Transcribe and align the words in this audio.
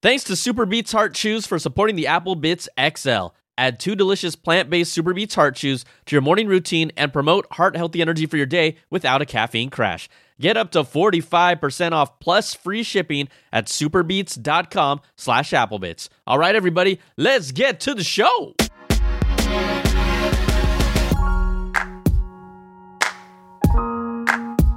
Thanks 0.00 0.22
to 0.24 0.36
Super 0.36 0.64
Beets 0.64 0.92
Heart 0.92 1.14
Chews 1.14 1.44
for 1.44 1.58
supporting 1.58 1.96
the 1.96 2.06
Apple 2.06 2.36
Bits 2.36 2.68
XL. 2.78 3.28
Add 3.56 3.80
two 3.80 3.96
delicious 3.96 4.36
plant 4.36 4.70
based 4.70 4.92
Super 4.92 5.12
Beets 5.12 5.34
Heart 5.34 5.56
Chews 5.56 5.84
to 6.06 6.14
your 6.14 6.22
morning 6.22 6.46
routine 6.46 6.92
and 6.96 7.12
promote 7.12 7.52
heart 7.54 7.76
healthy 7.76 8.00
energy 8.00 8.24
for 8.24 8.36
your 8.36 8.46
day 8.46 8.76
without 8.90 9.22
a 9.22 9.26
caffeine 9.26 9.70
crash. 9.70 10.08
Get 10.40 10.56
up 10.56 10.70
to 10.70 10.84
45% 10.84 11.90
off 11.90 12.20
plus 12.20 12.54
free 12.54 12.84
shipping 12.84 13.28
at 13.52 13.66
superbeets.com 13.66 15.00
slash 15.16 15.50
applebits. 15.50 16.08
All 16.28 16.38
right, 16.38 16.54
everybody, 16.54 17.00
let's 17.16 17.50
get 17.50 17.80
to 17.80 17.94
the 17.94 18.04
show. 18.04 18.54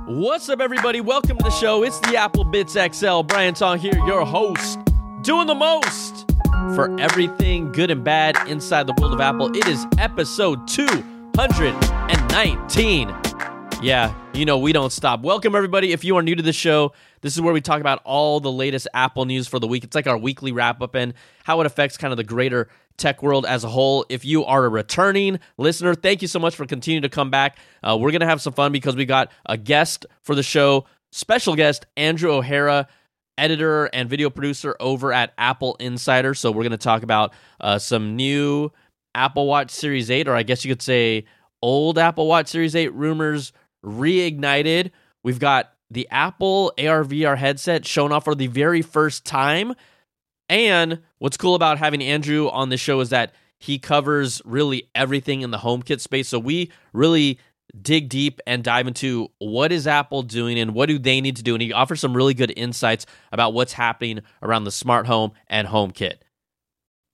What's 0.08 0.50
up, 0.50 0.62
everybody? 0.62 1.00
Welcome 1.00 1.38
to 1.38 1.44
the 1.44 1.52
show. 1.52 1.84
It's 1.84 2.00
the 2.00 2.18
Apple 2.18 2.44
Bits 2.44 2.74
XL. 2.74 3.22
Brian 3.22 3.54
Tong 3.54 3.78
here, 3.78 3.96
your 4.06 4.26
host, 4.26 4.80
doing 5.24 5.46
the 5.46 5.54
most 5.54 6.26
for 6.74 7.00
everything 7.00 7.72
good 7.72 7.92
and 7.92 8.04
bad 8.04 8.36
inside 8.48 8.88
the 8.88 8.94
world 9.00 9.14
of 9.14 9.22
Apple. 9.22 9.56
It 9.56 9.68
is 9.68 9.86
episode 10.00 10.68
219. 10.68 13.16
Yeah, 13.84 14.16
you 14.34 14.46
know, 14.46 14.58
we 14.58 14.74
don't 14.74 14.92
stop. 14.92 15.22
Welcome, 15.22 15.56
everybody. 15.56 15.92
If 15.92 16.04
you 16.04 16.18
are 16.18 16.24
new 16.24 16.34
to 16.36 16.42
the 16.42 16.54
show, 16.54 16.94
this 17.22 17.36
is 17.36 17.42
where 17.42 17.54
we 17.54 17.62
talk 17.62 17.82
about 17.82 18.02
all 18.04 18.40
the 18.40 18.52
latest 18.52 18.88
Apple 18.96 19.26
news 19.26 19.48
for 19.48 19.60
the 19.60 19.68
week. 19.68 19.84
It's 19.84 19.94
like 19.96 20.08
our 20.08 20.18
weekly 20.18 20.52
wrap 20.52 20.82
up 20.82 20.96
and 20.96 21.14
how 21.44 21.62
it 21.62 21.68
affects 21.68 21.98
kind 21.98 22.12
of 22.12 22.18
the 22.18 22.24
greater 22.24 22.68
tech 22.98 23.22
world 23.22 23.46
as 23.46 23.64
a 23.64 23.70
whole. 23.70 24.06
If 24.10 24.26
you 24.26 24.44
are 24.46 24.66
a 24.66 24.70
returning 24.70 25.40
listener, 25.58 25.94
thank 25.94 26.24
you 26.24 26.28
so 26.28 26.40
much 26.40 26.56
for 26.56 26.66
continuing 26.66 27.04
to 27.04 27.10
come 27.10 27.30
back. 27.30 27.58
Uh, 27.84 27.96
we're 28.00 28.10
going 28.12 28.22
to 28.22 28.28
have 28.28 28.42
some 28.42 28.54
fun 28.54 28.72
because 28.72 28.96
we 28.96 29.06
got 29.06 29.32
a 29.46 29.56
guest 29.58 30.08
for 30.24 30.34
the 30.34 30.44
show, 30.44 30.86
special 31.12 31.56
guest, 31.56 31.86
Andrew 31.96 32.32
O'Hara. 32.32 32.88
Editor 33.42 33.86
and 33.88 34.10
video 34.10 34.30
producer 34.30 34.76
over 34.80 35.12
at 35.12 35.34
Apple 35.38 35.76
Insider. 35.80 36.34
So, 36.34 36.52
we're 36.52 36.64
going 36.64 36.72
to 36.72 36.78
talk 36.78 37.04
about 37.04 37.34
uh, 37.60 37.80
some 37.80 38.16
new 38.16 38.72
Apple 39.16 39.48
Watch 39.48 39.72
Series 39.72 40.12
8, 40.12 40.28
or 40.28 40.36
I 40.36 40.44
guess 40.44 40.64
you 40.64 40.72
could 40.72 40.82
say 40.82 41.26
old 41.62 41.98
Apple 41.98 42.28
Watch 42.28 42.48
Series 42.48 42.76
8 42.76 42.94
rumors 42.94 43.52
reignited. 43.84 44.92
We've 45.24 45.40
got 45.40 45.74
the 45.90 46.08
Apple 46.10 46.72
AR 46.78 47.04
VR 47.04 47.38
headset 47.38 47.86
shown 47.86 48.12
off 48.12 48.24
for 48.24 48.36
the 48.36 48.48
very 48.48 48.82
first 48.82 49.26
time. 49.26 49.74
And 50.50 51.00
what's 51.20 51.38
cool 51.38 51.56
about 51.56 51.78
having 51.78 52.02
Andrew 52.02 52.50
on 52.50 52.70
the 52.70 52.78
show 52.78 53.00
is 53.00 53.10
that 53.10 53.34
he 53.60 53.78
covers 53.78 54.42
really 54.44 54.90
everything 54.96 55.42
in 55.42 55.52
the 55.52 55.58
HomeKit 55.58 56.00
space. 56.00 56.28
So 56.28 56.40
we 56.40 56.72
really 56.94 57.40
dig 57.80 58.10
deep 58.10 58.42
and 58.46 58.64
dive 58.64 58.88
into 58.88 59.30
what 59.40 59.72
is 59.72 59.88
Apple 59.88 60.24
doing 60.24 60.60
and 60.60 60.74
what 60.74 60.88
do 60.88 61.00
they 61.00 61.22
need 61.22 61.38
to 61.38 61.44
do. 61.44 61.56
And 61.56 61.62
he 61.62 61.74
offers 61.74 62.00
some 62.00 62.16
really 62.16 62.34
good 62.34 62.54
insights 62.56 63.06
about 63.32 63.54
what's 63.54 63.74
happening 63.74 64.22
around 64.42 64.64
the 64.64 64.72
smart 64.72 65.08
home 65.08 65.32
and 65.48 65.68
HomeKit. 65.68 66.16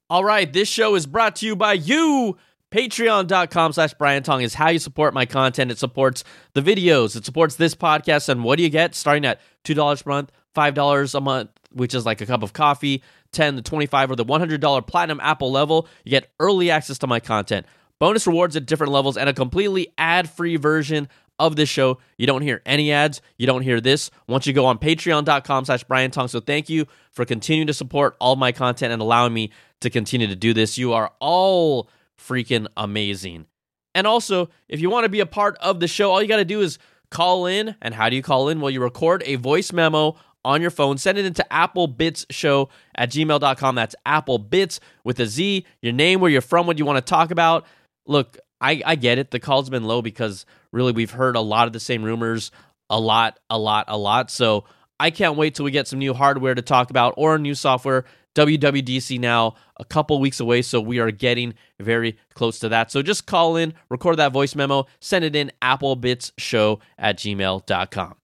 All 0.10 0.24
right, 0.24 0.52
this 0.52 0.70
show 0.70 0.96
is 0.96 1.06
brought 1.06 1.36
to 1.38 1.46
you 1.46 1.56
by 1.56 1.74
you. 1.74 2.38
Patreon.com 2.72 3.74
slash 3.74 3.94
Brian 3.94 4.24
Tong 4.24 4.42
is 4.42 4.54
how 4.54 4.70
you 4.70 4.80
support 4.80 5.14
my 5.14 5.26
content. 5.26 5.72
It 5.72 5.78
supports 5.78 6.24
the 6.54 6.62
videos, 6.62 7.16
it 7.16 7.26
supports 7.26 7.56
this 7.56 7.76
podcast. 7.76 8.30
And 8.30 8.44
what 8.44 8.58
do 8.58 8.64
you 8.64 8.70
get? 8.70 8.96
Starting 8.96 9.26
at 9.26 9.40
$2 9.64 10.04
per 10.04 10.10
month, 10.10 10.32
$5 10.56 11.16
a 11.16 11.22
month, 11.22 11.50
which 11.72 11.94
is 11.94 12.06
like 12.06 12.20
a 12.22 12.26
cup 12.26 12.44
of 12.44 12.54
coffee, 12.54 13.04
10 13.32 13.56
the 13.56 13.62
25 13.62 14.12
or 14.12 14.16
the 14.16 14.26
$100 14.26 14.88
platinum 14.88 15.20
Apple 15.22 15.52
level. 15.52 15.88
You 16.04 16.12
get 16.12 16.30
early 16.40 16.70
access 16.72 16.98
to 17.00 17.08
my 17.08 17.20
content, 17.20 17.66
bonus 18.00 18.28
rewards 18.28 18.56
at 18.56 18.66
different 18.66 18.94
levels, 18.94 19.18
and 19.18 19.30
a 19.30 19.34
completely 19.34 19.94
ad 19.98 20.30
free 20.30 20.56
version 20.58 21.08
of 21.40 21.56
this 21.56 21.70
show. 21.70 22.00
You 22.18 22.28
don't 22.28 22.42
hear 22.42 22.62
any 22.66 22.92
ads. 22.92 23.22
You 23.38 23.48
don't 23.48 23.62
hear 23.62 23.80
this 23.80 24.10
once 24.28 24.48
you 24.48 24.54
go 24.54 24.66
on 24.66 24.80
patreon.com 24.80 25.66
slash 25.66 25.84
Brian 25.84 26.12
Tong. 26.12 26.28
So 26.28 26.40
thank 26.40 26.70
you 26.70 26.86
for 27.12 27.26
continuing 27.26 27.68
to 27.68 27.74
support 27.74 28.16
all 28.20 28.36
my 28.36 28.52
content 28.52 28.94
and 28.94 29.02
allowing 29.02 29.34
me 29.34 29.52
to 29.82 29.90
continue 29.90 30.28
to 30.28 30.36
do 30.36 30.54
this. 30.54 30.78
You 30.78 30.94
are 30.94 31.12
all 31.20 31.90
freaking 32.18 32.68
amazing. 32.76 33.46
And 33.94 34.08
also, 34.08 34.50
if 34.68 34.80
you 34.80 34.90
want 34.90 35.06
to 35.06 35.10
be 35.10 35.20
a 35.20 35.26
part 35.26 35.58
of 35.60 35.80
the 35.80 35.88
show, 35.88 36.12
all 36.12 36.22
you 36.22 36.28
got 36.28 36.38
to 36.38 36.46
do 36.46 36.62
is 36.62 36.80
call 37.10 37.46
in. 37.46 37.76
And 37.82 37.94
how 37.94 38.10
do 38.10 38.16
you 38.16 38.22
call 38.22 38.50
in? 38.50 38.60
Well, 38.62 38.72
you 38.72 38.82
record 38.82 39.24
a 39.26 39.36
voice 39.36 39.72
memo 39.72 40.16
on 40.46 40.62
your 40.62 40.72
phone, 40.72 40.98
send 40.98 41.18
it 41.18 41.26
into 41.26 41.46
applebitsshow 41.52 42.70
at 42.96 43.12
gmail.com. 43.12 43.76
That's 43.76 43.96
applebits 44.06 44.80
with 45.04 45.20
a 45.20 45.26
Z, 45.26 45.66
your 45.82 45.92
name, 45.92 46.22
where 46.22 46.32
you're 46.32 46.42
from, 46.42 46.68
what 46.68 46.78
you 46.78 46.86
want 46.86 47.06
to 47.06 47.10
talk 47.10 47.32
about. 47.32 47.66
Look, 48.08 48.38
I, 48.60 48.82
I 48.86 48.96
get 48.96 49.18
it. 49.20 49.32
The 49.32 49.40
call's 49.40 49.70
been 49.70 49.84
low 49.84 50.02
because 50.02 50.46
really 50.72 50.92
we've 50.92 51.12
heard 51.12 51.36
a 51.36 51.42
lot 51.42 51.68
of 51.68 51.74
the 51.74 51.80
same 51.80 52.04
rumors 52.04 52.52
a 52.90 53.00
lot, 53.00 53.40
a 53.50 53.58
lot, 53.58 53.86
a 53.88 53.98
lot. 53.98 54.32
So 54.32 54.66
I 55.00 55.12
can't 55.12 55.38
wait 55.38 55.56
till 55.56 55.66
we 55.66 55.72
get 55.72 55.88
some 55.88 56.00
new 56.00 56.14
hardware 56.14 56.56
to 56.56 56.62
talk 56.62 56.90
about 56.90 57.14
or 57.18 57.38
new 57.38 57.56
software. 57.56 58.06
WWDC 58.36 59.20
now 59.20 59.56
a 59.80 59.86
couple 59.86 60.20
weeks 60.20 60.40
away, 60.40 60.62
so 60.62 60.80
we 60.80 61.00
are 61.00 61.10
getting 61.10 61.56
very 61.80 62.18
close 62.36 62.60
to 62.60 62.70
that. 62.70 62.92
So 62.92 63.02
just 63.02 63.26
call 63.26 63.56
in, 63.56 63.74
record 63.90 64.18
that 64.18 64.32
voice 64.32 64.54
memo, 64.54 64.86
send 65.00 65.26
it 65.26 65.36
in 65.36 65.52
applebitsshow 65.62 66.80
at 67.00 67.18
gmail.com. 67.18 68.16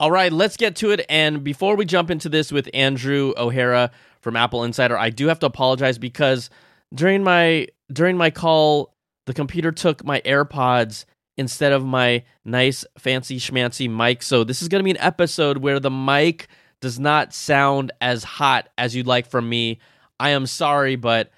All 0.00 0.10
right, 0.10 0.32
let's 0.32 0.56
get 0.56 0.76
to 0.76 0.92
it. 0.92 1.04
And 1.10 1.44
before 1.44 1.76
we 1.76 1.84
jump 1.84 2.10
into 2.10 2.30
this 2.30 2.52
with 2.52 2.70
Andrew 2.72 3.34
O'Hara 3.36 3.90
from 4.22 4.34
Apple 4.34 4.64
Insider, 4.64 4.96
I 4.96 5.10
do 5.10 5.28
have 5.28 5.38
to 5.40 5.46
apologize 5.46 5.98
because 5.98 6.48
during 6.94 7.22
my 7.22 7.68
during 7.92 8.16
my 8.16 8.30
call, 8.30 8.93
the 9.26 9.34
computer 9.34 9.72
took 9.72 10.04
my 10.04 10.20
AirPods 10.22 11.04
instead 11.36 11.72
of 11.72 11.84
my 11.84 12.24
nice 12.44 12.84
fancy 12.98 13.38
schmancy 13.38 13.90
mic. 13.90 14.22
So 14.22 14.44
this 14.44 14.62
is 14.62 14.68
going 14.68 14.80
to 14.80 14.84
be 14.84 14.90
an 14.90 14.98
episode 14.98 15.58
where 15.58 15.80
the 15.80 15.90
mic 15.90 16.48
does 16.80 16.98
not 17.00 17.32
sound 17.34 17.92
as 18.00 18.24
hot 18.24 18.68
as 18.78 18.94
you'd 18.94 19.06
like 19.06 19.26
from 19.26 19.48
me. 19.48 19.80
I 20.20 20.30
am 20.30 20.46
sorry, 20.46 20.96
but 20.96 21.30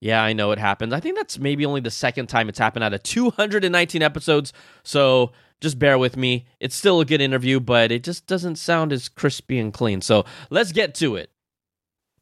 yeah, 0.00 0.22
I 0.22 0.32
know 0.32 0.50
it 0.50 0.58
happens. 0.58 0.92
I 0.92 1.00
think 1.00 1.16
that's 1.16 1.38
maybe 1.38 1.64
only 1.64 1.80
the 1.80 1.90
second 1.90 2.26
time 2.26 2.48
it's 2.48 2.58
happened 2.58 2.84
out 2.84 2.94
of 2.94 3.02
219 3.02 4.02
episodes. 4.02 4.52
So 4.82 5.32
just 5.60 5.78
bear 5.78 5.98
with 5.98 6.16
me. 6.16 6.46
It's 6.60 6.74
still 6.74 7.00
a 7.00 7.04
good 7.04 7.20
interview, 7.20 7.60
but 7.60 7.92
it 7.92 8.02
just 8.02 8.26
doesn't 8.26 8.56
sound 8.56 8.92
as 8.92 9.08
crispy 9.08 9.58
and 9.58 9.72
clean. 9.72 10.00
So 10.00 10.24
let's 10.50 10.72
get 10.72 10.94
to 10.96 11.16
it. 11.16 11.30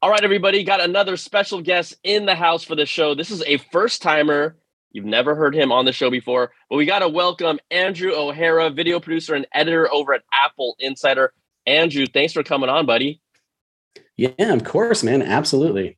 All 0.00 0.10
right, 0.10 0.22
everybody, 0.24 0.64
got 0.64 0.80
another 0.80 1.16
special 1.16 1.60
guest 1.60 1.94
in 2.02 2.26
the 2.26 2.34
house 2.34 2.64
for 2.64 2.74
the 2.74 2.86
show. 2.86 3.14
This 3.14 3.30
is 3.30 3.42
a 3.46 3.58
first 3.58 4.02
timer. 4.02 4.56
You've 4.92 5.06
never 5.06 5.34
heard 5.34 5.54
him 5.54 5.72
on 5.72 5.86
the 5.86 5.92
show 5.92 6.10
before, 6.10 6.52
but 6.68 6.76
we 6.76 6.84
got 6.84 6.98
to 6.98 7.08
welcome 7.08 7.58
Andrew 7.70 8.12
O'Hara, 8.12 8.68
video 8.70 9.00
producer 9.00 9.34
and 9.34 9.46
editor 9.52 9.90
over 9.90 10.12
at 10.12 10.22
Apple 10.32 10.76
Insider. 10.78 11.32
Andrew, 11.66 12.06
thanks 12.06 12.34
for 12.34 12.42
coming 12.42 12.68
on, 12.68 12.84
buddy. 12.84 13.20
Yeah, 14.16 14.52
of 14.52 14.64
course, 14.64 15.02
man. 15.02 15.22
Absolutely. 15.22 15.96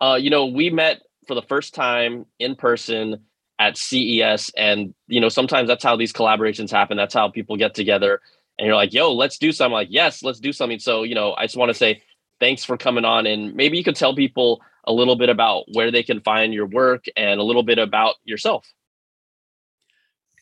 Uh, 0.00 0.18
you 0.20 0.30
know, 0.30 0.46
we 0.46 0.70
met 0.70 1.02
for 1.28 1.34
the 1.34 1.42
first 1.42 1.74
time 1.74 2.24
in 2.38 2.56
person 2.56 3.24
at 3.58 3.76
CES, 3.76 4.50
and 4.56 4.94
you 5.08 5.20
know, 5.20 5.28
sometimes 5.28 5.68
that's 5.68 5.84
how 5.84 5.96
these 5.96 6.12
collaborations 6.12 6.70
happen. 6.70 6.96
That's 6.96 7.14
how 7.14 7.28
people 7.28 7.56
get 7.56 7.74
together, 7.74 8.20
and 8.58 8.66
you're 8.66 8.76
like, 8.76 8.94
"Yo, 8.94 9.12
let's 9.12 9.38
do 9.38 9.52
something." 9.52 9.72
like, 9.72 9.88
yes, 9.90 10.22
let's 10.22 10.40
do 10.40 10.52
something. 10.52 10.78
So, 10.78 11.02
you 11.02 11.14
know, 11.14 11.34
I 11.36 11.44
just 11.44 11.56
want 11.56 11.70
to 11.70 11.74
say 11.74 12.02
thanks 12.40 12.64
for 12.64 12.76
coming 12.76 13.04
on, 13.04 13.26
and 13.26 13.54
maybe 13.54 13.76
you 13.76 13.84
could 13.84 13.96
tell 13.96 14.14
people 14.14 14.60
a 14.84 14.92
little 14.92 15.16
bit 15.16 15.28
about 15.28 15.64
where 15.72 15.90
they 15.90 16.02
can 16.02 16.20
find 16.20 16.54
your 16.54 16.66
work 16.66 17.06
and 17.16 17.40
a 17.40 17.42
little 17.42 17.62
bit 17.62 17.78
about 17.78 18.14
yourself. 18.24 18.66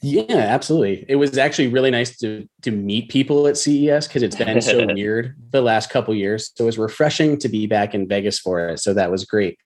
Yeah, 0.03 0.25
absolutely. 0.28 1.06
It 1.09 1.16
was 1.16 1.38
actually 1.38 1.69
really 1.69 1.91
nice 1.91 2.19
to 2.19 2.47
to 2.60 2.71
meet 2.71 3.09
people 3.09 3.47
at 3.47 3.56
CES 3.56 4.06
because 4.06 4.22
it's 4.22 4.37
been 4.37 4.60
so 4.60 4.87
weird 4.93 5.34
the 5.50 5.62
last 5.62 5.88
couple 5.88 6.15
years. 6.15 6.53
So 6.54 6.65
it 6.65 6.66
was 6.66 6.78
refreshing 6.78 7.38
to 7.38 7.49
be 7.49 7.66
back 7.66 7.94
in 7.94 8.06
Vegas 8.06 8.38
for 8.38 8.69
it. 8.69 8.81
So 8.81 8.93
that 8.93 9.10
was 9.10 9.25
great. 9.25 9.59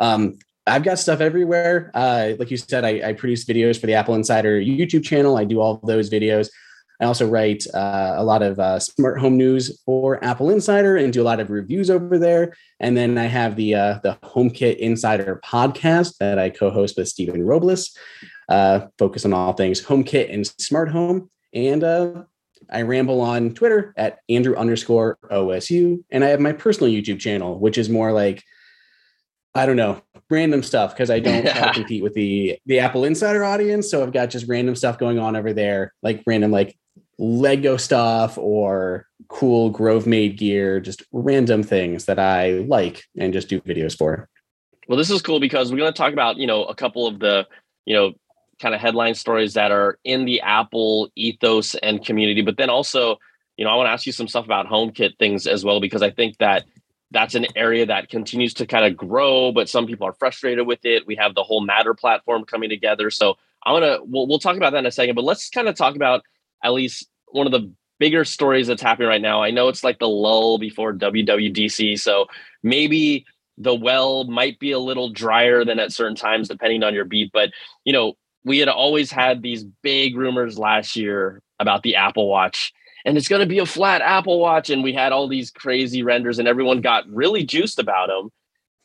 Um, 0.00 0.38
I've 0.66 0.82
got 0.82 0.98
stuff 0.98 1.20
everywhere. 1.20 1.92
Uh, 1.94 2.32
like 2.36 2.50
you 2.50 2.56
said, 2.56 2.84
I, 2.84 3.10
I, 3.10 3.12
produce 3.12 3.44
videos 3.44 3.80
for 3.80 3.86
the 3.86 3.94
Apple 3.94 4.16
Insider 4.16 4.60
YouTube 4.60 5.04
channel. 5.04 5.36
I 5.36 5.44
do 5.44 5.60
all 5.60 5.80
those 5.84 6.10
videos. 6.10 6.48
I 7.00 7.04
also 7.04 7.28
write 7.28 7.64
uh, 7.74 8.14
a 8.16 8.24
lot 8.24 8.42
of 8.42 8.58
uh, 8.58 8.78
smart 8.78 9.20
home 9.20 9.36
news 9.36 9.80
for 9.84 10.22
Apple 10.24 10.50
Insider 10.50 10.96
and 10.96 11.12
do 11.12 11.22
a 11.22 11.24
lot 11.24 11.40
of 11.40 11.50
reviews 11.50 11.90
over 11.90 12.18
there. 12.18 12.54
And 12.80 12.96
then 12.96 13.18
I 13.18 13.24
have 13.26 13.56
the 13.56 13.74
uh, 13.74 13.98
the 14.02 14.18
HomeKit 14.22 14.76
Insider 14.76 15.40
podcast 15.44 16.16
that 16.18 16.38
I 16.38 16.50
co-host 16.50 16.96
with 16.96 17.08
Stephen 17.08 17.44
Robles 17.44 17.96
uh, 18.48 18.86
focus 18.98 19.24
on 19.24 19.32
all 19.32 19.52
things 19.52 19.82
HomeKit 19.82 20.32
and 20.32 20.46
smart 20.46 20.90
home. 20.90 21.30
And 21.52 21.82
uh, 21.84 22.24
I 22.70 22.82
ramble 22.82 23.20
on 23.20 23.54
Twitter 23.54 23.92
at 23.96 24.18
Andrew 24.28 24.54
underscore 24.56 25.18
OSU. 25.30 26.02
And 26.10 26.24
I 26.24 26.28
have 26.28 26.40
my 26.40 26.52
personal 26.52 26.92
YouTube 26.92 27.20
channel, 27.20 27.58
which 27.58 27.78
is 27.78 27.88
more 27.88 28.12
like, 28.12 28.42
I 29.54 29.66
don't 29.66 29.76
know, 29.76 30.02
random 30.30 30.62
stuff 30.62 30.92
because 30.94 31.10
I 31.10 31.20
don't 31.20 31.44
yeah. 31.44 31.72
compete 31.74 32.02
with 32.02 32.14
the 32.14 32.58
the 32.66 32.78
Apple 32.78 33.04
Insider 33.04 33.44
audience. 33.44 33.90
So 33.90 34.02
I've 34.02 34.12
got 34.12 34.30
just 34.30 34.48
random 34.48 34.74
stuff 34.74 34.98
going 34.98 35.18
on 35.18 35.36
over 35.36 35.52
there, 35.52 35.92
like 36.02 36.22
random 36.26 36.50
like 36.50 36.76
Lego 37.18 37.76
stuff 37.76 38.36
or 38.38 39.06
cool 39.28 39.72
Grovemade 39.72 40.36
gear, 40.36 40.80
just 40.80 41.02
random 41.12 41.62
things 41.62 42.04
that 42.06 42.18
I 42.18 42.64
like 42.68 43.04
and 43.18 43.32
just 43.32 43.48
do 43.48 43.60
videos 43.60 43.96
for. 43.96 44.28
Well, 44.88 44.98
this 44.98 45.10
is 45.10 45.22
cool 45.22 45.40
because 45.40 45.72
we're 45.72 45.78
going 45.78 45.92
to 45.92 45.96
talk 45.96 46.12
about, 46.12 46.36
you 46.36 46.46
know, 46.46 46.64
a 46.64 46.74
couple 46.74 47.06
of 47.06 47.18
the, 47.18 47.46
you 47.86 47.94
know, 47.94 48.12
kind 48.60 48.74
of 48.74 48.80
headline 48.80 49.14
stories 49.14 49.54
that 49.54 49.70
are 49.70 49.98
in 50.04 50.24
the 50.24 50.40
Apple 50.42 51.10
ethos 51.16 51.74
and 51.76 52.04
community. 52.04 52.42
But 52.42 52.56
then 52.56 52.70
also, 52.70 53.18
you 53.56 53.64
know, 53.64 53.70
I 53.70 53.76
want 53.76 53.86
to 53.88 53.90
ask 53.90 54.06
you 54.06 54.12
some 54.12 54.28
stuff 54.28 54.44
about 54.44 54.66
HomeKit 54.66 55.18
things 55.18 55.46
as 55.46 55.64
well, 55.64 55.80
because 55.80 56.02
I 56.02 56.10
think 56.10 56.38
that 56.38 56.64
that's 57.10 57.34
an 57.34 57.46
area 57.54 57.86
that 57.86 58.08
continues 58.08 58.54
to 58.54 58.66
kind 58.66 58.84
of 58.84 58.96
grow, 58.96 59.52
but 59.52 59.68
some 59.68 59.86
people 59.86 60.06
are 60.06 60.12
frustrated 60.12 60.66
with 60.66 60.84
it. 60.84 61.06
We 61.06 61.16
have 61.16 61.34
the 61.34 61.42
whole 61.42 61.60
Matter 61.60 61.94
platform 61.94 62.44
coming 62.44 62.68
together. 62.68 63.10
So 63.10 63.36
I 63.64 63.72
want 63.72 63.84
to 63.84 64.00
we'll, 64.04 64.26
we'll 64.26 64.38
talk 64.38 64.56
about 64.56 64.72
that 64.72 64.80
in 64.80 64.86
a 64.86 64.90
second, 64.90 65.14
but 65.14 65.24
let's 65.24 65.48
kind 65.48 65.68
of 65.68 65.76
talk 65.76 65.96
about 65.96 66.22
at 66.64 66.72
least 66.72 67.08
one 67.28 67.46
of 67.46 67.52
the 67.52 67.72
bigger 67.98 68.24
stories 68.24 68.66
that's 68.66 68.82
happening 68.82 69.08
right 69.08 69.22
now. 69.22 69.42
I 69.42 69.50
know 69.50 69.68
it's 69.68 69.84
like 69.84 69.98
the 69.98 70.08
lull 70.08 70.58
before 70.58 70.92
WWDC, 70.92 71.98
so 71.98 72.26
maybe 72.62 73.24
the 73.58 73.74
well 73.74 74.24
might 74.24 74.58
be 74.58 74.72
a 74.72 74.78
little 74.78 75.10
drier 75.10 75.64
than 75.64 75.78
at 75.78 75.92
certain 75.92 76.16
times 76.16 76.48
depending 76.48 76.82
on 76.82 76.94
your 76.94 77.04
beat, 77.04 77.30
but 77.32 77.50
you 77.84 77.92
know, 77.92 78.14
we 78.44 78.58
had 78.58 78.68
always 78.68 79.10
had 79.10 79.42
these 79.42 79.64
big 79.82 80.16
rumors 80.16 80.58
last 80.58 80.94
year 80.94 81.42
about 81.58 81.82
the 81.82 81.96
Apple 81.96 82.28
Watch 82.28 82.72
and 83.06 83.16
it's 83.16 83.28
going 83.28 83.40
to 83.40 83.46
be 83.46 83.60
a 83.60 83.66
flat 83.66 84.02
Apple 84.02 84.40
Watch. 84.40 84.68
And 84.68 84.82
we 84.82 84.92
had 84.92 85.12
all 85.12 85.28
these 85.28 85.52
crazy 85.52 86.02
renders, 86.02 86.40
and 86.40 86.48
everyone 86.48 86.80
got 86.80 87.08
really 87.08 87.44
juiced 87.44 87.78
about 87.78 88.08
them. 88.08 88.30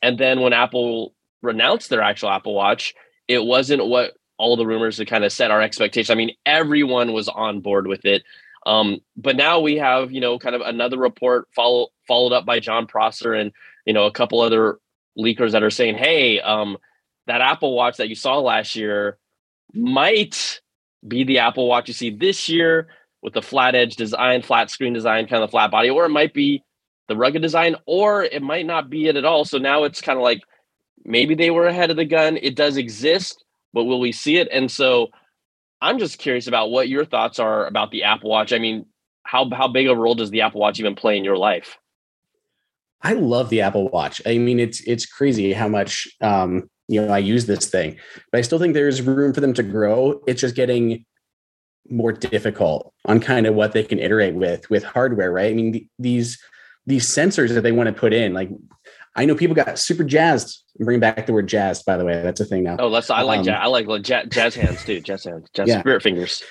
And 0.00 0.16
then 0.16 0.40
when 0.40 0.52
Apple 0.52 1.12
renounced 1.42 1.90
their 1.90 2.00
actual 2.00 2.30
Apple 2.30 2.54
Watch, 2.54 2.94
it 3.26 3.44
wasn't 3.44 3.84
what 3.88 4.12
all 4.38 4.56
the 4.56 4.66
rumors 4.66 4.98
had 4.98 5.08
kind 5.08 5.24
of 5.24 5.32
set 5.32 5.50
our 5.50 5.60
expectation. 5.60 6.12
I 6.12 6.16
mean, 6.16 6.36
everyone 6.46 7.12
was 7.12 7.28
on 7.28 7.60
board 7.60 7.88
with 7.88 8.04
it. 8.04 8.22
Um, 8.64 9.00
but 9.16 9.34
now 9.34 9.58
we 9.58 9.76
have, 9.78 10.12
you 10.12 10.20
know, 10.20 10.38
kind 10.38 10.54
of 10.54 10.60
another 10.60 10.98
report 10.98 11.48
follow, 11.54 11.88
followed 12.06 12.32
up 12.32 12.46
by 12.46 12.60
Jon 12.60 12.86
Prosser 12.86 13.34
and, 13.34 13.50
you 13.86 13.92
know, 13.92 14.06
a 14.06 14.12
couple 14.12 14.40
other 14.40 14.78
leakers 15.18 15.50
that 15.50 15.64
are 15.64 15.70
saying, 15.70 15.96
hey, 15.96 16.38
um, 16.40 16.78
that 17.26 17.40
Apple 17.40 17.74
Watch 17.74 17.96
that 17.96 18.08
you 18.08 18.14
saw 18.14 18.38
last 18.38 18.76
year 18.76 19.18
might 19.74 20.60
be 21.06 21.24
the 21.24 21.40
Apple 21.40 21.66
Watch 21.66 21.88
you 21.88 21.94
see 21.94 22.10
this 22.10 22.48
year 22.48 22.86
with 23.22 23.34
the 23.34 23.42
flat 23.42 23.74
edge 23.74 23.96
design, 23.96 24.42
flat 24.42 24.70
screen 24.70 24.92
design, 24.92 25.26
kind 25.26 25.42
of 25.42 25.48
the 25.48 25.52
flat 25.52 25.70
body, 25.70 25.88
or 25.88 26.04
it 26.04 26.10
might 26.10 26.34
be 26.34 26.62
the 27.08 27.16
rugged 27.16 27.42
design, 27.42 27.76
or 27.86 28.24
it 28.24 28.42
might 28.42 28.66
not 28.66 28.90
be 28.90 29.06
it 29.06 29.16
at 29.16 29.24
all. 29.24 29.44
So 29.44 29.58
now 29.58 29.84
it's 29.84 30.00
kind 30.00 30.18
of 30.18 30.22
like 30.22 30.42
maybe 31.04 31.34
they 31.34 31.50
were 31.50 31.66
ahead 31.66 31.90
of 31.90 31.96
the 31.96 32.04
gun. 32.04 32.36
It 32.36 32.56
does 32.56 32.76
exist, 32.76 33.44
but 33.72 33.84
will 33.84 34.00
we 34.00 34.12
see 34.12 34.36
it? 34.36 34.48
And 34.52 34.70
so 34.70 35.08
I'm 35.80 35.98
just 35.98 36.18
curious 36.18 36.46
about 36.46 36.70
what 36.70 36.88
your 36.88 37.04
thoughts 37.04 37.38
are 37.38 37.66
about 37.66 37.90
the 37.90 38.04
Apple 38.04 38.30
Watch. 38.30 38.52
I 38.52 38.58
mean, 38.58 38.86
how 39.24 39.48
how 39.50 39.68
big 39.68 39.88
a 39.88 39.96
role 39.96 40.14
does 40.14 40.30
the 40.30 40.42
Apple 40.42 40.60
Watch 40.60 40.80
even 40.80 40.94
play 40.94 41.16
in 41.16 41.24
your 41.24 41.36
life? 41.36 41.78
I 43.02 43.14
love 43.14 43.50
the 43.50 43.62
Apple 43.62 43.88
Watch. 43.88 44.20
I 44.26 44.38
mean, 44.38 44.60
it's 44.60 44.80
it's 44.80 45.06
crazy 45.06 45.52
how 45.52 45.68
much 45.68 46.08
um, 46.20 46.68
you 46.88 47.04
know 47.04 47.12
I 47.12 47.18
use 47.18 47.46
this 47.46 47.68
thing, 47.68 47.98
but 48.30 48.38
I 48.38 48.42
still 48.42 48.58
think 48.58 48.74
there's 48.74 49.02
room 49.02 49.32
for 49.32 49.40
them 49.40 49.54
to 49.54 49.62
grow. 49.62 50.22
It's 50.26 50.40
just 50.40 50.54
getting 50.54 51.04
more 51.92 52.12
difficult 52.12 52.92
on 53.04 53.20
kind 53.20 53.46
of 53.46 53.54
what 53.54 53.72
they 53.72 53.82
can 53.84 53.98
iterate 53.98 54.34
with 54.34 54.68
with 54.70 54.82
hardware, 54.82 55.30
right? 55.30 55.50
I 55.50 55.54
mean, 55.54 55.72
th- 55.72 55.86
these 55.98 56.38
these 56.86 57.06
sensors 57.06 57.50
that 57.50 57.60
they 57.60 57.72
want 57.72 57.88
to 57.88 57.92
put 57.92 58.12
in, 58.12 58.34
like 58.34 58.50
I 59.14 59.24
know 59.24 59.34
people 59.34 59.54
got 59.54 59.78
super 59.78 60.04
jazzed. 60.04 60.60
Bring 60.78 61.00
back 61.00 61.26
the 61.26 61.32
word 61.32 61.46
jazzed, 61.46 61.84
by 61.84 61.96
the 61.96 62.04
way. 62.04 62.22
That's 62.22 62.40
a 62.40 62.44
thing 62.44 62.62
now. 62.62 62.76
Oh, 62.78 62.90
that's 62.90 63.10
I 63.10 63.22
like 63.22 63.40
um, 63.40 63.44
jazz. 63.44 63.58
I 63.60 63.66
like 63.66 63.86
jazz, 64.02 64.26
jazz 64.30 64.54
hands 64.54 64.84
too. 64.84 65.00
Jazz 65.00 65.24
hands, 65.24 65.48
jazz 65.54 65.68
yeah. 65.68 65.80
spirit 65.80 66.02
fingers. 66.02 66.42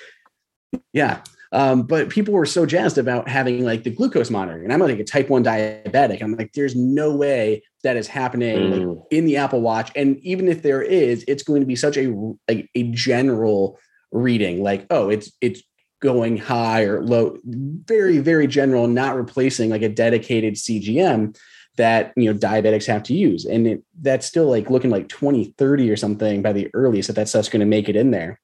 Yeah. 0.92 1.22
Um, 1.50 1.82
but 1.82 2.08
people 2.08 2.32
were 2.32 2.46
so 2.46 2.64
jazzed 2.64 2.96
about 2.96 3.28
having 3.28 3.62
like 3.62 3.82
the 3.82 3.90
glucose 3.90 4.30
monitor, 4.30 4.62
and 4.62 4.72
I'm 4.72 4.80
like 4.80 4.98
a 4.98 5.04
type 5.04 5.28
one 5.28 5.44
diabetic. 5.44 6.22
I'm 6.22 6.34
like, 6.34 6.52
there's 6.54 6.74
no 6.74 7.14
way 7.14 7.62
that 7.82 7.96
is 7.96 8.06
happening 8.06 8.56
mm. 8.56 8.96
like, 8.96 9.06
in 9.10 9.26
the 9.26 9.36
Apple 9.36 9.60
Watch, 9.60 9.92
and 9.94 10.16
even 10.20 10.48
if 10.48 10.62
there 10.62 10.80
is, 10.80 11.24
it's 11.28 11.42
going 11.42 11.60
to 11.60 11.66
be 11.66 11.76
such 11.76 11.98
a 11.98 12.14
like 12.48 12.70
a 12.74 12.84
general 12.92 13.78
reading 14.12 14.62
like 14.62 14.86
oh 14.90 15.08
it's 15.08 15.32
it's 15.40 15.62
going 16.00 16.36
high 16.36 16.82
or 16.82 17.02
low 17.02 17.38
very 17.44 18.18
very 18.18 18.46
general 18.46 18.86
not 18.86 19.16
replacing 19.16 19.70
like 19.70 19.82
a 19.82 19.88
dedicated 19.88 20.54
cgm 20.54 21.34
that 21.76 22.12
you 22.16 22.32
know 22.32 22.38
diabetics 22.38 22.86
have 22.86 23.02
to 23.04 23.14
use. 23.14 23.44
And 23.44 23.66
it, 23.66 23.82
that's 24.00 24.26
still 24.26 24.46
like 24.46 24.70
looking 24.70 24.90
like 24.90 25.08
2030 25.08 25.90
or 25.90 25.96
something 25.96 26.42
by 26.42 26.52
the 26.52 26.68
earliest 26.74 27.06
that 27.08 27.14
that 27.14 27.28
stuff's 27.28 27.48
going 27.48 27.60
to 27.60 27.66
make 27.66 27.88
it 27.88 27.96
in 27.96 28.10
there. 28.10 28.40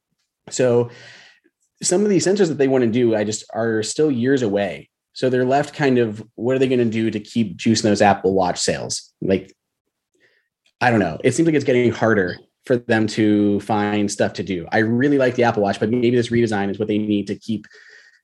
So 0.51 0.91
some 1.83 2.03
of 2.03 2.09
these 2.09 2.27
sensors 2.27 2.49
that 2.49 2.59
they 2.59 2.67
want 2.67 2.83
to 2.83 2.91
do 2.91 3.15
i 3.15 3.23
just 3.23 3.45
are 3.53 3.83
still 3.83 4.11
years 4.11 4.43
away. 4.43 4.91
So 5.13 5.29
they're 5.29 5.45
left 5.45 5.75
kind 5.75 5.99
of 5.99 6.25
what 6.37 6.57
are 6.57 6.59
they 6.59 6.69
going 6.69 6.79
to 6.79 6.85
do 6.85 7.11
to 7.11 7.21
keep 7.21 7.57
juicing 7.57 7.83
those 7.83 8.03
apple 8.03 8.35
watch 8.35 8.59
sales? 8.59 9.13
Like 9.21 9.53
i 10.81 10.91
don't 10.91 11.01
know. 11.01 11.19
It 11.23 11.33
seems 11.35 11.47
like 11.47 11.55
it's 11.55 11.65
getting 11.65 11.93
harder 11.93 12.39
for 12.69 12.77
them 12.77 13.07
to 13.07 13.59
find 13.61 14.11
stuff 14.11 14.35
to 14.35 14.43
do. 14.43 14.69
I 14.71 14.79
really 14.79 15.17
like 15.17 15.35
the 15.35 15.43
Apple 15.43 15.63
Watch, 15.63 15.81
but 15.81 15.89
maybe 15.89 16.15
this 16.15 16.29
redesign 16.29 16.71
is 16.71 16.79
what 16.79 16.87
they 16.87 16.99
need 16.99 17.27
to 17.29 17.35
keep 17.35 17.67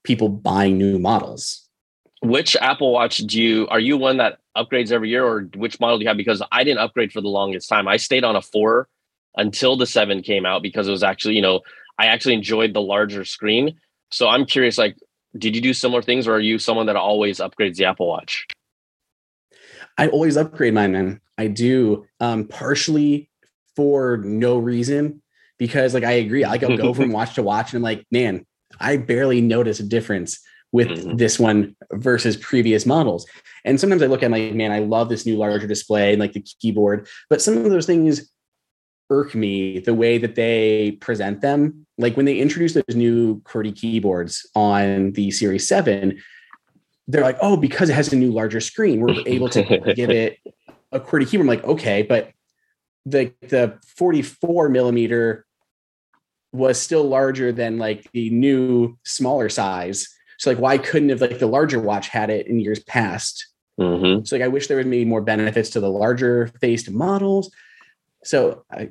people 0.04 0.28
buying 0.28 0.76
new 0.76 0.98
models. 0.98 1.66
Which 2.22 2.54
Apple 2.56 2.92
Watch 2.92 3.18
do 3.18 3.42
you 3.42 3.66
are 3.68 3.80
you 3.80 3.96
one 3.96 4.18
that 4.18 4.38
upgrades 4.56 4.92
every 4.92 5.08
year 5.08 5.24
or 5.24 5.48
which 5.56 5.80
model 5.80 5.98
do 5.98 6.04
you 6.04 6.08
have? 6.08 6.18
Because 6.18 6.42
I 6.52 6.62
didn't 6.62 6.80
upgrade 6.80 7.10
for 7.10 7.22
the 7.22 7.28
longest 7.28 7.68
time. 7.68 7.88
I 7.88 7.96
stayed 7.96 8.22
on 8.22 8.36
a 8.36 8.42
four 8.42 8.86
until 9.34 9.76
the 9.76 9.86
seven 9.86 10.22
came 10.22 10.44
out 10.44 10.62
because 10.62 10.86
it 10.86 10.92
was 10.92 11.02
actually, 11.02 11.36
you 11.36 11.42
know, 11.42 11.60
I 11.98 12.06
actually 12.06 12.34
enjoyed 12.34 12.74
the 12.74 12.82
larger 12.82 13.24
screen. 13.24 13.80
So 14.10 14.28
I'm 14.28 14.44
curious, 14.44 14.76
like, 14.76 14.96
did 15.38 15.56
you 15.56 15.62
do 15.62 15.72
similar 15.72 16.02
things 16.02 16.28
or 16.28 16.34
are 16.34 16.40
you 16.40 16.58
someone 16.58 16.86
that 16.86 16.96
always 16.96 17.38
upgrades 17.38 17.76
the 17.76 17.86
Apple 17.86 18.08
Watch? 18.08 18.46
I 19.96 20.08
always 20.08 20.36
upgrade 20.36 20.74
mine, 20.74 20.92
man. 20.92 21.20
I 21.38 21.46
do. 21.46 22.04
Um, 22.20 22.46
partially 22.46 23.30
for 23.76 24.18
no 24.18 24.58
reason 24.58 25.22
because 25.58 25.94
like 25.94 26.04
I 26.04 26.12
agree. 26.12 26.44
Like 26.44 26.62
I'll 26.62 26.76
go 26.76 26.94
from 26.94 27.12
watch 27.12 27.34
to 27.34 27.42
watch 27.42 27.72
and 27.72 27.78
I'm 27.78 27.82
like, 27.82 28.06
man, 28.10 28.46
I 28.80 28.96
barely 28.96 29.40
notice 29.40 29.80
a 29.80 29.84
difference 29.84 30.40
with 30.72 30.88
mm-hmm. 30.88 31.16
this 31.16 31.38
one 31.38 31.76
versus 31.92 32.36
previous 32.36 32.84
models. 32.84 33.26
And 33.64 33.78
sometimes 33.78 34.02
I 34.02 34.06
look 34.06 34.22
at 34.24 34.30
like, 34.30 34.54
man, 34.54 34.72
I 34.72 34.80
love 34.80 35.08
this 35.08 35.24
new 35.24 35.36
larger 35.36 35.68
display 35.68 36.12
and 36.12 36.20
like 36.20 36.32
the 36.32 36.44
keyboard, 36.60 37.06
but 37.30 37.40
some 37.40 37.56
of 37.56 37.70
those 37.70 37.86
things 37.86 38.30
irk 39.08 39.34
me 39.34 39.78
the 39.78 39.94
way 39.94 40.18
that 40.18 40.34
they 40.34 40.98
present 41.00 41.40
them. 41.40 41.86
Like 41.96 42.16
when 42.16 42.26
they 42.26 42.38
introduced 42.38 42.74
those 42.74 42.96
new 42.96 43.40
QWERTY 43.42 43.76
keyboards 43.76 44.50
on 44.56 45.12
the 45.12 45.30
Series 45.30 45.68
7, 45.68 46.20
they're 47.06 47.22
like, 47.22 47.38
oh, 47.40 47.56
because 47.56 47.88
it 47.88 47.94
has 47.94 48.12
a 48.12 48.16
new 48.16 48.32
larger 48.32 48.60
screen, 48.60 49.00
we're 49.00 49.22
able 49.26 49.48
to 49.50 49.62
give 49.94 50.10
it 50.10 50.38
a 50.90 50.98
QWERTY 50.98 51.28
keyboard. 51.28 51.44
I'm 51.44 51.46
like, 51.46 51.64
okay, 51.64 52.02
but 52.02 52.32
the 53.06 53.32
the 53.42 53.78
44 53.96 54.68
millimeter 54.68 55.46
was 56.52 56.80
still 56.80 57.04
larger 57.04 57.52
than 57.52 57.78
like 57.78 58.10
the 58.12 58.30
new 58.30 58.96
smaller 59.04 59.48
size. 59.48 60.08
So 60.38 60.50
like, 60.50 60.60
why 60.60 60.78
couldn't 60.78 61.08
have 61.08 61.20
like 61.20 61.38
the 61.38 61.46
larger 61.46 61.80
watch 61.80 62.08
had 62.08 62.30
it 62.30 62.46
in 62.46 62.60
years 62.60 62.78
past? 62.84 63.46
Mm-hmm. 63.78 64.24
So 64.24 64.36
like, 64.36 64.44
I 64.44 64.48
wish 64.48 64.68
there 64.68 64.76
would 64.76 64.90
be 64.90 65.04
more 65.04 65.20
benefits 65.20 65.70
to 65.70 65.80
the 65.80 65.90
larger 65.90 66.52
faced 66.60 66.90
models. 66.90 67.50
So 68.22 68.64
I, 68.70 68.90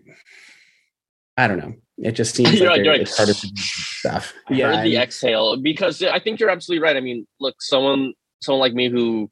I 1.38 1.48
don't 1.48 1.58
know. 1.58 1.74
It 1.98 2.14
just 2.14 2.36
seems 2.36 2.52
like, 2.60 2.86
right, 2.86 3.02
it's 3.02 3.16
harder 3.16 3.34
to 3.34 3.48
do 3.48 3.54
stuff. 3.56 4.34
I 4.50 4.54
yeah, 4.56 4.84
the 4.84 4.98
exhale 4.98 5.58
because 5.58 6.04
I 6.04 6.20
think 6.20 6.40
you're 6.40 6.50
absolutely 6.50 6.84
right. 6.84 6.98
I 6.98 7.02
mean, 7.02 7.26
look, 7.40 7.62
someone 7.62 8.14
someone 8.42 8.60
like 8.60 8.74
me 8.74 8.90
who, 8.90 9.32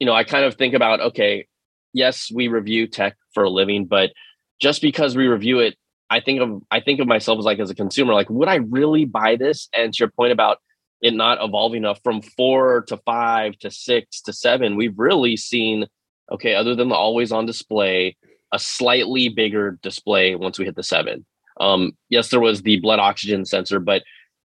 you 0.00 0.06
know, 0.06 0.14
I 0.14 0.24
kind 0.24 0.44
of 0.44 0.56
think 0.56 0.74
about 0.74 1.00
okay, 1.00 1.46
yes, 1.92 2.30
we 2.32 2.48
review 2.48 2.86
tech 2.86 3.16
for 3.34 3.44
a 3.44 3.50
living, 3.50 3.86
but 3.86 4.12
just 4.60 4.82
because 4.82 5.16
we 5.16 5.26
review 5.26 5.60
it, 5.60 5.76
I 6.10 6.20
think 6.20 6.40
of 6.40 6.62
I 6.70 6.80
think 6.80 7.00
of 7.00 7.06
myself 7.06 7.38
as 7.38 7.44
like 7.44 7.58
as 7.58 7.70
a 7.70 7.74
consumer, 7.74 8.14
like 8.14 8.30
would 8.30 8.48
I 8.48 8.56
really 8.56 9.04
buy 9.04 9.36
this? 9.36 9.68
And 9.74 9.92
to 9.92 9.98
your 10.00 10.10
point 10.10 10.32
about 10.32 10.58
it 11.00 11.14
not 11.14 11.38
evolving 11.42 11.78
enough 11.78 12.00
from 12.02 12.22
four 12.22 12.82
to 12.88 12.96
five 12.98 13.56
to 13.58 13.70
six 13.70 14.20
to 14.22 14.32
seven, 14.32 14.76
we've 14.76 14.98
really 14.98 15.36
seen 15.36 15.86
okay, 16.30 16.54
other 16.54 16.74
than 16.74 16.88
the 16.88 16.94
always 16.94 17.32
on 17.32 17.46
display, 17.46 18.16
a 18.52 18.58
slightly 18.58 19.28
bigger 19.28 19.78
display 19.82 20.34
once 20.34 20.58
we 20.58 20.64
hit 20.64 20.76
the 20.76 20.82
seven. 20.82 21.24
Um, 21.60 21.92
yes, 22.08 22.28
there 22.28 22.40
was 22.40 22.62
the 22.62 22.80
blood 22.80 22.98
oxygen 22.98 23.44
sensor, 23.44 23.80
but 23.80 24.02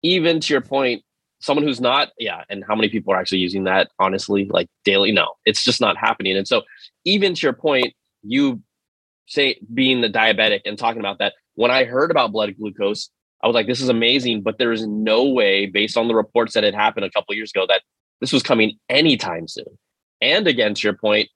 even 0.01 0.39
to 0.39 0.53
your 0.53 0.61
point, 0.61 1.03
someone 1.45 1.65
who's 1.65 1.79
not, 1.79 2.09
yeah, 2.17 2.43
and 2.49 2.63
how 2.67 2.75
many 2.75 2.89
people 2.89 3.13
are 3.13 3.17
actually 3.17 3.39
using 3.39 3.65
that 3.65 3.89
honestly, 3.99 4.47
like 4.49 4.67
daily? 4.83 5.11
No, 5.11 5.33
it's 5.45 5.63
just 5.63 5.79
not 5.79 5.97
happening. 5.97 6.35
And 6.35 6.47
so, 6.47 6.63
even 7.05 7.35
to 7.35 7.41
your 7.41 7.53
point, 7.53 7.93
you 8.23 8.61
say 9.27 9.59
being 9.73 10.01
the 10.01 10.09
diabetic 10.09 10.61
and 10.65 10.77
talking 10.77 10.99
about 10.99 11.19
that, 11.19 11.33
when 11.53 11.71
I 11.71 11.85
heard 11.85 12.11
about 12.11 12.31
blood 12.31 12.55
glucose, 12.57 13.09
I 13.43 13.47
was 13.47 13.53
like, 13.53 13.67
this 13.67 13.81
is 13.81 13.89
amazing, 13.89 14.41
but 14.41 14.57
there 14.57 14.71
is 14.71 14.87
no 14.87 15.25
way, 15.25 15.67
based 15.67 15.97
on 15.97 16.07
the 16.07 16.15
reports 16.15 16.53
that 16.53 16.63
had 16.63 16.73
happened 16.73 17.05
a 17.05 17.11
couple 17.11 17.35
years 17.35 17.51
ago, 17.51 17.65
that 17.67 17.81
this 18.19 18.33
was 18.33 18.41
coming 18.41 18.77
anytime 18.89 19.47
soon. 19.47 19.77
And 20.21 20.47
again, 20.47 20.73
to 20.73 20.87
your 20.87 20.97
point, 20.97 21.29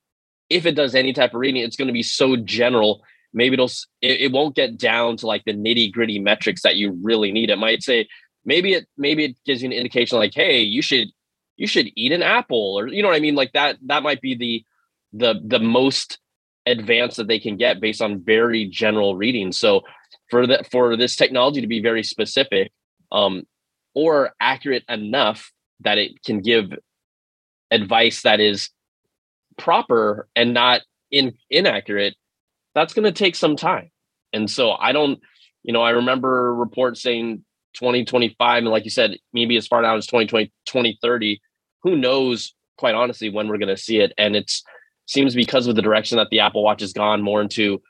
if 0.50 0.66
it 0.66 0.76
does 0.76 0.96
any 0.96 1.14
type 1.14 1.34
of 1.34 1.40
reading, 1.40 1.62
it's 1.62 1.76
going 1.76 1.88
to 1.88 1.94
be 1.94 2.04
so 2.04 2.36
general. 2.36 3.04
Maybe 3.34 3.54
it'll 3.54 3.70
it, 4.02 4.22
it 4.22 4.32
won't 4.32 4.56
get 4.56 4.78
down 4.78 5.18
to 5.18 5.28
like 5.28 5.44
the 5.46 5.54
nitty 5.54 5.92
gritty 5.92 6.18
metrics 6.18 6.64
that 6.64 6.78
you 6.78 6.98
really 7.04 7.32
need. 7.32 7.52
It 7.52 7.58
might 7.58 7.84
say 7.84 8.08
maybe 8.50 8.74
it 8.74 8.88
maybe 8.98 9.24
it 9.26 9.36
gives 9.46 9.62
you 9.62 9.68
an 9.68 9.74
indication 9.74 10.18
like, 10.18 10.34
hey, 10.34 10.60
you 10.60 10.82
should 10.82 11.10
you 11.56 11.68
should 11.68 11.88
eat 11.96 12.12
an 12.12 12.24
apple, 12.24 12.80
or 12.80 12.88
you 12.88 13.02
know 13.02 13.10
what 13.10 13.16
I 13.16 13.22
mean. 13.22 13.36
Like 13.36 13.54
that 13.54 13.78
that 13.86 14.02
might 14.04 14.22
be 14.22 14.36
the 14.36 14.66
the 15.14 15.40
the 15.46 15.60
most 15.60 16.18
advanced 16.66 17.18
that 17.18 17.28
they 17.28 17.40
can 17.40 17.58
get 17.58 17.80
based 17.80 18.02
on 18.02 18.24
very 18.24 18.66
general 18.66 19.16
readings. 19.16 19.58
So 19.58 19.82
for 20.32 20.48
that 20.48 20.70
for 20.72 20.98
this 20.98 21.16
technology 21.16 21.62
to 21.62 21.68
be 21.68 21.80
very 21.80 22.04
specific 22.04 22.72
um, 23.12 23.44
or 23.94 24.32
accurate 24.42 24.84
enough 24.90 25.52
that 25.82 25.98
it 26.00 26.24
can 26.24 26.42
give 26.42 26.74
advice 27.72 28.24
that 28.24 28.40
is 28.40 28.72
proper 29.58 30.28
and 30.36 30.54
not 30.54 30.82
in 31.12 31.34
inaccurate, 31.52 32.16
that's 32.74 32.94
going 32.94 33.06
to 33.06 33.12
take 33.12 33.36
some 33.36 33.56
time. 33.56 33.92
And 34.34 34.50
so 34.50 34.72
I 34.72 34.92
don't, 34.92 35.20
you 35.64 35.74
know, 35.74 35.82
I 35.82 35.92
remember 35.92 36.54
reports 36.56 37.02
saying 37.02 37.44
2025, 37.74 38.64
and 38.64 38.68
like 38.68 38.84
you 38.84 38.92
said, 38.92 39.18
maybe 39.34 39.58
as 39.58 39.68
far 39.68 39.82
down 39.82 39.98
as 39.98 40.08
2020, 40.08 40.48
2030. 40.66 41.42
Who 41.84 41.96
knows, 41.96 42.54
quite 42.78 42.96
honestly, 42.96 43.30
when 43.30 43.48
we're 43.48 43.58
going 43.58 43.76
to 43.76 43.82
see 43.82 44.00
it? 44.00 44.14
And 44.18 44.36
it's 44.36 44.64
seems 45.06 45.34
because 45.34 45.66
of 45.66 45.76
the 45.76 45.82
direction 45.82 46.18
that 46.18 46.30
the 46.30 46.40
Apple 46.40 46.64
Watch 46.64 46.82
has 46.82 46.94
gone 46.94 47.22
more 47.22 47.42
into, 47.42 47.82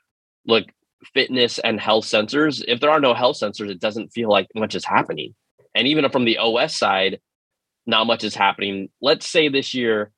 look, 0.46 0.64
fitness 1.12 1.58
and 1.58 1.80
health 1.80 2.04
sensors. 2.04 2.64
If 2.66 2.80
there 2.80 2.90
are 2.90 3.00
no 3.00 3.14
health 3.14 3.38
sensors, 3.38 3.68
it 3.68 3.80
doesn't 3.80 4.08
feel 4.08 4.30
like 4.30 4.46
much 4.54 4.74
is 4.74 4.84
happening. 4.84 5.34
And 5.74 5.86
even 5.86 6.08
from 6.10 6.24
the 6.24 6.38
OS 6.38 6.76
side, 6.76 7.20
not 7.86 8.06
much 8.06 8.24
is 8.24 8.34
happening. 8.34 8.88
Let's 9.00 9.28
say 9.28 9.48
this 9.48 9.74
year 9.74 10.12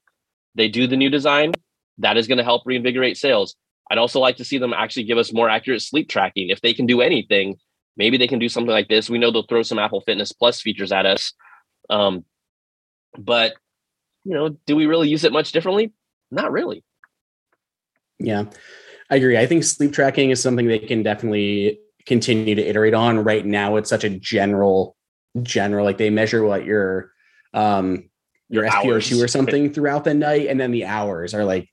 they 0.54 0.68
do 0.68 0.86
the 0.86 0.96
new 0.96 1.10
design, 1.10 1.52
that 1.98 2.16
is 2.16 2.26
going 2.26 2.38
to 2.38 2.44
help 2.44 2.62
reinvigorate 2.66 3.16
sales. 3.16 3.56
I'd 3.90 3.98
also 3.98 4.20
like 4.20 4.36
to 4.36 4.44
see 4.44 4.58
them 4.58 4.72
actually 4.72 5.04
give 5.04 5.18
us 5.18 5.32
more 5.32 5.48
accurate 5.48 5.82
sleep 5.82 6.08
tracking. 6.08 6.50
If 6.50 6.60
they 6.60 6.72
can 6.72 6.86
do 6.86 7.00
anything, 7.00 7.56
maybe 7.96 8.16
they 8.16 8.28
can 8.28 8.38
do 8.38 8.48
something 8.48 8.70
like 8.70 8.88
this. 8.88 9.10
We 9.10 9.18
know 9.18 9.30
they'll 9.30 9.46
throw 9.46 9.62
some 9.62 9.78
Apple 9.78 10.00
Fitness 10.00 10.32
Plus 10.32 10.60
features 10.60 10.92
at 10.92 11.06
us. 11.06 11.32
Um, 11.90 12.24
but, 13.18 13.54
you 14.24 14.34
know, 14.34 14.50
do 14.66 14.76
we 14.76 14.86
really 14.86 15.08
use 15.08 15.24
it 15.24 15.32
much 15.32 15.52
differently? 15.52 15.92
Not 16.30 16.52
really. 16.52 16.84
Yeah, 18.18 18.44
I 19.10 19.16
agree. 19.16 19.36
I 19.36 19.46
think 19.46 19.64
sleep 19.64 19.92
tracking 19.92 20.30
is 20.30 20.40
something 20.40 20.66
they 20.66 20.78
can 20.78 21.02
definitely 21.02 21.80
continue 22.06 22.54
to 22.54 22.66
iterate 22.66 22.94
on. 22.94 23.24
Right 23.24 23.44
now, 23.44 23.76
it's 23.76 23.90
such 23.90 24.04
a 24.04 24.10
general, 24.10 24.96
general, 25.42 25.84
like 25.84 25.98
they 25.98 26.10
measure 26.10 26.44
what 26.44 26.64
your 26.64 27.12
um 27.54 28.08
your 28.48 28.64
SpO2 28.64 29.22
or 29.22 29.28
something 29.28 29.72
throughout 29.72 30.04
the 30.04 30.14
night, 30.14 30.46
and 30.48 30.60
then 30.60 30.70
the 30.70 30.84
hours 30.84 31.34
are 31.34 31.44
like 31.44 31.68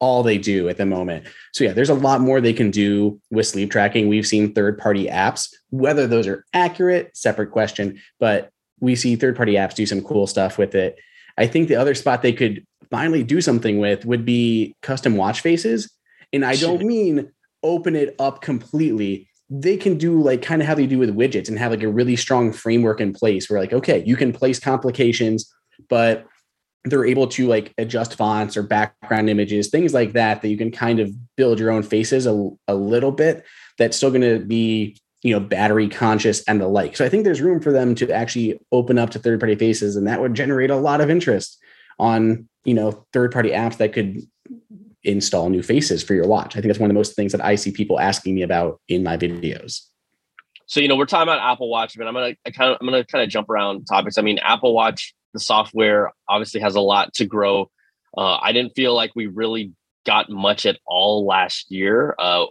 all 0.00 0.22
they 0.22 0.38
do 0.38 0.68
at 0.68 0.76
the 0.76 0.86
moment. 0.86 1.26
So 1.52 1.64
yeah, 1.64 1.72
there's 1.72 1.90
a 1.90 1.94
lot 1.94 2.20
more 2.20 2.40
they 2.40 2.52
can 2.52 2.70
do 2.70 3.20
with 3.30 3.46
sleep 3.46 3.70
tracking. 3.70 4.08
We've 4.08 4.26
seen 4.26 4.54
third-party 4.54 5.06
apps, 5.06 5.52
whether 5.70 6.06
those 6.06 6.26
are 6.26 6.44
accurate, 6.52 7.16
separate 7.16 7.50
question, 7.50 8.00
but 8.20 8.50
we 8.80 8.94
see 8.94 9.16
third-party 9.16 9.54
apps 9.54 9.74
do 9.74 9.86
some 9.86 10.02
cool 10.02 10.26
stuff 10.26 10.56
with 10.56 10.74
it. 10.74 10.96
I 11.36 11.46
think 11.46 11.68
the 11.68 11.76
other 11.76 11.94
spot 11.94 12.22
they 12.22 12.32
could 12.32 12.64
finally 12.90 13.22
do 13.22 13.40
something 13.40 13.78
with 13.78 14.04
would 14.04 14.24
be 14.24 14.76
custom 14.82 15.16
watch 15.16 15.40
faces. 15.40 15.92
And 16.32 16.44
I 16.44 16.56
don't 16.56 16.82
mean 16.82 17.32
open 17.62 17.96
it 17.96 18.14
up 18.18 18.40
completely. 18.40 19.28
They 19.50 19.76
can 19.76 19.98
do 19.98 20.20
like 20.20 20.42
kind 20.42 20.62
of 20.62 20.68
how 20.68 20.74
they 20.74 20.86
do 20.86 20.98
with 20.98 21.16
widgets 21.16 21.48
and 21.48 21.58
have 21.58 21.72
like 21.72 21.82
a 21.82 21.88
really 21.88 22.16
strong 22.16 22.52
framework 22.52 23.00
in 23.00 23.12
place 23.12 23.48
where 23.48 23.60
like, 23.60 23.72
okay, 23.72 24.04
you 24.06 24.16
can 24.16 24.32
place 24.32 24.60
complications, 24.60 25.52
but 25.88 26.26
they're 26.90 27.06
able 27.06 27.26
to 27.28 27.46
like 27.46 27.72
adjust 27.78 28.14
fonts 28.14 28.56
or 28.56 28.62
background 28.62 29.30
images, 29.30 29.68
things 29.68 29.94
like 29.94 30.12
that, 30.12 30.42
that 30.42 30.48
you 30.48 30.56
can 30.56 30.70
kind 30.70 31.00
of 31.00 31.10
build 31.36 31.58
your 31.58 31.70
own 31.70 31.82
faces 31.82 32.26
a, 32.26 32.50
a 32.66 32.74
little 32.74 33.12
bit. 33.12 33.44
That's 33.78 33.96
still 33.96 34.10
going 34.10 34.22
to 34.22 34.44
be, 34.44 34.96
you 35.22 35.32
know, 35.32 35.40
battery 35.40 35.88
conscious 35.88 36.42
and 36.44 36.60
the 36.60 36.68
like. 36.68 36.96
So 36.96 37.04
I 37.04 37.08
think 37.08 37.24
there's 37.24 37.40
room 37.40 37.60
for 37.60 37.72
them 37.72 37.94
to 37.96 38.10
actually 38.10 38.60
open 38.72 38.98
up 38.98 39.10
to 39.10 39.18
third 39.18 39.40
party 39.40 39.54
faces, 39.54 39.96
and 39.96 40.06
that 40.06 40.20
would 40.20 40.34
generate 40.34 40.70
a 40.70 40.76
lot 40.76 41.00
of 41.00 41.10
interest 41.10 41.58
on, 41.98 42.48
you 42.64 42.74
know, 42.74 43.06
third 43.12 43.32
party 43.32 43.50
apps 43.50 43.78
that 43.78 43.92
could 43.92 44.22
install 45.04 45.48
new 45.48 45.62
faces 45.62 46.02
for 46.02 46.14
your 46.14 46.26
watch. 46.26 46.56
I 46.56 46.60
think 46.60 46.66
that's 46.66 46.78
one 46.78 46.90
of 46.90 46.94
the 46.94 46.98
most 46.98 47.14
things 47.14 47.32
that 47.32 47.44
I 47.44 47.54
see 47.54 47.70
people 47.70 47.98
asking 47.98 48.34
me 48.34 48.42
about 48.42 48.80
in 48.88 49.02
my 49.02 49.16
videos. 49.16 49.80
So 50.66 50.80
you 50.80 50.88
know, 50.88 50.96
we're 50.96 51.06
talking 51.06 51.22
about 51.22 51.40
Apple 51.40 51.70
Watch, 51.70 51.96
but 51.96 52.06
I'm 52.06 52.12
gonna 52.12 52.34
I 52.46 52.50
kind 52.50 52.70
of 52.70 52.76
I'm 52.80 52.86
gonna 52.86 53.04
kind 53.04 53.24
of 53.24 53.30
jump 53.30 53.48
around 53.48 53.86
topics. 53.86 54.18
I 54.18 54.22
mean, 54.22 54.38
Apple 54.38 54.74
Watch 54.74 55.14
the 55.32 55.40
software 55.40 56.12
obviously 56.28 56.60
has 56.60 56.74
a 56.74 56.80
lot 56.80 57.14
to 57.14 57.26
grow. 57.26 57.70
Uh, 58.16 58.36
I 58.36 58.52
didn't 58.52 58.74
feel 58.74 58.94
like 58.94 59.12
we 59.14 59.26
really 59.26 59.72
got 60.06 60.30
much 60.30 60.66
at 60.66 60.78
all 60.86 61.26
last 61.26 61.70
year. 61.70 62.14
Uh, 62.18 62.46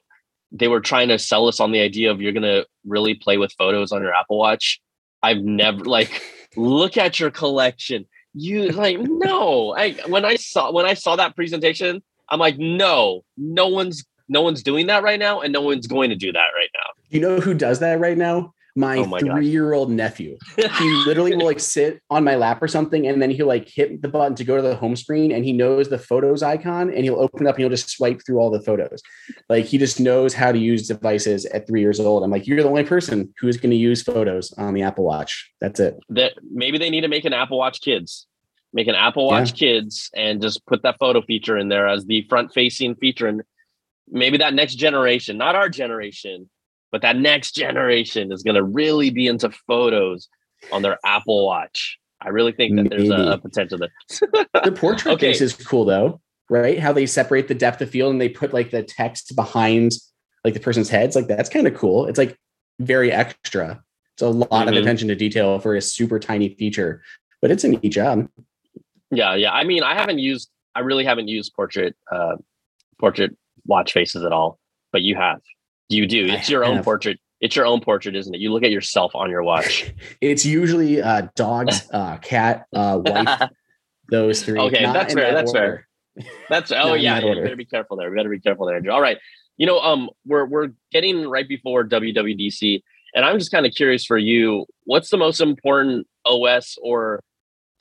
they 0.52 0.68
were 0.68 0.80
trying 0.80 1.10
to 1.10 1.20
sell 1.20 1.48
us 1.48 1.60
on 1.60 1.72
the 1.72 1.82
idea 1.82 2.12
of 2.12 2.22
you're 2.22 2.32
going 2.32 2.44
to 2.44 2.66
really 2.86 3.14
play 3.16 3.38
with 3.38 3.52
photos 3.58 3.92
on 3.92 4.02
your 4.02 4.14
Apple 4.14 4.38
Watch. 4.38 4.80
I've 5.24 5.40
never 5.40 5.84
like 5.84 6.22
look 6.56 6.98
at 6.98 7.20
your 7.20 7.32
collection. 7.32 8.06
You 8.34 8.70
like 8.70 8.98
no. 9.00 9.76
I 9.76 9.94
when 10.08 10.24
I 10.24 10.36
saw 10.36 10.72
when 10.72 10.86
I 10.86 10.94
saw 10.94 11.16
that 11.16 11.36
presentation, 11.36 12.04
I'm 12.30 12.40
like 12.40 12.58
no, 12.58 13.24
no 13.36 13.68
one's 13.68 14.06
no 14.30 14.42
one's 14.42 14.62
doing 14.62 14.88
that 14.88 15.04
right 15.04 15.20
now, 15.20 15.42
and 15.42 15.52
no 15.52 15.62
one's 15.62 15.88
going 15.88 16.10
to 16.12 16.16
do 16.16 16.32
that 16.32 16.50
right 16.56 16.70
now. 16.74 16.90
You 17.10 17.20
know 17.20 17.40
who 17.40 17.54
does 17.54 17.80
that 17.80 18.00
right 18.00 18.18
now? 18.18 18.54
My, 18.78 18.98
oh 18.98 19.06
my 19.06 19.20
three-year-old 19.20 19.90
nephew. 19.90 20.38
He 20.56 20.90
literally 21.06 21.36
will 21.36 21.46
like 21.46 21.60
sit 21.60 22.02
on 22.10 22.24
my 22.24 22.36
lap 22.36 22.62
or 22.62 22.68
something, 22.68 23.08
and 23.08 23.22
then 23.22 23.32
he'll 23.32 23.48
like 23.48 23.68
hit 23.68 24.02
the 24.02 24.08
button 24.08 24.36
to 24.36 24.44
go 24.44 24.56
to 24.56 24.62
the 24.62 24.76
home 24.76 24.96
screen, 24.96 25.32
and 25.32 25.44
he 25.44 25.52
knows 25.52 25.90
the 25.90 25.98
photos 25.98 26.44
icon, 26.44 26.94
and 26.94 27.04
he'll 27.04 27.20
open 27.20 27.48
up 27.48 27.56
and 27.56 27.64
he'll 27.64 27.70
just 27.70 27.90
swipe 27.90 28.22
through 28.26 28.38
all 28.38 28.52
the 28.52 28.62
photos. 28.62 29.02
Like 29.50 29.66
he 29.66 29.78
just 29.78 30.00
knows 30.00 30.34
how 30.34 30.52
to 30.52 30.60
use 30.60 30.88
devices 30.88 31.46
at 31.48 31.68
three 31.68 31.82
years 31.82 32.00
old. 32.00 32.24
I'm 32.24 32.30
like, 32.30 32.46
you're 32.46 32.62
the 32.62 32.70
only 32.70 32.84
person 32.84 33.34
who's 33.40 33.58
going 33.58 33.72
to 33.72 33.76
use 33.76 34.04
photos 34.04 34.54
on 34.54 34.74
the 34.74 34.84
Apple 34.84 35.06
Watch. 35.06 35.52
That's 35.60 35.80
it. 35.80 35.98
That 36.10 36.34
maybe 36.50 36.78
they 36.78 36.92
need 36.92 37.02
to 37.02 37.08
make 37.08 37.26
an 37.26 37.34
Apple 37.34 37.58
Watch 37.58 37.82
Kids, 37.82 38.28
make 38.74 38.88
an 38.88 38.96
Apple 38.96 39.26
Watch 39.26 39.60
yeah. 39.60 39.80
Kids, 39.80 40.12
and 40.16 40.42
just 40.42 40.66
put 40.68 40.84
that 40.84 41.00
photo 41.00 41.22
feature 41.22 41.58
in 41.58 41.70
there 41.70 41.88
as 41.88 42.06
the 42.06 42.26
front-facing 42.30 42.96
feature, 42.96 43.28
and 43.28 43.42
maybe 44.08 44.38
that 44.38 44.54
next 44.54 44.76
generation, 44.76 45.38
not 45.38 45.56
our 45.56 45.68
generation 45.68 46.50
but 46.92 47.02
that 47.02 47.18
next 47.18 47.54
generation 47.54 48.32
is 48.32 48.44
going 48.44 48.56
to 48.56 48.64
really 48.64 49.10
be 49.10 49.28
into 49.28 49.50
photos 49.68 50.28
on 50.72 50.82
their 50.82 50.98
Apple 51.06 51.46
Watch. 51.46 51.98
I 52.22 52.30
really 52.30 52.52
think 52.52 52.76
that 52.76 52.84
Maybe. 52.84 53.08
there's 53.08 53.28
a, 53.28 53.34
a 53.34 53.38
potential 53.38 53.78
there. 53.78 54.46
the 54.64 54.72
portrait 54.72 55.14
okay. 55.14 55.28
case 55.28 55.42
is 55.42 55.54
cool 55.54 55.86
though, 55.86 56.20
right? 56.50 56.80
How 56.80 56.92
they 56.92 57.06
separate 57.06 57.48
the 57.48 57.54
depth 57.54 57.82
of 57.82 57.90
field 57.90 58.12
and 58.12 58.22
they 58.22 58.30
put 58.30 58.54
like 58.54 58.72
the 58.72 58.84
text 58.84 59.36
behind 59.36 59.92
like 60.44 60.54
the 60.54 60.60
person's 60.60 60.90
heads. 60.90 61.16
Like 61.16 61.28
that's 61.28 61.50
kind 61.50 61.68
of 61.68 61.76
cool. 61.76 62.08
It's 62.08 62.18
like 62.18 62.38
very 62.80 63.12
extra. 63.12 63.82
It's 64.16 64.22
a 64.24 64.30
lot 64.30 64.50
mm-hmm. 64.50 64.70
of 64.70 64.76
attention 64.76 65.08
to 65.10 65.16
detail 65.16 65.60
for 65.60 65.76
a 65.76 65.82
super 65.82 66.20
tiny 66.20 66.50
feature, 66.56 67.04
but 67.42 67.52
it's 67.52 67.64
a 67.64 67.68
neat 67.68 67.90
job. 67.90 68.28
Yeah, 69.12 69.36
yeah. 69.36 69.52
I 69.52 69.64
mean, 69.64 69.84
I 69.84 69.94
haven't 69.94 70.20
used. 70.20 70.50
I 70.74 70.80
really 70.80 71.06
haven't 71.06 71.28
used 71.28 71.54
portrait 71.54 71.96
uh, 72.12 72.38
portrait 73.00 73.36
watch 73.66 73.94
faces 73.94 74.24
at 74.24 74.32
all, 74.32 74.60
but 74.92 75.02
you 75.02 75.16
have. 75.16 75.42
You 75.90 76.06
do. 76.06 76.26
It's 76.26 76.50
your 76.50 76.66
own 76.66 76.84
portrait. 76.84 77.20
It's 77.40 77.56
your 77.56 77.66
own 77.66 77.82
portrait, 77.82 78.16
isn't 78.16 78.34
it? 78.34 78.40
You 78.40 78.52
look 78.52 78.64
at 78.64 78.72
yourself 78.72 79.16
on 79.16 79.30
your 79.30 79.44
watch. 79.44 79.94
it's 80.22 80.46
usually 80.46 81.02
uh, 81.02 81.28
dogs, 81.36 81.88
uh, 81.94 82.18
cat, 82.18 82.66
uh, 82.74 83.00
wife. 83.04 83.50
those 84.10 84.44
three. 84.44 84.60
Okay, 84.60 84.84
that's 84.84 85.14
fair. 85.14 85.24
That 85.24 85.34
that's 85.34 85.54
order. 85.54 85.88
fair. 86.16 86.28
That's 86.50 86.72
oh 86.76 86.94
yeah. 86.94 87.20
yeah 87.20 87.36
better 87.36 87.56
be 87.56 87.66
careful 87.66 87.98
there. 87.98 88.10
We 88.10 88.16
better 88.16 88.30
be 88.30 88.40
careful 88.40 88.66
there, 88.66 88.76
Andrew. 88.76 88.92
All 88.92 89.02
right. 89.02 89.18
You 89.58 89.66
know, 89.66 89.80
um, 89.80 90.10
we're 90.26 90.46
we're 90.46 90.70
getting 90.92 91.28
right 91.28 91.48
before 91.48 91.84
WWDC, 91.88 92.82
and 93.16 93.26
I'm 93.26 93.40
just 93.40 93.52
kind 93.52 93.66
of 93.66 93.74
curious 93.74 94.06
for 94.06 94.18
you. 94.18 94.66
What's 94.86 95.10
the 95.10 95.18
most 95.18 95.42
important 95.42 96.08
OS 96.26 96.78
or 96.82 97.24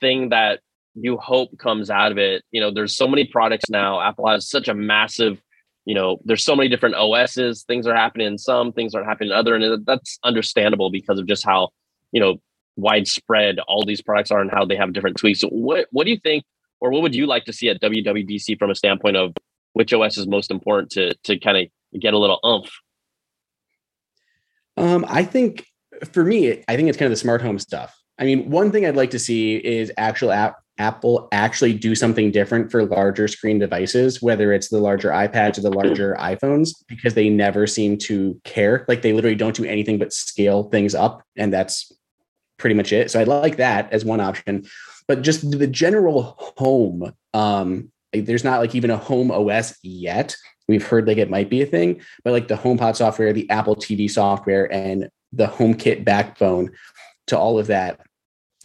thing 0.01 0.31
that 0.31 0.61
you 0.95 1.19
hope 1.19 1.59
comes 1.59 1.91
out 1.91 2.13
of 2.13 2.19
it? 2.19 2.45
You 2.51 2.61
know, 2.61 2.71
there's 2.71 2.97
so 2.97 3.07
many 3.07 3.25
products 3.25 3.69
now. 3.69 4.01
Apple 4.01 4.29
has 4.29 4.49
such 4.49 4.69
a 4.69 4.75
massive 4.75 5.41
you 5.87 5.95
know, 5.95 6.19
there's 6.25 6.45
so 6.45 6.57
many 6.57 6.69
different 6.69 6.97
OSs. 6.97 7.63
Things 7.63 7.87
are 7.87 7.95
happening 7.95 8.27
in 8.27 8.39
some, 8.39 8.73
things 8.73 8.95
aren't 8.95 9.07
happening 9.07 9.31
in 9.31 9.37
other, 9.37 9.55
and 9.55 9.87
that's 9.87 10.19
understandable 10.25 10.91
because 10.91 11.19
of 11.19 11.27
just 11.27 11.45
how 11.45 11.71
you 12.13 12.21
know 12.21 12.37
widespread 12.75 13.59
all 13.61 13.85
these 13.85 14.03
products 14.03 14.31
are 14.31 14.41
and 14.41 14.51
how 14.51 14.65
they 14.65 14.77
have 14.77 14.93
different 14.93 15.17
tweaks. 15.17 15.41
So 15.41 15.49
what 15.49 15.87
what 15.93 16.05
do 16.05 16.11
you 16.11 16.19
think, 16.19 16.45
or 16.81 16.91
what 16.91 17.03
would 17.03 17.15
you 17.15 17.27
like 17.27 17.45
to 17.45 17.53
see 17.53 17.69
at 17.69 17.81
WWDC 17.81 18.59
from 18.59 18.71
a 18.71 18.75
standpoint 18.75 19.17
of 19.17 19.33
which 19.73 19.93
OS 19.93 20.19
is 20.19 20.27
most 20.27 20.51
important 20.51 20.91
to 20.91 21.15
to 21.23 21.39
kind 21.39 21.57
of 21.57 22.01
get 22.01 22.15
a 22.15 22.19
little 22.19 22.41
umph? 22.43 22.71
Um, 24.77 25.07
I 25.09 25.23
think 25.23 25.65
for 26.13 26.25
me, 26.25 26.65
I 26.67 26.77
think 26.77 26.89
it's 26.89 26.99
kind 26.99 27.07
of 27.07 27.13
the 27.13 27.17
smart 27.17 27.41
home 27.41 27.61
stuff. 27.61 27.97
I 28.19 28.25
mean, 28.25 28.51
one 28.51 28.73
thing 28.73 28.85
I'd 28.85 28.97
like 28.97 29.11
to 29.11 29.21
see 29.21 29.57
is 29.57 29.93
actual 29.97 30.33
app 30.33 30.57
Apple 30.79 31.29
actually 31.33 31.73
do 31.73 31.95
something 31.95 32.31
different 32.31 32.71
for 32.71 32.85
larger 32.85 33.29
screen 33.29 33.59
devices, 33.59 34.21
whether 34.21 34.53
it's 34.53 34.69
the 34.69 34.79
larger 34.79 35.11
iPads 35.11 35.59
or 35.59 35.63
the 35.63 35.71
larger 35.71 36.15
iPhones, 36.21 36.71
because 36.87 37.15
they 37.15 37.29
never 37.29 37.67
seem 37.67 37.97
to 37.99 38.41
care. 38.45 38.85
Like 38.89 39.03
they 39.03 39.13
literally 39.13 39.37
don't 39.37 39.57
do 39.57 39.65
anything 39.65 39.99
but 39.99 40.13
scale 40.13 40.65
things 40.65 40.95
up. 40.95 41.23
And 41.37 41.53
that's 41.53 41.93
pretty 42.59 42.75
much 42.75 42.93
it. 42.93 43.11
So 43.11 43.21
I 43.21 43.25
like 43.25 43.57
that 43.57 43.93
as 43.93 44.05
one 44.05 44.21
option. 44.21 44.67
But 45.09 45.23
just 45.23 45.51
the 45.51 45.67
general 45.67 46.35
home, 46.39 47.13
um, 47.33 47.91
there's 48.13 48.45
not 48.45 48.61
like 48.61 48.75
even 48.75 48.91
a 48.91 48.97
home 48.97 49.31
OS 49.31 49.79
yet. 49.83 50.37
We've 50.69 50.87
heard 50.87 51.07
like 51.07 51.19
it 51.19 51.31
might 51.31 51.49
be 51.49 51.63
a 51.63 51.67
thing, 51.67 52.01
but 52.25 52.33
like 52.33 52.49
the 52.49 52.57
HomePod 52.57 52.97
software, 52.97 53.33
the 53.33 53.49
Apple 53.51 53.77
TV 53.77 54.11
software, 54.11 54.71
and 54.73 55.09
the 55.33 55.47
HomeKit 55.47 56.05
backbone 56.05 56.73
to 57.29 57.39
all 57.39 57.59
of 57.59 57.69
that 57.69 58.01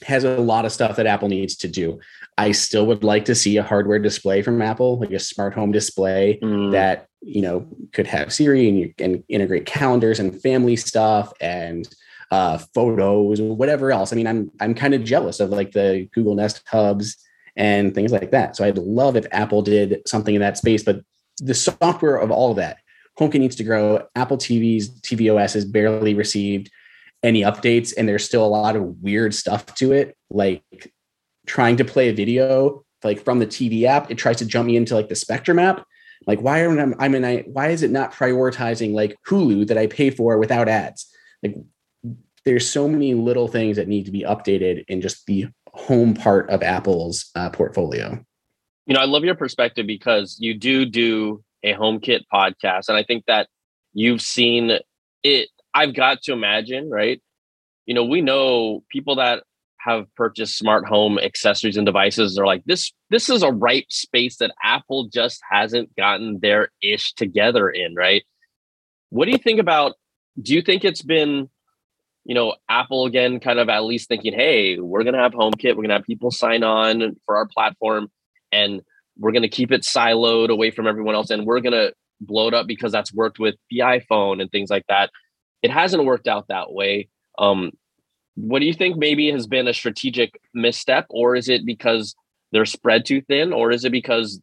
has 0.04 0.24
a 0.24 0.38
lot 0.38 0.66
of 0.66 0.72
stuff 0.72 0.96
that 0.96 1.08
Apple 1.08 1.30
needs 1.30 1.56
to 1.58 1.68
do. 1.68 2.00
I 2.38 2.52
still 2.52 2.86
would 2.88 3.04
like 3.04 3.26
to 3.26 3.36
see 3.36 3.58
a 3.58 3.64
hardware 3.64 4.00
display 4.00 4.42
from 4.42 4.62
Apple, 4.62 5.00
like 5.00 5.12
a 5.12 5.20
smart 5.20 5.54
home 5.54 5.72
display 5.72 6.40
mm. 6.42 6.72
that 6.72 7.08
you 7.22 7.42
know 7.42 7.68
could 7.94 8.08
have 8.08 8.34
Siri 8.34 8.68
and 8.68 8.80
you 8.80 8.94
can 8.98 9.24
integrate 9.28 9.66
calendars 9.66 10.20
and 10.20 10.42
family 10.42 10.76
stuff 10.76 11.32
and 11.40 11.88
uh, 12.32 12.58
photos 12.74 13.42
whatever 13.42 13.92
else. 13.92 14.12
I 14.12 14.16
mean, 14.16 14.28
I'm 14.28 14.52
I'm 14.60 14.74
kind 14.74 14.94
of 14.94 15.04
jealous 15.04 15.40
of 15.40 15.50
like 15.50 15.72
the 15.72 16.08
Google 16.14 16.36
Nest 16.36 16.64
hubs 16.66 17.18
and 17.56 17.94
things 17.94 18.12
like 18.12 18.32
that. 18.32 18.56
So 18.56 18.64
I'd 18.64 18.78
love 18.78 19.16
if 19.16 19.26
Apple 19.32 19.62
did 19.62 20.02
something 20.08 20.34
in 20.34 20.42
that 20.42 20.58
space, 20.58 20.84
but 20.84 21.02
the 21.38 21.54
software 21.54 22.16
of 22.16 22.32
all 22.32 22.52
of 22.52 22.58
that, 22.58 22.78
HomeKit 23.20 23.40
needs 23.40 23.56
to 23.58 23.64
grow. 23.64 24.08
Apple 24.16 24.38
TV's 24.38 24.90
tvOS 25.02 25.56
is 25.56 25.66
barely 25.66 26.14
received 26.14 26.72
any 27.24 27.42
updates, 27.42 27.94
and 27.98 28.08
there's 28.08 28.26
still 28.26 28.46
a 28.46 28.48
lot 28.48 28.76
of 28.76 28.84
weird 29.02 29.34
stuff 29.34 29.66
to 29.76 29.92
it, 29.92 30.18
like 30.30 30.92
trying 31.46 31.78
to 31.78 31.86
play 31.86 32.10
a 32.10 32.14
video 32.14 32.84
like 33.04 33.24
from 33.24 33.40
the 33.40 33.48
TV 33.48 33.84
app. 33.84 34.12
It 34.12 34.18
tries 34.18 34.38
to 34.38 34.46
jump 34.46 34.68
me 34.68 34.76
into 34.76 34.96
like 34.96 35.10
the 35.10 35.16
Spectrum 35.16 35.60
app. 35.60 35.86
Like, 36.28 36.42
why 36.42 36.60
am 36.60 36.96
I, 37.00 37.06
I 37.06 37.08
mean, 37.08 37.26
I, 37.26 37.40
why 37.48 37.70
is 37.70 37.82
it 37.82 37.92
not 37.92 38.14
prioritizing 38.14 38.94
like 38.94 39.18
Hulu 39.28 39.68
that 39.68 39.78
I 39.78 39.88
pay 39.88 40.12
for 40.12 40.38
without 40.38 40.70
ads? 40.70 41.08
Like, 41.42 41.56
there's 42.46 42.70
so 42.70 42.88
many 42.88 43.14
little 43.14 43.48
things 43.48 43.78
that 43.78 43.88
need 43.88 44.06
to 44.06 44.12
be 44.12 44.22
updated 44.22 44.86
in 44.88 45.02
just 45.02 45.26
the 45.26 45.48
home 45.74 46.14
part 46.14 46.50
of 46.50 46.64
Apple's 46.64 47.30
uh, 47.36 47.50
portfolio. 47.50 48.24
You 48.86 48.96
know, 48.96 49.00
I 49.00 49.06
love 49.06 49.24
your 49.24 49.36
perspective 49.36 49.88
because 49.88 50.38
you 50.40 50.54
do 50.54 50.86
do 50.86 51.44
a 51.64 51.74
HomeKit 51.74 52.22
podcast, 52.34 52.90
and 52.90 52.98
I 52.98 53.04
think 53.04 53.26
that 53.28 53.48
you've 53.94 54.22
seen 54.22 54.80
it. 55.24 55.50
I've 55.74 55.96
got 55.96 56.22
to 56.24 56.34
imagine, 56.34 56.90
right? 56.90 57.22
You 57.86 57.96
know, 57.96 58.06
we 58.06 58.22
know 58.22 58.84
people 58.90 59.16
that 59.16 59.44
have 59.84 60.06
purchased 60.16 60.58
smart 60.58 60.88
home 60.88 61.18
accessories 61.18 61.78
and 61.78 61.86
devices 61.86 62.38
are 62.38 62.46
like 62.46 62.64
this 62.66 62.92
this 63.10 63.30
is 63.30 63.42
a 63.42 63.52
ripe 63.52 63.86
space 63.90 64.38
that 64.38 64.52
apple 64.64 65.10
just 65.12 65.42
hasn't 65.50 65.94
gotten 65.96 66.40
their 66.42 66.70
ish 66.84 67.14
together 67.14 67.70
in 67.70 67.96
right 67.96 68.24
what 69.10 69.26
do 69.26 69.32
you 69.32 69.38
think 69.38 69.60
about 69.60 69.94
do 70.42 70.54
you 70.54 70.62
think 70.62 70.86
it's 70.86 71.02
been 71.02 71.50
you 72.26 72.36
know 72.36 72.54
apple 72.70 73.06
again 73.06 73.40
kind 73.40 73.60
of 73.60 73.70
at 73.70 73.84
least 73.84 74.08
thinking 74.08 74.34
hey 74.34 74.78
we're 74.78 75.04
going 75.04 75.16
to 75.16 75.22
have 75.22 75.34
homekit 75.34 75.70
we're 75.70 75.84
going 75.84 75.90
to 75.90 75.96
have 75.96 76.04
people 76.04 76.32
sign 76.32 76.64
on 76.64 77.16
for 77.26 77.36
our 77.36 77.48
platform 77.48 78.10
and 78.52 78.82
we're 79.18 79.32
going 79.32 79.42
to 79.42 79.50
keep 79.50 79.72
it 79.72 79.82
siloed 79.82 80.50
away 80.50 80.70
from 80.70 80.88
everyone 80.88 81.16
else 81.16 81.32
and 81.32 81.46
we're 81.46 81.60
going 81.60 81.74
to 81.74 81.92
blow 82.20 82.48
it 82.48 82.54
up 82.54 82.68
because 82.68 82.92
that's 82.92 83.14
worked 83.14 83.40
with 83.40 83.56
the 83.72 83.80
iphone 83.80 84.42
and 84.42 84.52
things 84.52 84.70
like 84.70 84.86
that 84.88 85.10
it 85.62 85.72
hasn't 85.72 86.06
worked 86.06 86.28
out 86.28 86.48
that 86.48 86.72
way. 86.72 87.10
Um, 87.38 87.72
what 88.36 88.60
do 88.60 88.66
you 88.66 88.74
think 88.74 88.98
maybe 88.98 89.32
has 89.32 89.48
been 89.48 89.68
a 89.68 89.74
strategic 89.74 90.40
misstep 90.54 91.06
or 91.10 91.36
is 91.36 91.50
it 91.50 91.66
because 91.66 92.16
they're 92.52 92.66
spread 92.66 93.06
too 93.06 93.22
thin 93.22 93.54
or 93.54 93.72
is 93.72 93.86
it 93.86 93.92
because 93.92 94.42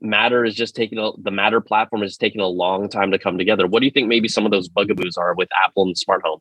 matter 0.00 0.44
is 0.44 0.54
just 0.54 0.76
taking 0.76 0.98
a, 0.98 1.10
the 1.18 1.30
matter 1.30 1.60
platform 1.60 2.02
is 2.02 2.16
taking 2.16 2.40
a 2.40 2.46
long 2.46 2.88
time 2.88 3.10
to 3.10 3.18
come 3.18 3.38
together? 3.38 3.66
What 3.66 3.80
do 3.80 3.86
you 3.86 3.90
think 3.90 4.08
maybe 4.08 4.28
some 4.28 4.44
of 4.44 4.52
those 4.52 4.68
bugaboos 4.68 5.16
are 5.16 5.34
with 5.34 5.48
apple 5.64 5.84
and 5.84 5.98
smart 5.98 6.22
home? 6.24 6.40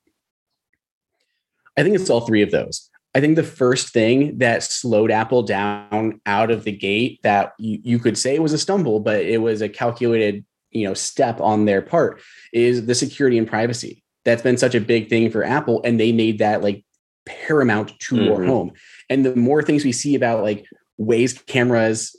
I 1.76 1.84
think 1.84 1.96
it's 1.96 2.10
all 2.10 2.22
three 2.22 2.42
of 2.42 2.52
those. 2.52 2.90
I 3.16 3.20
think 3.20 3.36
the 3.36 3.44
first 3.44 3.90
thing 3.90 4.38
that 4.38 4.64
slowed 4.64 5.10
apple 5.10 5.42
down 5.42 6.22
out 6.26 6.52
of 6.52 6.64
the 6.64 6.72
gate 6.72 7.20
that 7.24 7.54
you, 7.58 7.80
you 7.84 8.00
could 8.00 8.18
say 8.18 8.38
was 8.38 8.54
a 8.54 8.60
stumble 8.60 9.00
but 9.00 9.22
it 9.22 9.42
was 9.42 9.62
a 9.62 9.70
calculated 9.70 10.46
you 10.71 10.88
know 10.88 10.93
step 10.93 11.39
on 11.41 11.65
their 11.65 11.81
part 11.81 12.21
is 12.53 12.86
the 12.86 12.95
security 12.95 13.38
and 13.38 13.47
privacy 13.47 14.03
that's 14.27 14.41
been 14.41 14.57
such 14.57 14.75
a 14.75 14.81
big 14.81 15.07
thing 15.07 15.31
for 15.31 15.41
Apple, 15.41 15.79
and 15.86 15.97
they 15.97 16.12
made 16.12 16.39
that 16.39 16.62
like 16.62 16.83
paramount 17.25 17.97
to 17.97 18.15
mm-hmm. 18.15 18.25
your 18.25 18.43
home. 18.43 18.74
And 19.09 19.25
the 19.25 19.33
more 19.38 19.63
things 19.63 19.86
we 19.86 19.93
see 19.93 20.15
about 20.15 20.43
like 20.43 20.65
ways 20.97 21.31
cameras 21.31 22.13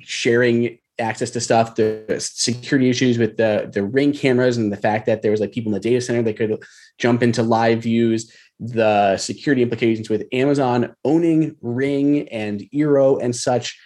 sharing 0.00 0.78
access 0.98 1.30
to 1.30 1.40
stuff, 1.40 1.74
the 1.74 2.16
security 2.18 2.90
issues 2.90 3.16
with 3.16 3.38
the 3.38 3.70
the 3.72 3.82
ring 3.82 4.12
cameras, 4.12 4.58
and 4.58 4.70
the 4.70 4.76
fact 4.76 5.06
that 5.06 5.22
there 5.22 5.30
was 5.30 5.40
like 5.40 5.52
people 5.52 5.70
in 5.70 5.80
the 5.80 5.88
data 5.88 6.02
center 6.02 6.22
that 6.22 6.36
could 6.36 6.62
jump 6.98 7.22
into 7.22 7.42
live 7.42 7.82
views, 7.82 8.30
the 8.60 9.16
security 9.16 9.62
implications 9.62 10.10
with 10.10 10.26
Amazon 10.32 10.94
owning 11.06 11.56
Ring 11.62 12.28
and 12.28 12.68
Eero 12.74 13.18
and 13.22 13.34
such, 13.34 13.80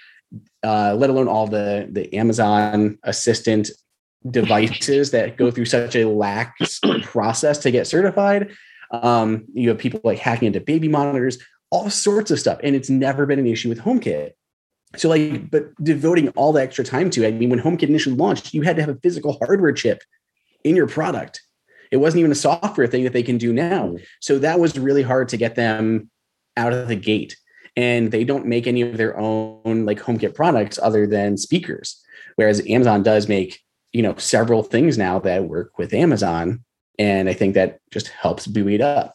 uh, 0.64 0.96
let 0.98 1.08
alone 1.08 1.28
all 1.28 1.46
the 1.46 1.88
the 1.92 2.12
Amazon 2.16 2.98
Assistant 3.04 3.70
devices 4.28 5.10
that 5.12 5.36
go 5.36 5.50
through 5.50 5.64
such 5.64 5.96
a 5.96 6.08
lax 6.08 6.80
process 7.02 7.58
to 7.58 7.70
get 7.70 7.86
certified. 7.86 8.52
Um, 8.90 9.44
you 9.52 9.68
have 9.68 9.78
people 9.78 10.00
like 10.04 10.18
hacking 10.18 10.46
into 10.46 10.60
baby 10.60 10.88
monitors, 10.88 11.38
all 11.70 11.90
sorts 11.90 12.30
of 12.30 12.40
stuff, 12.40 12.58
and 12.62 12.74
it's 12.74 12.90
never 12.90 13.26
been 13.26 13.38
an 13.38 13.46
issue 13.46 13.68
with 13.68 13.80
HomeKit. 13.80 14.32
So, 14.96 15.08
like, 15.08 15.50
but 15.50 15.72
devoting 15.82 16.30
all 16.30 16.52
the 16.52 16.60
extra 16.60 16.84
time 16.84 17.10
to 17.10 17.22
it. 17.22 17.28
I 17.28 17.30
mean, 17.30 17.48
when 17.48 17.60
HomeKit 17.60 17.88
initially 17.88 18.16
launched, 18.16 18.52
you 18.52 18.62
had 18.62 18.76
to 18.76 18.82
have 18.82 18.90
a 18.90 18.98
physical 19.00 19.38
hardware 19.44 19.72
chip 19.72 20.02
in 20.64 20.74
your 20.74 20.88
product. 20.88 21.40
It 21.92 21.98
wasn't 21.98 22.20
even 22.20 22.32
a 22.32 22.36
software 22.36 22.86
thing 22.86 23.04
that 23.04 23.12
they 23.12 23.22
can 23.22 23.38
do 23.38 23.52
now. 23.52 23.88
Mm. 23.88 24.04
So 24.20 24.38
that 24.40 24.58
was 24.58 24.78
really 24.78 25.02
hard 25.02 25.28
to 25.30 25.36
get 25.36 25.54
them 25.54 26.10
out 26.56 26.72
of 26.72 26.88
the 26.88 26.96
gate. 26.96 27.36
And 27.76 28.10
they 28.10 28.24
don't 28.24 28.46
make 28.46 28.66
any 28.66 28.82
of 28.82 28.96
their 28.96 29.18
own 29.18 29.86
like 29.86 30.00
HomeKit 30.00 30.34
products 30.34 30.78
other 30.82 31.06
than 31.06 31.36
speakers. 31.36 32.02
Whereas 32.34 32.66
Amazon 32.68 33.02
does 33.02 33.28
make 33.28 33.60
you 33.92 34.02
know 34.02 34.14
several 34.16 34.62
things 34.62 34.98
now 34.98 35.18
that 35.20 35.44
work 35.44 35.78
with 35.78 35.92
Amazon, 35.92 36.64
and 36.98 37.28
I 37.28 37.32
think 37.32 37.54
that 37.54 37.80
just 37.90 38.08
helps 38.08 38.46
buoy 38.46 38.74
it 38.74 38.80
up. 38.80 39.14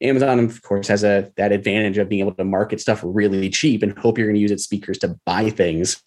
Amazon, 0.00 0.38
of 0.38 0.62
course, 0.62 0.86
has 0.88 1.02
a 1.02 1.32
that 1.36 1.52
advantage 1.52 1.98
of 1.98 2.08
being 2.08 2.20
able 2.20 2.34
to 2.34 2.44
market 2.44 2.80
stuff 2.80 3.00
really 3.04 3.50
cheap 3.50 3.82
and 3.82 3.98
hope 3.98 4.16
you're 4.16 4.26
going 4.26 4.34
to 4.34 4.40
use 4.40 4.50
its 4.50 4.64
speakers 4.64 4.98
to 4.98 5.18
buy 5.26 5.50
things 5.50 6.02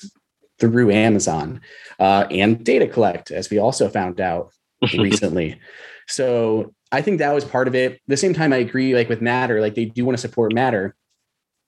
through 0.60 0.92
Amazon 0.92 1.60
uh, 2.00 2.26
and 2.30 2.64
data 2.64 2.88
collect, 2.88 3.32
as 3.32 3.50
we 3.50 3.58
also 3.58 3.90
found 3.90 4.22
out 4.22 4.54
recently. 4.98 5.60
So 6.08 6.74
I 6.92 7.02
think 7.02 7.20
that 7.20 7.34
was 7.34 7.46
part 7.46 7.68
of 7.68 7.76
it. 7.76 7.94
At 7.94 8.00
the 8.08 8.18
same 8.18 8.34
time, 8.34 8.54
I 8.54 8.58
agree, 8.58 8.94
like 8.96 9.10
with 9.10 9.22
Matter, 9.22 9.60
like 9.60 9.76
they 9.76 9.86
do 9.86 10.06
want 10.06 10.18
to 10.18 10.22
support 10.22 10.54
Matter. 10.54 10.96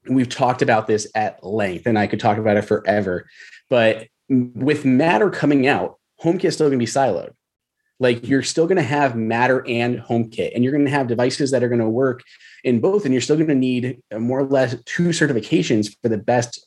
We've 0.10 0.30
talked 0.30 0.62
about 0.62 0.88
this 0.88 1.08
at 1.16 1.44
length, 1.44 1.88
and 1.88 1.98
I 1.98 2.08
could 2.08 2.20
talk 2.20 2.38
about 2.38 2.58
it 2.58 2.64
forever. 2.64 3.28
But 3.70 4.08
with 4.30 4.86
Matter 4.86 5.30
coming 5.30 5.68
out, 5.68 5.98
HomeKit 6.22 6.46
is 6.46 6.54
still 6.56 6.68
going 6.68 6.80
to 6.80 6.86
be 6.86 6.92
siloed. 6.92 7.32
Like 8.00 8.28
you're 8.28 8.44
still 8.44 8.68
going 8.68 8.78
to 8.78 8.84
have 8.84 9.16
Matter 9.16 9.66
and 9.68 10.00
HomeKit, 10.00 10.52
and 10.54 10.64
you're 10.64 10.74
going 10.74 10.86
to 10.86 10.92
have 10.92 11.08
devices 11.08 11.52
that 11.52 11.64
are 11.64 11.70
going 11.70 11.80
to 11.80 11.90
work 11.90 12.24
in 12.64 12.80
both, 12.80 13.06
and 13.06 13.14
you're 13.14 13.22
still 13.22 13.36
going 13.36 13.48
to 13.48 13.56
need 13.56 14.02
uh, 14.14 14.20
more 14.20 14.40
or 14.40 14.46
less 14.46 14.76
two 14.86 15.10
certifications 15.10 15.96
for 16.02 16.10
the 16.10 16.18
best 16.18 16.66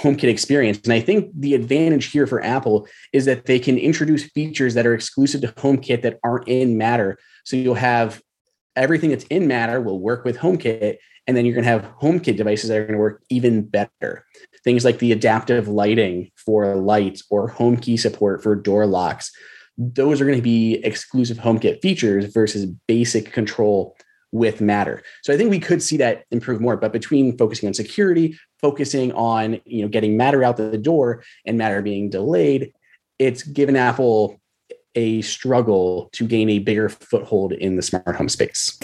HomeKit 0.00 0.24
experience. 0.24 0.80
And 0.84 0.92
I 0.92 1.00
think 1.00 1.30
the 1.38 1.54
advantage 1.54 2.06
here 2.06 2.26
for 2.26 2.42
Apple 2.42 2.88
is 3.12 3.26
that 3.26 3.46
they 3.46 3.58
can 3.58 3.78
introduce 3.78 4.24
features 4.30 4.74
that 4.74 4.86
are 4.86 4.94
exclusive 4.94 5.42
to 5.42 5.48
HomeKit 5.48 6.02
that 6.02 6.18
aren't 6.24 6.48
in 6.48 6.76
Matter. 6.76 7.18
So 7.44 7.56
you'll 7.56 7.74
have 7.74 8.20
everything 8.74 9.10
that's 9.10 9.24
in 9.24 9.46
Matter 9.46 9.80
will 9.80 10.00
work 10.00 10.24
with 10.24 10.38
HomeKit, 10.38 10.96
and 11.26 11.36
then 11.36 11.46
you're 11.46 11.54
going 11.54 11.64
to 11.64 11.70
have 11.70 11.90
HomeKit 12.00 12.36
devices 12.36 12.68
that 12.68 12.78
are 12.78 12.84
going 12.84 12.94
to 12.94 12.98
work 12.98 13.22
even 13.30 13.62
better 13.62 14.24
things 14.64 14.84
like 14.84 14.98
the 14.98 15.12
adaptive 15.12 15.68
lighting 15.68 16.30
for 16.36 16.74
lights 16.74 17.22
or 17.30 17.48
home 17.48 17.76
key 17.76 17.96
support 17.96 18.42
for 18.42 18.56
door 18.56 18.86
locks. 18.86 19.30
Those 19.76 20.20
are 20.20 20.24
going 20.24 20.38
to 20.38 20.42
be 20.42 20.76
exclusive 20.82 21.36
HomeKit 21.36 21.82
features 21.82 22.32
versus 22.32 22.66
basic 22.88 23.32
control 23.32 23.96
with 24.32 24.60
Matter. 24.60 25.02
So 25.22 25.32
I 25.32 25.36
think 25.36 25.50
we 25.50 25.60
could 25.60 25.82
see 25.82 25.96
that 25.98 26.24
improve 26.30 26.60
more. 26.60 26.76
But 26.76 26.92
between 26.92 27.36
focusing 27.36 27.68
on 27.68 27.74
security, 27.74 28.36
focusing 28.60 29.12
on 29.12 29.60
you 29.64 29.82
know 29.82 29.88
getting 29.88 30.16
Matter 30.16 30.42
out 30.42 30.56
the 30.56 30.78
door, 30.78 31.22
and 31.44 31.58
Matter 31.58 31.82
being 31.82 32.10
delayed, 32.10 32.72
it's 33.18 33.42
given 33.42 33.76
Apple 33.76 34.40
a 34.96 35.22
struggle 35.22 36.08
to 36.12 36.26
gain 36.26 36.48
a 36.50 36.60
bigger 36.60 36.88
foothold 36.88 37.52
in 37.52 37.76
the 37.76 37.82
smart 37.82 38.16
home 38.16 38.28
space. 38.28 38.78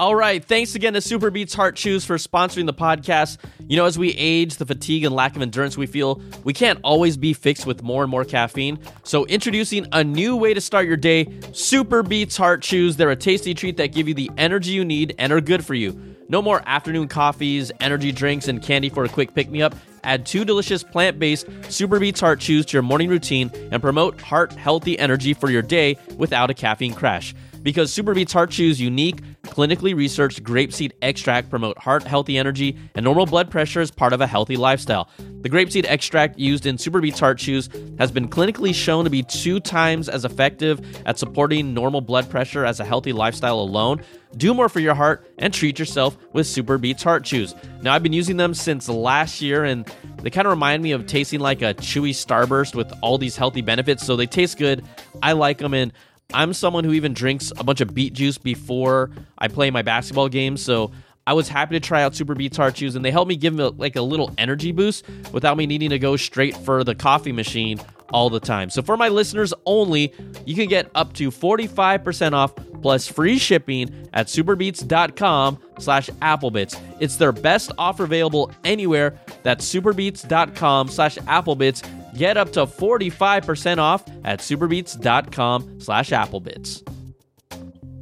All 0.00 0.16
right. 0.16 0.42
Thanks 0.42 0.74
again 0.74 0.94
to 0.94 1.00
SuperBeets 1.00 1.54
Heart 1.54 1.76
Chews 1.76 2.06
for 2.06 2.16
sponsoring 2.16 2.64
the 2.64 2.72
podcast. 2.72 3.36
You 3.68 3.76
know, 3.76 3.84
as 3.84 3.98
we 3.98 4.14
age, 4.14 4.56
the 4.56 4.64
fatigue 4.64 5.04
and 5.04 5.14
lack 5.14 5.36
of 5.36 5.42
endurance 5.42 5.76
we 5.76 5.84
feel, 5.84 6.22
we 6.42 6.54
can't 6.54 6.78
always 6.82 7.18
be 7.18 7.34
fixed 7.34 7.66
with 7.66 7.82
more 7.82 8.02
and 8.02 8.10
more 8.10 8.24
caffeine. 8.24 8.78
So, 9.02 9.26
introducing 9.26 9.86
a 9.92 10.02
new 10.02 10.36
way 10.36 10.54
to 10.54 10.60
start 10.62 10.86
your 10.86 10.96
day 10.96 11.26
SuperBeets 11.26 12.34
Heart 12.38 12.62
Chews. 12.62 12.96
They're 12.96 13.10
a 13.10 13.14
tasty 13.14 13.52
treat 13.52 13.76
that 13.76 13.88
give 13.92 14.08
you 14.08 14.14
the 14.14 14.30
energy 14.38 14.70
you 14.70 14.86
need 14.86 15.14
and 15.18 15.34
are 15.34 15.40
good 15.42 15.66
for 15.66 15.74
you. 15.74 16.16
No 16.30 16.40
more 16.40 16.62
afternoon 16.64 17.06
coffees, 17.06 17.70
energy 17.78 18.10
drinks, 18.10 18.48
and 18.48 18.62
candy 18.62 18.88
for 18.88 19.04
a 19.04 19.08
quick 19.10 19.34
pick 19.34 19.50
me 19.50 19.60
up. 19.60 19.74
Add 20.02 20.24
two 20.24 20.46
delicious 20.46 20.82
plant 20.82 21.18
based 21.18 21.46
SuperBeets 21.46 22.20
Heart 22.20 22.40
Chews 22.40 22.64
to 22.64 22.72
your 22.72 22.82
morning 22.82 23.10
routine 23.10 23.50
and 23.70 23.82
promote 23.82 24.18
heart 24.22 24.54
healthy 24.54 24.98
energy 24.98 25.34
for 25.34 25.50
your 25.50 25.60
day 25.60 25.98
without 26.16 26.48
a 26.48 26.54
caffeine 26.54 26.94
crash 26.94 27.34
because 27.62 27.92
SuperBeets 27.92 28.32
Heart 28.32 28.50
Chews 28.50 28.80
unique, 28.80 29.22
clinically 29.42 29.94
researched 29.94 30.42
grapeseed 30.42 30.92
extract 31.02 31.50
promote 31.50 31.78
heart 31.78 32.02
healthy 32.04 32.38
energy 32.38 32.76
and 32.94 33.04
normal 33.04 33.26
blood 33.26 33.50
pressure 33.50 33.80
as 33.80 33.90
part 33.90 34.12
of 34.12 34.20
a 34.20 34.26
healthy 34.26 34.56
lifestyle. 34.56 35.08
The 35.18 35.50
grapeseed 35.50 35.86
extract 35.86 36.38
used 36.38 36.66
in 36.66 36.76
SuperBeets 36.76 37.18
Heart 37.18 37.38
Chews 37.38 37.68
has 37.98 38.10
been 38.10 38.28
clinically 38.28 38.74
shown 38.74 39.04
to 39.04 39.10
be 39.10 39.22
two 39.22 39.60
times 39.60 40.08
as 40.08 40.24
effective 40.24 40.80
at 41.06 41.18
supporting 41.18 41.74
normal 41.74 42.00
blood 42.00 42.28
pressure 42.28 42.64
as 42.64 42.80
a 42.80 42.84
healthy 42.84 43.12
lifestyle 43.12 43.58
alone. 43.58 44.02
Do 44.36 44.54
more 44.54 44.68
for 44.68 44.78
your 44.78 44.94
heart 44.94 45.28
and 45.38 45.52
treat 45.52 45.78
yourself 45.78 46.16
with 46.32 46.46
SuperBeets 46.46 47.02
Heart 47.02 47.24
Chews. 47.24 47.54
Now, 47.82 47.94
I've 47.94 48.02
been 48.02 48.12
using 48.12 48.36
them 48.36 48.54
since 48.54 48.88
last 48.88 49.40
year, 49.40 49.64
and 49.64 49.90
they 50.22 50.30
kind 50.30 50.46
of 50.46 50.52
remind 50.52 50.82
me 50.84 50.92
of 50.92 51.06
tasting 51.06 51.40
like 51.40 51.62
a 51.62 51.74
chewy 51.74 52.10
Starburst 52.10 52.74
with 52.76 52.92
all 53.02 53.18
these 53.18 53.36
healthy 53.36 53.60
benefits. 53.60 54.06
So 54.06 54.14
they 54.14 54.26
taste 54.26 54.56
good. 54.56 54.84
I 55.20 55.32
like 55.32 55.58
them, 55.58 55.74
and 55.74 55.92
I'm 56.34 56.52
someone 56.52 56.84
who 56.84 56.92
even 56.92 57.14
drinks 57.14 57.52
a 57.58 57.64
bunch 57.64 57.80
of 57.80 57.94
beet 57.94 58.12
juice 58.12 58.38
before 58.38 59.10
I 59.38 59.48
play 59.48 59.70
my 59.70 59.82
basketball 59.82 60.28
games. 60.28 60.62
So 60.62 60.92
I 61.26 61.32
was 61.32 61.48
happy 61.48 61.78
to 61.78 61.80
try 61.80 62.02
out 62.02 62.14
Super 62.14 62.34
Beets 62.34 62.56
Heart 62.56 62.76
Chews, 62.76 62.96
and 62.96 63.04
they 63.04 63.10
helped 63.10 63.28
me 63.28 63.36
give 63.36 63.54
me 63.54 63.64
like 63.64 63.96
a 63.96 64.02
little 64.02 64.32
energy 64.38 64.72
boost 64.72 65.06
without 65.32 65.56
me 65.56 65.66
needing 65.66 65.90
to 65.90 65.98
go 65.98 66.16
straight 66.16 66.56
for 66.56 66.82
the 66.82 66.94
coffee 66.94 67.32
machine 67.32 67.80
all 68.12 68.30
the 68.30 68.40
time. 68.40 68.70
So 68.70 68.82
for 68.82 68.96
my 68.96 69.08
listeners 69.08 69.54
only, 69.66 70.12
you 70.44 70.54
can 70.54 70.66
get 70.68 70.90
up 70.94 71.12
to 71.14 71.30
45% 71.30 72.32
off 72.32 72.52
plus 72.82 73.06
free 73.06 73.38
shipping 73.38 74.08
at 74.12 74.26
superbeets.com 74.26 75.58
slash 75.78 76.10
applebits. 76.20 76.80
It's 76.98 77.16
their 77.16 77.32
best 77.32 77.72
offer 77.78 78.04
available 78.04 78.50
anywhere. 78.64 79.18
That's 79.42 79.72
superbeets.com 79.72 80.88
slash 80.88 81.16
applebits. 81.18 81.86
Get 82.16 82.36
up 82.36 82.52
to 82.52 82.66
45% 82.66 83.78
off 83.78 84.06
at 84.24 84.40
superbeets.com 84.40 85.80
slash 85.80 86.10
applebits. 86.10 86.84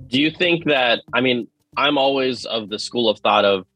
Do 0.08 0.20
you 0.20 0.30
think 0.30 0.64
that, 0.64 1.02
I 1.12 1.20
mean, 1.20 1.48
I'm 1.76 1.98
always 1.98 2.44
of 2.46 2.70
the 2.70 2.78
school 2.78 3.08
of 3.08 3.18
thought 3.20 3.44
of 3.44 3.66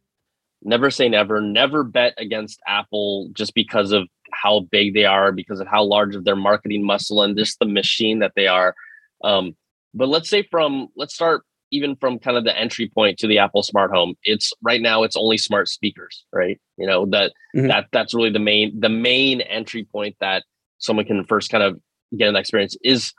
never 0.63 0.91
say 0.91 1.09
never, 1.09 1.41
never 1.41 1.85
bet 1.85 2.15
against 2.19 2.61
Apple 2.67 3.31
just 3.33 3.55
because 3.55 3.93
of 3.93 4.09
how 4.33 4.61
big 4.71 4.95
they 4.95 5.05
are, 5.05 5.33
because 5.33 5.61
of 5.61 5.67
how 5.67 5.85
large 5.85 6.15
of 6.15 6.25
their 6.25 6.37
marketing 6.37 6.85
muscle 6.85 7.23
and 7.23 7.37
just 7.37 7.59
the 7.59 7.67
machine 7.67 8.21
that 8.21 8.33
they 8.35 8.47
are. 8.47 8.75
Um, 9.23 9.55
but 9.95 10.09
let's 10.09 10.29
say 10.29 10.43
from 10.51 10.89
let's 10.97 11.15
start 11.15 11.45
even 11.73 11.97
from 11.97 12.19
kind 12.19 12.37
of 12.37 12.45
the 12.45 12.57
entry 12.57 12.89
point 12.95 13.19
to 13.19 13.27
the 13.27 13.39
Apple 13.39 13.63
smart 13.63 13.91
home. 13.91 14.15
It's 14.23 14.53
right 14.63 14.81
now 14.81 15.03
it's 15.03 15.17
only 15.17 15.39
smart 15.39 15.69
speakers, 15.69 16.25
right? 16.33 16.61
You 16.77 16.87
know, 16.87 17.07
that 17.07 17.33
mm-hmm. 17.57 17.69
that 17.69 17.87
that's 17.93 18.15
really 18.15 18.31
the 18.31 18.39
main 18.39 18.79
the 18.79 18.89
main 18.89 19.41
entry 19.41 19.85
point 19.85 20.17
that 20.21 20.45
someone 20.79 21.07
can 21.07 21.25
first 21.25 21.51
kind 21.51 21.65
of 21.65 21.81
get 22.17 22.29
an 22.29 22.37
experience 22.37 22.77
is 22.85 23.13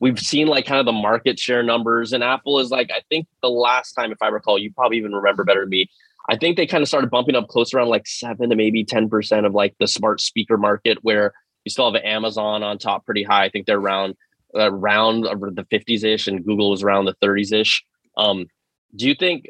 we've 0.00 0.18
seen 0.18 0.48
like 0.48 0.66
kind 0.66 0.80
of 0.80 0.86
the 0.86 0.92
market 0.92 1.38
share 1.38 1.62
numbers 1.62 2.12
and 2.12 2.24
Apple 2.24 2.58
is 2.58 2.70
like 2.70 2.90
I 2.90 3.00
think 3.08 3.26
the 3.42 3.50
last 3.50 3.92
time 3.92 4.10
if 4.10 4.18
I 4.20 4.28
recall 4.28 4.58
you 4.58 4.72
probably 4.72 4.98
even 4.98 5.12
remember 5.12 5.44
better 5.44 5.60
than 5.60 5.68
me 5.68 5.88
I 6.28 6.36
think 6.36 6.56
they 6.56 6.66
kind 6.66 6.82
of 6.82 6.88
started 6.88 7.10
bumping 7.10 7.36
up 7.36 7.48
close 7.48 7.72
around 7.72 7.88
like 7.88 8.06
7 8.06 8.50
to 8.50 8.56
maybe 8.56 8.84
10% 8.84 9.46
of 9.46 9.54
like 9.54 9.74
the 9.78 9.86
smart 9.86 10.20
speaker 10.20 10.56
market 10.56 10.98
where 11.02 11.32
you 11.64 11.70
still 11.70 11.92
have 11.92 12.02
Amazon 12.02 12.62
on 12.62 12.78
top 12.78 13.04
pretty 13.04 13.22
high 13.22 13.44
I 13.44 13.50
think 13.50 13.66
they're 13.66 13.78
around 13.78 14.16
around 14.54 15.22
the 15.22 15.66
50s 15.72 16.04
ish 16.04 16.26
and 16.26 16.44
Google 16.44 16.70
was 16.70 16.82
around 16.82 17.04
the 17.04 17.14
30s 17.22 17.52
ish. 17.52 17.84
Um, 18.20 18.46
do 18.94 19.08
you 19.08 19.14
think 19.14 19.46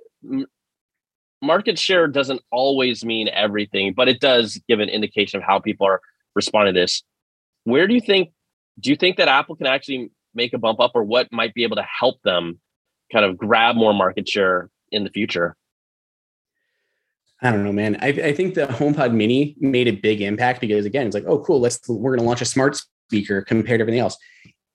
market 1.43 1.79
share 1.79 2.07
doesn't 2.07 2.41
always 2.51 3.05
mean 3.05 3.29
everything, 3.29 3.93
but 3.95 4.09
it 4.09 4.21
does 4.21 4.61
give 4.69 4.81
an 4.81 4.89
indication 4.89 5.39
of 5.39 5.45
how 5.45 5.59
people 5.59 5.87
are 5.87 6.01
responding 6.35 6.75
to 6.75 6.81
this? 6.81 7.03
Where 7.65 7.87
do 7.87 7.95
you 7.95 8.01
think, 8.01 8.31
do 8.79 8.91
you 8.91 8.97
think 8.97 9.17
that 9.17 9.29
Apple 9.29 9.57
can 9.57 9.67
actually 9.67 10.11
make 10.35 10.53
a 10.53 10.59
bump 10.59 10.81
up 10.81 10.93
or 10.95 11.03
what 11.03 11.33
might 11.33 11.55
be 11.55 11.65
able 11.65 11.77
to 11.77 11.87
help 12.01 12.23
them 12.23 12.61
kind 13.13 13.25
of 13.25 13.37
grab 13.37 13.77
more 13.77 13.93
market 13.93 14.29
share 14.29 14.71
in 14.93 15.05
the 15.05 15.11
future? 15.11 15.57
I 17.43 17.51
don't 17.51 17.65
know, 17.65 17.73
man. 17.73 17.97
I, 18.01 18.09
I 18.09 18.35
think 18.35 18.55
the 18.55 18.67
HomePod 18.67 19.15
Mini 19.15 19.57
made 19.59 19.89
a 19.89 19.93
big 19.93 20.21
impact 20.21 20.61
because 20.61 20.85
again, 20.85 21.07
it's 21.07 21.15
like, 21.15 21.25
oh, 21.27 21.39
cool. 21.39 21.59
Let's 21.59 21.81
we're 21.89 22.11
going 22.11 22.21
to 22.21 22.27
launch 22.27 22.43
a 22.43 22.45
smart 22.47 22.79
speaker 23.09 23.41
compared 23.43 23.79
to 23.79 23.83
everything 23.83 24.01
else. 24.01 24.17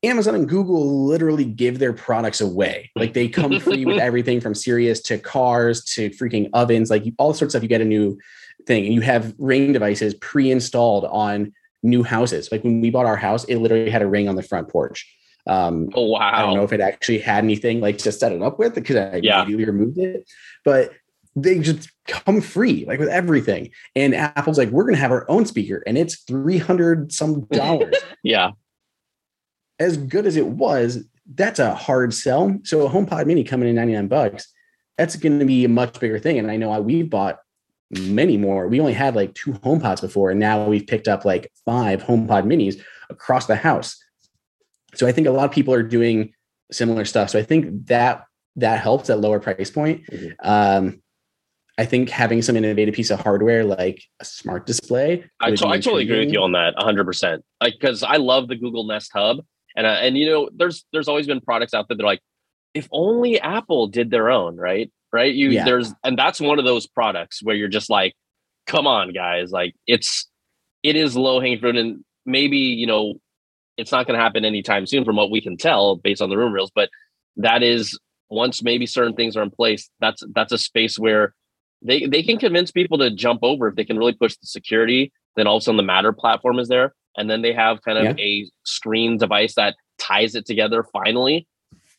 Amazon 0.07 0.35
and 0.35 0.47
Google 0.47 1.05
literally 1.05 1.45
give 1.45 1.79
their 1.79 1.93
products 1.93 2.41
away. 2.41 2.91
Like 2.95 3.13
they 3.13 3.27
come 3.27 3.59
free 3.61 3.85
with 3.85 3.97
everything 3.97 4.41
from 4.41 4.55
Sirius 4.55 5.01
to 5.01 5.17
cars 5.17 5.83
to 5.95 6.09
freaking 6.11 6.49
ovens, 6.53 6.89
like 6.89 7.03
all 7.17 7.33
sorts 7.33 7.53
of 7.53 7.59
stuff. 7.59 7.63
You 7.63 7.69
get 7.69 7.81
a 7.81 7.85
new 7.85 8.17
thing 8.65 8.85
and 8.85 8.93
you 8.93 9.01
have 9.01 9.33
ring 9.37 9.73
devices 9.73 10.13
pre-installed 10.15 11.05
on 11.05 11.53
new 11.83 12.03
houses. 12.03 12.51
Like 12.51 12.63
when 12.63 12.81
we 12.81 12.89
bought 12.89 13.05
our 13.05 13.15
house, 13.15 13.43
it 13.45 13.57
literally 13.57 13.89
had 13.89 14.01
a 14.01 14.07
ring 14.07 14.27
on 14.27 14.35
the 14.35 14.43
front 14.43 14.69
porch. 14.69 15.07
Um, 15.47 15.89
oh 15.93 16.05
wow! 16.05 16.31
I 16.33 16.41
don't 16.41 16.55
know 16.55 16.63
if 16.63 16.73
it 16.73 16.81
actually 16.81 17.19
had 17.19 17.43
anything 17.43 17.79
like 17.79 17.99
to 17.99 18.11
set 18.11 18.31
it 18.31 18.41
up 18.41 18.57
with 18.57 18.73
because 18.73 18.95
I 18.95 19.19
yeah. 19.21 19.43
immediately 19.43 19.65
removed 19.65 19.99
it, 19.99 20.27
but 20.63 20.91
they 21.35 21.59
just 21.59 21.91
come 22.07 22.41
free 22.41 22.85
like 22.85 22.99
with 22.99 23.09
everything. 23.09 23.69
And 23.95 24.15
Apple's 24.15 24.57
like, 24.57 24.69
we're 24.69 24.85
gonna 24.85 24.97
have 24.97 25.11
our 25.11 25.29
own 25.29 25.45
speaker, 25.45 25.83
and 25.85 25.99
it's 25.99 26.23
three 26.23 26.57
hundred 26.57 27.11
some 27.13 27.41
dollars. 27.51 27.93
yeah, 28.23 28.51
as 29.79 29.97
good 29.97 30.25
as 30.25 30.35
it 30.35 30.47
was, 30.47 31.03
that's 31.33 31.59
a 31.59 31.73
hard 31.73 32.13
sell. 32.13 32.59
So 32.63 32.85
a 32.85 32.89
HomePod 32.89 33.25
Mini 33.25 33.43
coming 33.43 33.69
in 33.69 33.75
99 33.75 34.07
bucks, 34.07 34.47
that's 34.97 35.15
going 35.15 35.39
to 35.39 35.45
be 35.45 35.65
a 35.65 35.69
much 35.69 35.99
bigger 35.99 36.19
thing. 36.19 36.39
And 36.39 36.49
I 36.49 36.57
know 36.57 36.79
we've 36.79 37.09
bought 37.09 37.39
many 37.89 38.38
more. 38.38 38.67
We 38.67 38.79
only 38.79 38.93
had 38.93 39.15
like 39.15 39.33
two 39.33 39.53
HomePods 39.53 40.01
before, 40.01 40.31
and 40.31 40.39
now 40.39 40.65
we've 40.65 40.88
picked 40.88 41.07
up 41.07 41.25
like 41.25 41.51
five 41.65 42.03
HomePod 42.03 42.45
Minis 42.45 42.81
across 43.09 43.47
the 43.47 43.55
house. 43.55 43.97
So 44.93 45.07
I 45.07 45.11
think 45.11 45.27
a 45.27 45.31
lot 45.31 45.45
of 45.45 45.51
people 45.51 45.73
are 45.73 45.83
doing 45.83 46.33
similar 46.71 47.05
stuff. 47.05 47.29
So 47.29 47.39
I 47.39 47.43
think 47.43 47.88
that 47.88 48.23
that 48.55 48.79
helps 48.79 49.09
at 49.09 49.19
lower 49.19 49.39
price 49.39 49.69
point. 49.69 50.05
Mm-hmm. 50.07 50.27
Um, 50.47 51.01
I 51.77 51.83
think 51.83 52.09
having 52.09 52.41
some 52.41 52.55
innovative 52.55 52.95
piece 52.95 53.09
of 53.09 53.19
hardware 53.19 53.65
like 53.65 54.01
a 54.21 54.25
smart 54.25 54.65
display. 54.65 55.25
I, 55.41 55.51
to- 55.51 55.67
I 55.67 55.79
totally 55.79 56.03
agree 56.03 56.23
with 56.23 56.31
you 56.31 56.41
on 56.41 56.53
that 56.53 56.75
100%. 56.77 57.39
Like, 57.59 57.73
because 57.79 58.01
I 58.01 58.15
love 58.15 58.47
the 58.47 58.55
Google 58.55 58.85
Nest 58.85 59.11
Hub 59.13 59.39
and 59.75 59.85
uh, 59.85 59.97
and 60.01 60.17
you 60.17 60.25
know, 60.25 60.49
there's 60.55 60.85
there's 60.93 61.07
always 61.07 61.27
been 61.27 61.41
products 61.41 61.73
out 61.73 61.88
there 61.88 61.97
that 61.97 62.03
are 62.03 62.07
like, 62.07 62.21
if 62.73 62.88
only 62.91 63.39
Apple 63.39 63.88
did 63.88 64.09
their 64.09 64.29
own, 64.29 64.55
right? 64.55 64.91
Right. 65.11 65.33
You 65.33 65.49
yeah. 65.51 65.65
there's 65.65 65.93
and 66.03 66.17
that's 66.17 66.41
one 66.41 66.59
of 66.59 66.65
those 66.65 66.88
products 66.88 67.41
where 67.43 67.55
you're 67.55 67.67
just 67.67 67.89
like, 67.89 68.13
come 68.67 68.88
on, 68.88 69.13
guys, 69.13 69.51
like 69.51 69.75
it's 69.88 70.27
it 70.83 70.95
is 70.95 71.15
low 71.15 71.39
hanging 71.39 71.59
fruit, 71.59 71.77
and 71.77 72.03
maybe 72.25 72.57
you 72.57 72.88
know 72.88 73.15
it's 73.77 73.91
not 73.91 74.07
going 74.07 74.17
to 74.17 74.23
happen 74.23 74.45
anytime 74.45 74.85
soon, 74.85 75.03
from 75.03 75.17
what 75.17 75.31
we 75.31 75.41
can 75.41 75.57
tell 75.57 75.97
based 75.97 76.21
on 76.21 76.29
the 76.29 76.38
room 76.38 76.53
reels. 76.53 76.71
But 76.73 76.89
that 77.38 77.63
is 77.63 77.99
once 78.29 78.63
maybe 78.63 78.85
certain 78.85 79.13
things 79.13 79.35
are 79.35 79.43
in 79.43 79.51
place, 79.51 79.89
that's 79.99 80.23
that's 80.33 80.51
a 80.51 80.57
space 80.57 80.97
where 80.97 81.33
they 81.81 82.05
they 82.05 82.23
can 82.23 82.38
convince 82.38 82.71
people 82.71 82.97
to 82.99 83.11
jump 83.11 83.41
over 83.43 83.67
if 83.67 83.75
they 83.75 83.85
can 83.85 83.97
really 83.97 84.13
push 84.13 84.35
the 84.38 84.47
security. 84.47 85.11
Then 85.35 85.47
all 85.47 85.57
of 85.57 85.61
a 85.61 85.63
sudden 85.63 85.77
the 85.77 85.83
Matter 85.83 86.13
platform 86.13 86.59
is 86.59 86.69
there 86.69 86.93
and 87.17 87.30
then 87.30 87.41
they 87.41 87.54
have 87.54 87.82
kind 87.82 87.97
of 87.97 88.17
yeah. 88.17 88.25
a 88.25 88.49
screen 88.63 89.17
device 89.17 89.56
that 89.56 89.75
ties 89.97 90.36
it 90.36 90.45
together 90.45 90.86
finally. 90.93 91.47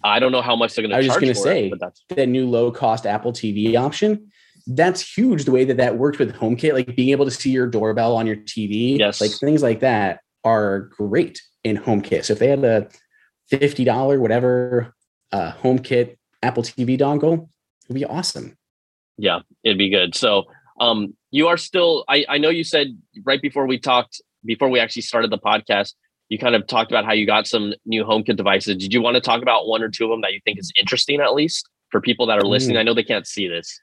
I 0.05 0.19
don't 0.19 0.33
know 0.33 0.43
how 0.43 0.57
much 0.57 0.75
they're 0.75 0.83
going 0.83 0.91
to. 0.91 0.97
I 0.97 0.99
was 0.99 1.07
just 1.07 1.21
going 1.21 1.33
to 1.33 1.39
say, 1.39 1.69
it, 1.69 1.79
that's 1.81 2.03
that 2.11 2.29
new 2.29 2.49
low 2.49 2.71
cost 2.71 3.07
Apple 3.07 3.33
TV 3.33 3.77
option. 3.77 4.31
That's 4.67 5.17
huge. 5.17 5.45
The 5.45 5.53
way 5.53 5.65
that 5.65 5.77
that 5.77 5.97
worked 5.97 6.19
with 6.19 6.35
HomeKit, 6.35 6.75
like 6.75 6.97
being 6.97 7.11
able 7.11 7.25
to 7.25 7.31
see 7.31 7.51
your 7.51 7.67
doorbell 7.67 8.17
on 8.17 8.27
your 8.27 8.37
TV, 8.37 8.99
yes, 8.99 9.21
like 9.21 9.31
things 9.33 9.63
like 9.63 9.81
that 9.81 10.21
are 10.45 10.91
great 10.97 11.41
in 11.65 11.77
HomeKit. 11.79 12.25
So 12.25 12.35
if 12.35 12.39
they 12.39 12.49
had 12.49 12.65
a 12.65 12.89
fifty 13.49 13.85
dollar 13.85 14.21
whatever 14.21 14.95
uh, 15.33 15.53
HomeKit 15.63 16.17
Apple 16.43 16.63
TV 16.63 16.99
dongle, 16.99 17.49
it'd 17.87 17.95
be 17.95 18.05
awesome. 18.05 18.57
Yeah, 19.19 19.41
it'd 19.65 19.79
be 19.79 19.89
good. 19.89 20.15
So 20.15 20.45
um, 20.81 21.17
you 21.31 21.49
are 21.49 21.57
still. 21.57 22.05
I 22.09 22.25
I 22.29 22.39
know 22.39 22.51
you 22.51 22.65
said 22.65 22.89
right 23.25 23.41
before 23.41 23.67
we 23.67 23.79
talked 23.79 24.21
before 24.47 24.69
we 24.69 24.81
actually 24.81 25.03
started 25.03 25.31
the 25.31 25.39
podcast, 25.39 25.95
you 26.29 26.39
kind 26.39 26.55
of 26.55 26.67
talked 26.67 26.91
about 26.91 27.05
how 27.05 27.13
you 27.13 27.27
got 27.27 27.47
some 27.47 27.75
new 27.85 28.05
HomeKit 28.05 28.37
devices. 28.37 28.77
Did 28.77 28.93
you 28.93 29.01
want 29.01 29.15
to 29.15 29.21
talk 29.21 29.43
about 29.43 29.67
one 29.67 29.83
or 29.83 29.89
two 29.89 30.05
of 30.05 30.11
them 30.11 30.23
that 30.23 30.33
you 30.33 30.41
think 30.45 30.59
is 30.59 30.73
interesting, 30.79 31.21
at 31.21 31.35
least 31.35 31.69
for 31.91 32.01
people 32.01 32.27
that 32.27 32.39
are 32.39 32.47
listening? 32.47 32.77
Mm. 32.77 32.81
I 32.81 32.83
know 32.83 32.95
they 32.95 33.05
can't 33.05 33.27
see 33.27 33.49
this. 33.49 33.81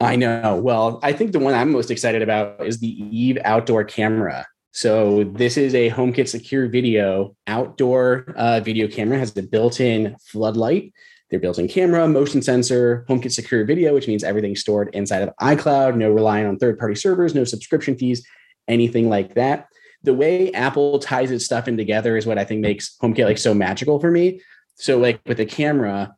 I 0.00 0.16
know. 0.16 0.60
Well, 0.62 1.00
I 1.02 1.12
think 1.12 1.32
the 1.32 1.38
one 1.38 1.54
I'm 1.54 1.72
most 1.72 1.90
excited 1.90 2.20
about 2.20 2.66
is 2.66 2.80
the 2.80 2.88
Eve 2.88 3.38
outdoor 3.44 3.84
camera. 3.84 4.46
So 4.72 5.24
this 5.24 5.56
is 5.56 5.74
a 5.74 5.88
HomeKit 5.88 6.28
secure 6.28 6.68
video 6.68 7.34
outdoor 7.46 8.34
uh, 8.36 8.60
video 8.60 8.88
camera. 8.88 9.18
Has 9.18 9.32
the 9.32 9.42
built-in 9.42 10.16
floodlight, 10.20 10.92
their 11.30 11.40
built-in 11.40 11.68
camera, 11.68 12.06
motion 12.06 12.42
sensor, 12.42 13.06
HomeKit 13.08 13.32
secure 13.32 13.64
video, 13.64 13.94
which 13.94 14.06
means 14.06 14.22
everything's 14.22 14.60
stored 14.60 14.94
inside 14.94 15.22
of 15.22 15.30
iCloud. 15.40 15.96
No 15.96 16.10
relying 16.10 16.44
on 16.44 16.58
third-party 16.58 16.96
servers, 16.96 17.34
no 17.34 17.44
subscription 17.44 17.96
fees 17.96 18.22
anything 18.68 19.08
like 19.08 19.34
that. 19.34 19.68
The 20.02 20.14
way 20.14 20.52
Apple 20.52 20.98
ties 20.98 21.30
its 21.30 21.44
stuff 21.44 21.68
in 21.68 21.76
together 21.76 22.16
is 22.16 22.26
what 22.26 22.38
I 22.38 22.44
think 22.44 22.60
makes 22.60 22.96
HomeKit 23.02 23.24
like 23.24 23.38
so 23.38 23.54
magical 23.54 23.98
for 23.98 24.10
me. 24.10 24.40
So 24.76 24.98
like 24.98 25.20
with 25.26 25.38
the 25.38 25.46
camera, 25.46 26.14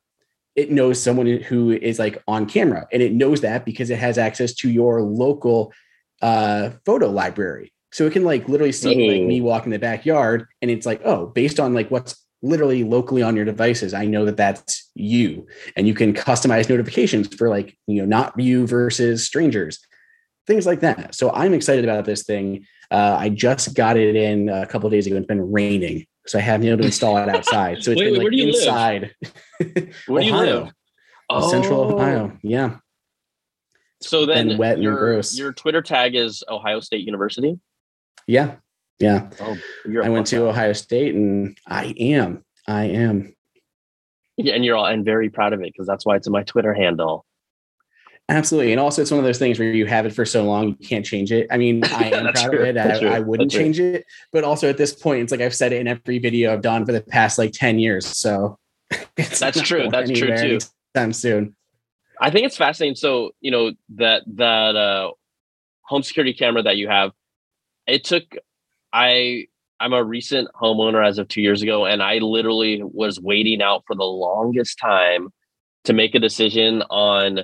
it 0.56 0.70
knows 0.70 1.00
someone 1.00 1.26
who 1.26 1.70
is 1.70 1.98
like 1.98 2.22
on 2.26 2.46
camera 2.46 2.86
and 2.92 3.02
it 3.02 3.12
knows 3.12 3.42
that 3.42 3.64
because 3.64 3.90
it 3.90 3.98
has 3.98 4.18
access 4.18 4.52
to 4.54 4.68
your 4.68 5.02
local 5.02 5.72
uh, 6.20 6.70
photo 6.84 7.08
library. 7.10 7.72
So 7.92 8.06
it 8.06 8.12
can 8.12 8.24
like 8.24 8.48
literally 8.48 8.72
see 8.72 8.94
mm. 8.94 9.12
like 9.12 9.26
me 9.26 9.40
walk 9.40 9.64
in 9.64 9.70
the 9.70 9.78
backyard 9.78 10.46
and 10.60 10.70
it's 10.70 10.84
like, 10.84 11.00
oh, 11.04 11.26
based 11.26 11.60
on 11.60 11.74
like 11.74 11.90
what's 11.90 12.16
literally 12.42 12.84
locally 12.84 13.22
on 13.22 13.36
your 13.36 13.44
devices, 13.44 13.94
I 13.94 14.06
know 14.06 14.24
that 14.24 14.36
that's 14.36 14.90
you. 14.94 15.46
And 15.76 15.86
you 15.86 15.94
can 15.94 16.12
customize 16.12 16.68
notifications 16.68 17.34
for 17.34 17.48
like, 17.48 17.78
you 17.86 18.02
know, 18.02 18.06
not 18.06 18.38
you 18.38 18.66
versus 18.66 19.24
strangers 19.24 19.78
things 20.48 20.66
like 20.66 20.80
that. 20.80 21.14
So 21.14 21.30
I'm 21.30 21.54
excited 21.54 21.84
about 21.84 22.04
this 22.04 22.24
thing. 22.24 22.66
Uh, 22.90 23.16
I 23.20 23.28
just 23.28 23.74
got 23.74 23.96
it 23.96 24.16
in 24.16 24.48
a 24.48 24.66
couple 24.66 24.90
days 24.90 25.06
ago. 25.06 25.16
It's 25.16 25.26
been 25.26 25.52
raining, 25.52 26.06
so 26.26 26.38
I 26.38 26.42
haven't 26.42 26.62
been 26.62 26.70
able 26.70 26.80
to 26.80 26.86
install 26.86 27.18
it 27.18 27.28
outside. 27.28 27.84
So 27.84 27.90
it's 27.92 28.00
Wait, 28.00 28.14
been 28.14 28.24
like 28.24 28.32
inside. 28.32 29.14
where 30.06 30.22
do 30.22 30.26
you 30.26 30.34
live? 30.34 30.72
Oh. 31.30 31.50
Central 31.50 31.82
Ohio. 31.82 32.36
Yeah. 32.42 32.78
So 34.00 34.26
then, 34.26 34.56
wet 34.58 34.80
your, 34.80 34.92
and 34.92 34.98
gross. 34.98 35.38
Your 35.38 35.52
Twitter 35.52 35.82
tag 35.82 36.14
is 36.14 36.42
Ohio 36.48 36.80
State 36.80 37.04
University. 37.04 37.58
Yeah, 38.26 38.56
yeah. 38.98 39.28
Oh, 39.40 39.56
I 40.02 40.08
went 40.08 40.26
to 40.28 40.48
Ohio 40.48 40.72
State, 40.72 41.14
and 41.14 41.58
I 41.66 41.94
am. 41.98 42.44
I 42.66 42.84
am. 42.84 43.34
Yeah, 44.36 44.54
and 44.54 44.64
you're 44.64 44.76
all 44.76 44.86
and 44.86 45.04
very 45.04 45.30
proud 45.30 45.52
of 45.52 45.60
it 45.60 45.72
because 45.72 45.86
that's 45.86 46.06
why 46.06 46.16
it's 46.16 46.26
in 46.26 46.32
my 46.32 46.44
Twitter 46.44 46.72
handle. 46.72 47.26
Absolutely. 48.30 48.72
And 48.72 48.80
also, 48.80 49.00
it's 49.00 49.10
one 49.10 49.18
of 49.18 49.24
those 49.24 49.38
things 49.38 49.58
where 49.58 49.72
you 49.72 49.86
have 49.86 50.04
it 50.04 50.12
for 50.12 50.26
so 50.26 50.44
long, 50.44 50.68
you 50.68 50.86
can't 50.86 51.04
change 51.04 51.32
it. 51.32 51.46
I 51.50 51.56
mean, 51.56 51.82
I 51.92 52.10
am 52.10 52.32
proud 52.32 52.50
true. 52.50 52.60
of 52.60 52.66
it. 52.66 52.76
I, 52.76 53.16
I, 53.16 53.20
wouldn't 53.20 53.50
That's 53.50 53.58
change 53.58 53.76
true. 53.76 53.94
it. 53.94 54.06
But 54.32 54.44
also, 54.44 54.68
at 54.68 54.76
this 54.76 54.92
point, 54.92 55.22
it's 55.22 55.32
like 55.32 55.40
I've 55.40 55.54
said 55.54 55.72
it 55.72 55.80
in 55.80 55.88
every 55.88 56.18
video 56.18 56.52
I've 56.52 56.60
done 56.60 56.84
for 56.84 56.92
the 56.92 57.00
past 57.00 57.38
like 57.38 57.52
10 57.52 57.78
years. 57.78 58.06
So 58.06 58.58
That's 59.16 59.60
true. 59.62 59.88
That's 59.90 60.10
true 60.10 60.36
too. 60.36 60.58
Time 60.94 61.12
soon. 61.12 61.54
I 62.20 62.30
think 62.30 62.46
it's 62.46 62.56
fascinating. 62.56 62.96
So, 62.96 63.30
you 63.40 63.50
know, 63.50 63.72
that, 63.96 64.22
that, 64.34 64.76
uh, 64.76 65.12
home 65.82 66.02
security 66.02 66.34
camera 66.34 66.62
that 66.62 66.76
you 66.76 66.88
have, 66.88 67.12
it 67.86 68.04
took, 68.04 68.24
I, 68.92 69.46
I'm 69.80 69.92
a 69.92 70.02
recent 70.02 70.48
homeowner 70.60 71.06
as 71.06 71.18
of 71.18 71.28
two 71.28 71.40
years 71.40 71.62
ago, 71.62 71.86
and 71.86 72.02
I 72.02 72.18
literally 72.18 72.82
was 72.82 73.20
waiting 73.20 73.62
out 73.62 73.84
for 73.86 73.94
the 73.94 74.04
longest 74.04 74.78
time 74.78 75.28
to 75.84 75.92
make 75.92 76.14
a 76.14 76.18
decision 76.18 76.82
on 76.90 77.40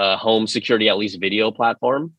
a 0.00 0.16
home 0.16 0.46
security, 0.46 0.88
at 0.88 0.96
least 0.96 1.20
video 1.20 1.50
platform. 1.50 2.14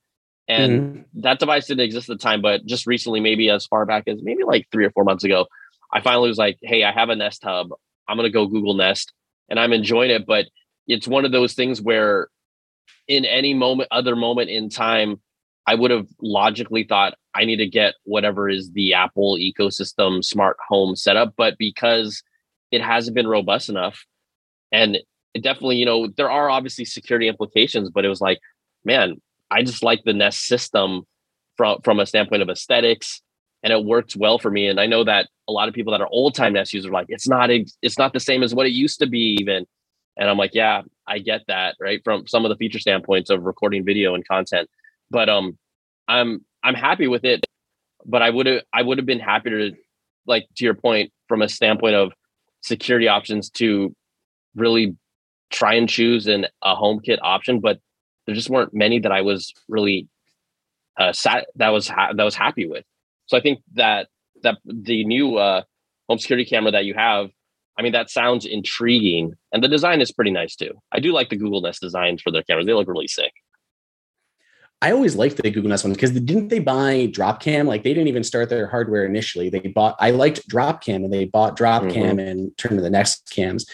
And 0.47 0.81
mm-hmm. 0.81 1.21
that 1.21 1.39
device 1.39 1.65
didn't 1.65 1.85
exist 1.85 2.09
at 2.09 2.19
the 2.19 2.23
time, 2.23 2.41
but 2.41 2.63
just 2.65 2.85
recently, 2.85 3.19
maybe 3.19 3.49
as 3.49 3.65
far 3.65 3.85
back 3.87 4.03
as 4.07 4.21
maybe 4.21 4.43
like 4.43 4.67
three 4.71 4.85
or 4.85 4.91
four 4.91 5.03
months 5.03 5.23
ago, 5.23 5.47
I 5.91 6.01
finally 6.01 6.29
was 6.29 6.37
like, 6.37 6.59
hey, 6.61 6.83
I 6.83 6.91
have 6.91 7.09
a 7.09 7.15
Nest 7.15 7.43
Hub. 7.43 7.69
I'm 8.07 8.17
going 8.17 8.27
to 8.27 8.33
go 8.33 8.45
Google 8.45 8.75
Nest 8.75 9.13
and 9.49 9.59
I'm 9.59 9.73
enjoying 9.73 10.11
it. 10.11 10.27
But 10.27 10.45
it's 10.87 11.07
one 11.07 11.25
of 11.25 11.31
those 11.31 11.53
things 11.53 11.81
where 11.81 12.27
in 13.07 13.25
any 13.25 13.55
moment, 13.55 13.89
other 13.91 14.15
moment 14.15 14.49
in 14.49 14.69
time, 14.69 15.19
I 15.65 15.73
would 15.73 15.91
have 15.91 16.07
logically 16.21 16.83
thought 16.83 17.15
I 17.33 17.45
need 17.45 17.57
to 17.57 17.67
get 17.67 17.95
whatever 18.03 18.47
is 18.47 18.71
the 18.73 18.93
Apple 18.93 19.37
ecosystem 19.37 20.23
smart 20.23 20.57
home 20.67 20.95
setup. 20.95 21.33
But 21.35 21.57
because 21.57 22.21
it 22.71 22.81
hasn't 22.81 23.15
been 23.15 23.27
robust 23.27 23.69
enough 23.69 24.05
and 24.71 24.99
it 25.33 25.43
definitely, 25.43 25.77
you 25.77 25.85
know, 25.85 26.07
there 26.17 26.29
are 26.29 26.49
obviously 26.49 26.85
security 26.85 27.27
implications, 27.27 27.89
but 27.89 28.05
it 28.05 28.09
was 28.09 28.21
like, 28.21 28.39
man, 28.83 29.15
I 29.49 29.63
just 29.63 29.83
like 29.83 30.03
the 30.03 30.13
Nest 30.13 30.45
system 30.47 31.03
from 31.57 31.81
from 31.83 31.99
a 31.99 32.05
standpoint 32.05 32.41
of 32.41 32.49
aesthetics, 32.49 33.21
and 33.63 33.71
it 33.71 33.83
works 33.83 34.15
well 34.15 34.39
for 34.39 34.49
me. 34.49 34.67
And 34.67 34.79
I 34.79 34.87
know 34.87 35.03
that 35.03 35.29
a 35.47 35.51
lot 35.51 35.67
of 35.67 35.73
people 35.73 35.91
that 35.91 36.01
are 36.01 36.07
old 36.11 36.35
time 36.35 36.53
Nest 36.53 36.73
users 36.73 36.89
are 36.89 36.93
like, 36.93 37.07
it's 37.09 37.27
not 37.27 37.49
it's 37.51 37.97
not 37.97 38.13
the 38.13 38.19
same 38.19 38.43
as 38.43 38.53
what 38.55 38.65
it 38.65 38.71
used 38.71 38.99
to 38.99 39.07
be, 39.07 39.37
even. 39.39 39.65
And 40.17 40.29
I'm 40.29 40.37
like, 40.37 40.53
yeah, 40.53 40.81
I 41.07 41.19
get 41.19 41.41
that, 41.47 41.75
right? 41.79 42.01
From 42.03 42.27
some 42.27 42.45
of 42.45 42.49
the 42.49 42.57
feature 42.57 42.79
standpoints 42.79 43.29
of 43.29 43.43
recording 43.43 43.85
video 43.85 44.13
and 44.13 44.27
content. 44.27 44.69
But 45.09 45.29
um, 45.29 45.57
I'm 46.07 46.45
I'm 46.63 46.75
happy 46.75 47.07
with 47.07 47.23
it. 47.23 47.45
But 48.05 48.21
I 48.21 48.29
would 48.29 48.45
have 48.45 48.61
I 48.73 48.81
would 48.81 48.97
have 48.97 49.05
been 49.05 49.19
happier 49.19 49.69
to, 49.69 49.77
like 50.25 50.47
to 50.57 50.65
your 50.65 50.73
point, 50.73 51.11
from 51.27 51.41
a 51.41 51.49
standpoint 51.49 51.95
of 51.95 52.11
security 52.61 53.07
options 53.07 53.49
to 53.49 53.95
really 54.55 54.95
try 55.51 55.75
and 55.75 55.87
choose 55.87 56.27
an 56.27 56.47
a 56.61 56.75
HomeKit 56.75 57.19
option, 57.21 57.59
but 57.59 57.79
there 58.25 58.35
just 58.35 58.49
weren't 58.49 58.73
many 58.73 58.99
that 58.99 59.11
I 59.11 59.21
was 59.21 59.53
really 59.67 60.07
uh, 60.97 61.13
sat 61.13 61.47
that 61.55 61.69
was 61.69 61.87
ha- 61.87 62.13
that 62.13 62.23
was 62.23 62.35
happy 62.35 62.67
with. 62.67 62.85
So 63.27 63.37
I 63.37 63.41
think 63.41 63.59
that 63.73 64.07
that 64.43 64.57
the 64.65 65.05
new 65.05 65.37
uh, 65.37 65.63
home 66.07 66.19
security 66.19 66.45
camera 66.45 66.71
that 66.71 66.85
you 66.85 66.93
have, 66.93 67.29
I 67.77 67.81
mean, 67.81 67.91
that 67.93 68.09
sounds 68.09 68.45
intriguing, 68.45 69.33
and 69.51 69.63
the 69.63 69.67
design 69.67 70.01
is 70.01 70.11
pretty 70.11 70.31
nice 70.31 70.55
too. 70.55 70.73
I 70.91 70.99
do 70.99 71.11
like 71.11 71.29
the 71.29 71.37
Google 71.37 71.61
Nest 71.61 71.81
designs 71.81 72.21
for 72.21 72.31
their 72.31 72.43
cameras; 72.43 72.65
they 72.65 72.73
look 72.73 72.87
really 72.87 73.07
sick. 73.07 73.33
I 74.83 74.91
always 74.91 75.15
liked 75.15 75.37
the 75.37 75.51
Google 75.51 75.69
Nest 75.69 75.83
ones 75.83 75.95
because 75.95 76.11
didn't 76.11 76.47
they 76.47 76.57
buy 76.57 77.07
Dropcam? 77.07 77.67
Like 77.67 77.83
they 77.83 77.93
didn't 77.93 78.07
even 78.07 78.23
start 78.23 78.49
their 78.49 78.67
hardware 78.67 79.05
initially. 79.05 79.49
They 79.49 79.59
bought. 79.59 79.95
I 79.99 80.11
liked 80.11 80.47
Dropcam, 80.49 81.03
and 81.03 81.13
they 81.13 81.25
bought 81.25 81.57
Dropcam 81.57 81.93
mm-hmm. 81.93 82.19
and 82.19 82.57
turned 82.57 82.77
to 82.77 82.81
the 82.81 82.89
Nest 82.89 83.29
cams. 83.31 83.65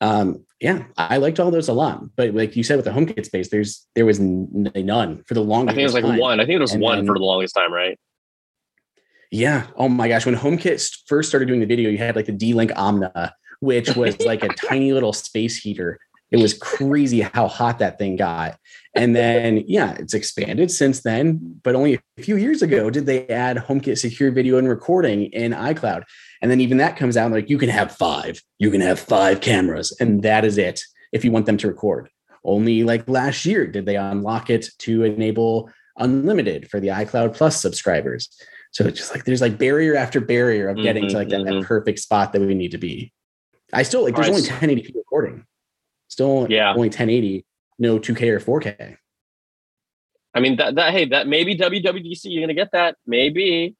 Um, 0.00 0.44
yeah, 0.60 0.84
I 0.96 1.18
liked 1.18 1.38
all 1.40 1.50
those 1.50 1.68
a 1.68 1.72
lot. 1.72 2.02
But 2.16 2.34
like 2.34 2.56
you 2.56 2.62
said 2.62 2.76
with 2.76 2.86
the 2.86 2.90
HomeKit 2.90 3.26
space, 3.26 3.50
there's 3.50 3.86
there 3.94 4.06
was 4.06 4.18
n- 4.18 4.70
none 4.74 5.22
for 5.24 5.34
the 5.34 5.42
longest. 5.42 5.72
I 5.72 5.74
think 5.74 5.82
it 5.82 5.84
was 5.84 5.94
like 5.94 6.04
time. 6.04 6.18
one. 6.18 6.40
I 6.40 6.44
think 6.44 6.56
it 6.56 6.60
was 6.60 6.72
and 6.72 6.82
one 6.82 6.98
then, 6.98 7.06
for 7.06 7.18
the 7.18 7.24
longest 7.24 7.54
time, 7.54 7.72
right? 7.72 7.98
Yeah. 9.30 9.66
Oh 9.76 9.88
my 9.88 10.08
gosh, 10.08 10.24
when 10.24 10.36
HomeKit 10.36 10.98
first 11.06 11.28
started 11.28 11.46
doing 11.46 11.60
the 11.60 11.66
video, 11.66 11.90
you 11.90 11.98
had 11.98 12.16
like 12.16 12.26
the 12.26 12.32
D-Link 12.32 12.70
Omna, 12.72 13.32
which 13.60 13.94
was 13.96 14.18
like 14.20 14.42
a 14.42 14.48
tiny 14.68 14.92
little 14.92 15.12
space 15.12 15.56
heater. 15.58 15.98
It 16.30 16.38
was 16.38 16.54
crazy 16.54 17.20
how 17.20 17.46
hot 17.46 17.78
that 17.78 17.98
thing 17.98 18.16
got. 18.16 18.58
And 18.94 19.14
then, 19.14 19.62
yeah, 19.66 19.94
it's 19.98 20.12
expanded 20.12 20.70
since 20.70 21.02
then. 21.02 21.60
But 21.62 21.76
only 21.76 22.00
a 22.18 22.22
few 22.22 22.36
years 22.36 22.62
ago 22.62 22.90
did 22.90 23.06
they 23.06 23.28
add 23.28 23.58
HomeKit 23.58 23.98
secure 23.98 24.32
video 24.32 24.58
and 24.58 24.68
recording 24.68 25.26
in 25.26 25.52
iCloud. 25.52 26.02
And 26.42 26.50
then 26.50 26.60
even 26.60 26.78
that 26.78 26.96
comes 26.96 27.16
out 27.16 27.32
like 27.32 27.50
you 27.50 27.58
can 27.58 27.68
have 27.68 27.96
five, 27.96 28.42
you 28.58 28.70
can 28.70 28.80
have 28.80 29.00
five 29.00 29.40
cameras, 29.40 29.96
and 30.00 30.22
that 30.22 30.44
is 30.44 30.58
it 30.58 30.80
if 31.12 31.24
you 31.24 31.32
want 31.32 31.46
them 31.46 31.56
to 31.58 31.68
record. 31.68 32.08
Only 32.44 32.84
like 32.84 33.08
last 33.08 33.44
year 33.44 33.66
did 33.66 33.86
they 33.86 33.96
unlock 33.96 34.50
it 34.50 34.68
to 34.80 35.02
enable 35.02 35.70
unlimited 35.98 36.70
for 36.70 36.78
the 36.78 36.88
iCloud 36.88 37.34
Plus 37.34 37.60
subscribers. 37.60 38.28
So 38.70 38.84
it's 38.84 38.98
just 38.98 39.12
like 39.12 39.24
there's 39.24 39.40
like 39.40 39.58
barrier 39.58 39.96
after 39.96 40.20
barrier 40.20 40.68
of 40.68 40.76
getting 40.76 41.04
mm-hmm, 41.04 41.12
to 41.12 41.16
like 41.16 41.28
that, 41.30 41.40
mm-hmm. 41.40 41.60
that, 41.60 41.66
perfect 41.66 41.98
spot 41.98 42.32
that 42.32 42.42
we 42.42 42.54
need 42.54 42.72
to 42.72 42.78
be. 42.78 43.12
I 43.72 43.82
still 43.82 44.02
like 44.02 44.14
there's 44.14 44.28
only 44.28 44.42
1080p 44.42 44.94
recording. 44.94 45.44
Still 46.08 46.46
yeah. 46.50 46.70
only 46.70 46.88
1080, 46.88 47.44
no 47.78 47.98
2K 47.98 48.48
or 48.48 48.60
4K. 48.60 48.96
I 50.34 50.40
mean 50.40 50.56
that 50.56 50.74
that 50.74 50.92
hey 50.92 51.06
that 51.06 51.26
maybe 51.26 51.56
WWDC 51.56 52.20
you're 52.24 52.42
gonna 52.42 52.52
get 52.54 52.72
that 52.72 52.96
maybe 53.06 53.74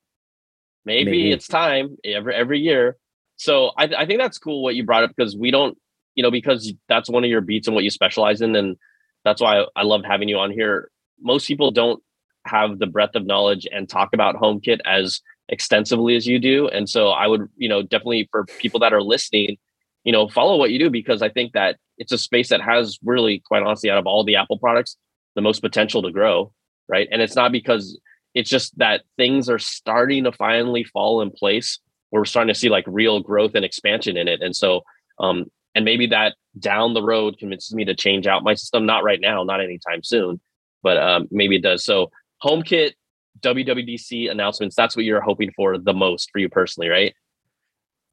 maybe, 0.87 1.11
maybe. 1.11 1.33
it's 1.33 1.49
time 1.49 1.99
every 2.05 2.35
every 2.35 2.61
year. 2.61 2.97
So 3.37 3.73
I, 3.77 3.85
I 3.85 4.07
think 4.07 4.21
that's 4.21 4.39
cool 4.39 4.63
what 4.63 4.75
you 4.75 4.85
brought 4.85 5.05
up 5.05 5.13
because 5.15 5.37
we 5.37 5.51
don't, 5.51 5.77
you 6.15 6.23
know, 6.23 6.31
because 6.31 6.73
that's 6.89 7.11
one 7.11 7.25
of 7.25 7.29
your 7.29 7.43
beats 7.43 7.69
and 7.69 7.75
what 7.75 7.85
you 7.85 7.91
specialize 7.91 8.41
in, 8.41 8.57
and 8.57 8.77
that's 9.25 9.43
why 9.43 9.61
I, 9.61 9.67
I 9.77 9.83
loved 9.83 10.07
having 10.07 10.29
you 10.29 10.39
on 10.39 10.51
here. 10.51 10.91
Most 11.21 11.47
people 11.47 11.71
don't 11.71 12.03
have 12.47 12.79
the 12.79 12.87
breadth 12.87 13.17
of 13.17 13.27
knowledge 13.27 13.67
and 13.71 13.89
talk 13.89 14.11
about 14.15 14.37
HomeKit 14.37 14.79
as 14.87 15.21
extensively 15.49 16.17
as 16.17 16.27
you 16.27 16.39
do, 16.39 16.69
and 16.69 16.89
so 16.89 17.09
I 17.09 17.27
would, 17.27 17.49
you 17.57 17.69
know, 17.69 17.83
definitely 17.83 18.29
for 18.31 18.47
people 18.47 18.81
that 18.81 18.95
are 18.95 19.03
listening, 19.03 19.59
you 20.05 20.13
know, 20.13 20.29
follow 20.29 20.57
what 20.57 20.71
you 20.71 20.79
do 20.79 20.89
because 20.89 21.21
I 21.21 21.29
think 21.29 21.53
that 21.53 21.77
it's 21.99 22.13
a 22.13 22.19
space 22.19 22.49
that 22.51 22.61
has 22.61 22.99
really, 23.05 23.43
quite 23.47 23.63
honestly, 23.63 23.91
out 23.91 23.99
of 23.99 24.07
all 24.07 24.25
the 24.25 24.37
Apple 24.37 24.59
products, 24.59 24.97
the 25.35 25.43
most 25.43 25.61
potential 25.61 26.03
to 26.03 26.13
grow, 26.13 26.53
right? 26.89 27.09
And 27.11 27.21
it's 27.21 27.37
not 27.37 27.53
because 27.53 27.99
it's 28.37 28.51
just 28.51 28.79
that 28.79 29.01
things 29.17 29.49
are 29.49 29.59
starting 29.59 30.25
to 30.25 30.31
finally 30.31 30.85
fall 30.85 31.23
in 31.23 31.31
place. 31.31 31.81
We're 32.13 32.27
starting 32.27 32.53
to 32.53 32.59
see 32.59 32.69
like 32.69 32.85
real 32.87 33.21
growth 33.21 33.55
and 33.55 33.65
expansion 33.65 34.19
in 34.19 34.29
it. 34.29 34.43
And 34.43 34.55
so, 34.55 34.83
um, 35.19 35.47
and 35.75 35.87
maybe 35.87 36.07
that 36.09 36.35
down 36.59 36.93
the 36.93 37.03
road 37.03 37.39
convinces 37.39 37.75
me 37.75 37.87
to 37.87 37.95
change 37.95 38.27
out 38.27 38.45
my 38.45 38.53
system. 38.53 38.85
Not 38.85 39.05
right 39.05 39.21
now, 39.23 39.43
not 39.43 39.63
anytime 39.63 40.03
soon, 40.03 40.39
but 40.83 40.99
um, 40.99 41.29
maybe 41.31 41.57
it 41.57 41.63
does. 41.63 41.83
So, 41.83 42.11
HomeKit, 42.45 42.93
WWDC 43.41 44.31
announcements. 44.31 44.77
That's 44.77 44.95
what 44.95 45.07
you're 45.07 45.23
hoping 45.23 45.51
for 45.57 45.79
the 45.79 45.95
most 45.95 46.31
for 46.31 46.39
you 46.39 46.51
personally, 46.51 46.91
right? 46.91 47.15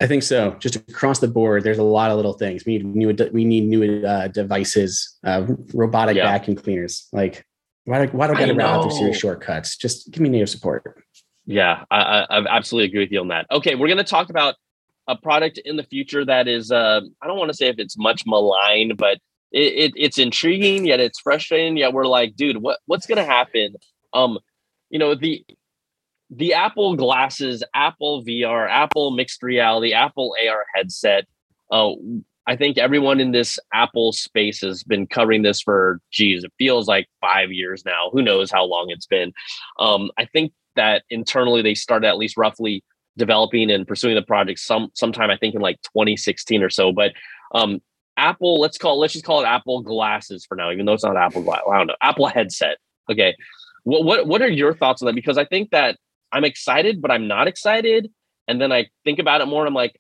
I 0.01 0.07
think 0.07 0.23
so. 0.23 0.55
Just 0.57 0.75
across 0.75 1.19
the 1.19 1.27
board, 1.27 1.63
there's 1.63 1.77
a 1.79 1.83
lot 1.83 2.11
of 2.11 2.15
little 2.15 2.33
things. 2.33 2.65
We 2.65 2.77
need 2.77 2.95
new. 2.95 3.29
We 3.33 3.43
need 3.43 3.65
new 3.65 4.05
uh, 4.05 4.29
devices, 4.29 5.19
uh, 5.25 5.45
robotic 5.73 6.15
yeah. 6.15 6.31
vacuum 6.31 6.55
cleaners. 6.55 7.09
Like 7.11 7.45
why 7.85 8.07
why 8.07 8.27
do 8.27 8.33
I 8.33 8.45
get 8.45 8.55
around 8.55 8.83
through 8.83 8.97
Siri's 8.97 9.17
shortcuts? 9.17 9.75
Just 9.75 10.11
give 10.11 10.21
me 10.21 10.29
native 10.29 10.49
support. 10.49 11.03
Yeah, 11.45 11.83
I, 11.91 12.25
I 12.29 12.45
absolutely 12.49 12.89
agree 12.89 13.01
with 13.01 13.11
you 13.11 13.19
on 13.19 13.27
that. 13.27 13.45
Okay, 13.51 13.75
we're 13.75 13.87
going 13.87 13.97
to 13.97 14.03
talk 14.03 14.29
about 14.29 14.55
a 15.07 15.17
product 15.17 15.57
in 15.65 15.75
the 15.75 15.83
future 15.83 16.23
that 16.23 16.47
is, 16.47 16.71
uh, 16.71 17.01
I 17.21 17.27
don't 17.27 17.37
want 17.37 17.49
to 17.49 17.57
say 17.57 17.67
if 17.67 17.77
it's 17.77 17.97
much 17.97 18.23
maligned, 18.25 18.95
but 18.95 19.17
it, 19.51 19.73
it, 19.73 19.91
it's 19.97 20.17
intriguing, 20.17 20.85
yet 20.85 21.01
it's 21.01 21.19
frustrating. 21.19 21.75
Yet 21.75 21.91
we're 21.91 22.07
like, 22.07 22.35
dude, 22.35 22.57
what 22.57 22.79
what's 22.85 23.05
going 23.05 23.17
to 23.17 23.25
happen? 23.25 23.75
Um, 24.13 24.39
you 24.89 24.99
know 24.99 25.15
the 25.15 25.45
the 26.29 26.53
Apple 26.53 26.95
glasses, 26.95 27.63
Apple 27.75 28.23
VR, 28.23 28.67
Apple 28.69 29.11
mixed 29.11 29.43
reality, 29.43 29.93
Apple 29.93 30.35
AR 30.47 30.65
headset. 30.73 31.27
Uh, 31.69 31.91
I 32.45 32.55
think 32.55 32.77
everyone 32.77 33.19
in 33.19 33.31
this 33.31 33.57
Apple 33.73 34.11
space 34.11 34.61
has 34.61 34.83
been 34.83 35.07
covering 35.07 35.43
this 35.43 35.61
for, 35.61 36.01
geez, 36.11 36.43
it 36.43 36.51
feels 36.57 36.87
like 36.87 37.07
five 37.21 37.51
years 37.51 37.83
now. 37.85 38.09
Who 38.11 38.21
knows 38.21 38.51
how 38.51 38.65
long 38.65 38.87
it's 38.89 39.05
been? 39.05 39.31
Um, 39.79 40.11
I 40.17 40.25
think 40.25 40.51
that 40.75 41.03
internally 41.09 41.61
they 41.61 41.75
started 41.75 42.07
at 42.07 42.17
least 42.17 42.35
roughly 42.35 42.83
developing 43.17 43.69
and 43.69 43.87
pursuing 43.87 44.15
the 44.15 44.21
project 44.21 44.59
some 44.59 44.89
sometime 44.95 45.29
I 45.29 45.37
think 45.37 45.55
in 45.55 45.61
like 45.61 45.81
2016 45.83 46.63
or 46.63 46.69
so. 46.69 46.91
But 46.91 47.13
um, 47.53 47.81
Apple, 48.17 48.59
let's 48.59 48.77
call 48.77 48.99
let's 48.99 49.13
just 49.13 49.25
call 49.25 49.41
it 49.41 49.45
Apple 49.45 49.81
glasses 49.81 50.45
for 50.45 50.55
now, 50.55 50.71
even 50.71 50.85
though 50.85 50.93
it's 50.93 51.03
not 51.03 51.17
Apple 51.17 51.43
glass. 51.43 51.61
I 51.71 51.77
don't 51.77 51.87
know, 51.87 51.95
Apple 52.01 52.27
headset. 52.27 52.77
Okay, 53.09 53.35
what 53.83 54.03
what 54.03 54.27
what 54.27 54.41
are 54.41 54.49
your 54.49 54.73
thoughts 54.73 55.01
on 55.01 55.07
that? 55.07 55.15
Because 55.15 55.37
I 55.37 55.45
think 55.45 55.71
that 55.71 55.97
I'm 56.31 56.43
excited, 56.43 57.01
but 57.01 57.11
I'm 57.11 57.27
not 57.27 57.47
excited. 57.47 58.11
And 58.47 58.59
then 58.59 58.71
I 58.71 58.87
think 59.05 59.19
about 59.19 59.41
it 59.41 59.45
more. 59.45 59.61
And 59.61 59.67
I'm 59.67 59.73
like, 59.73 59.99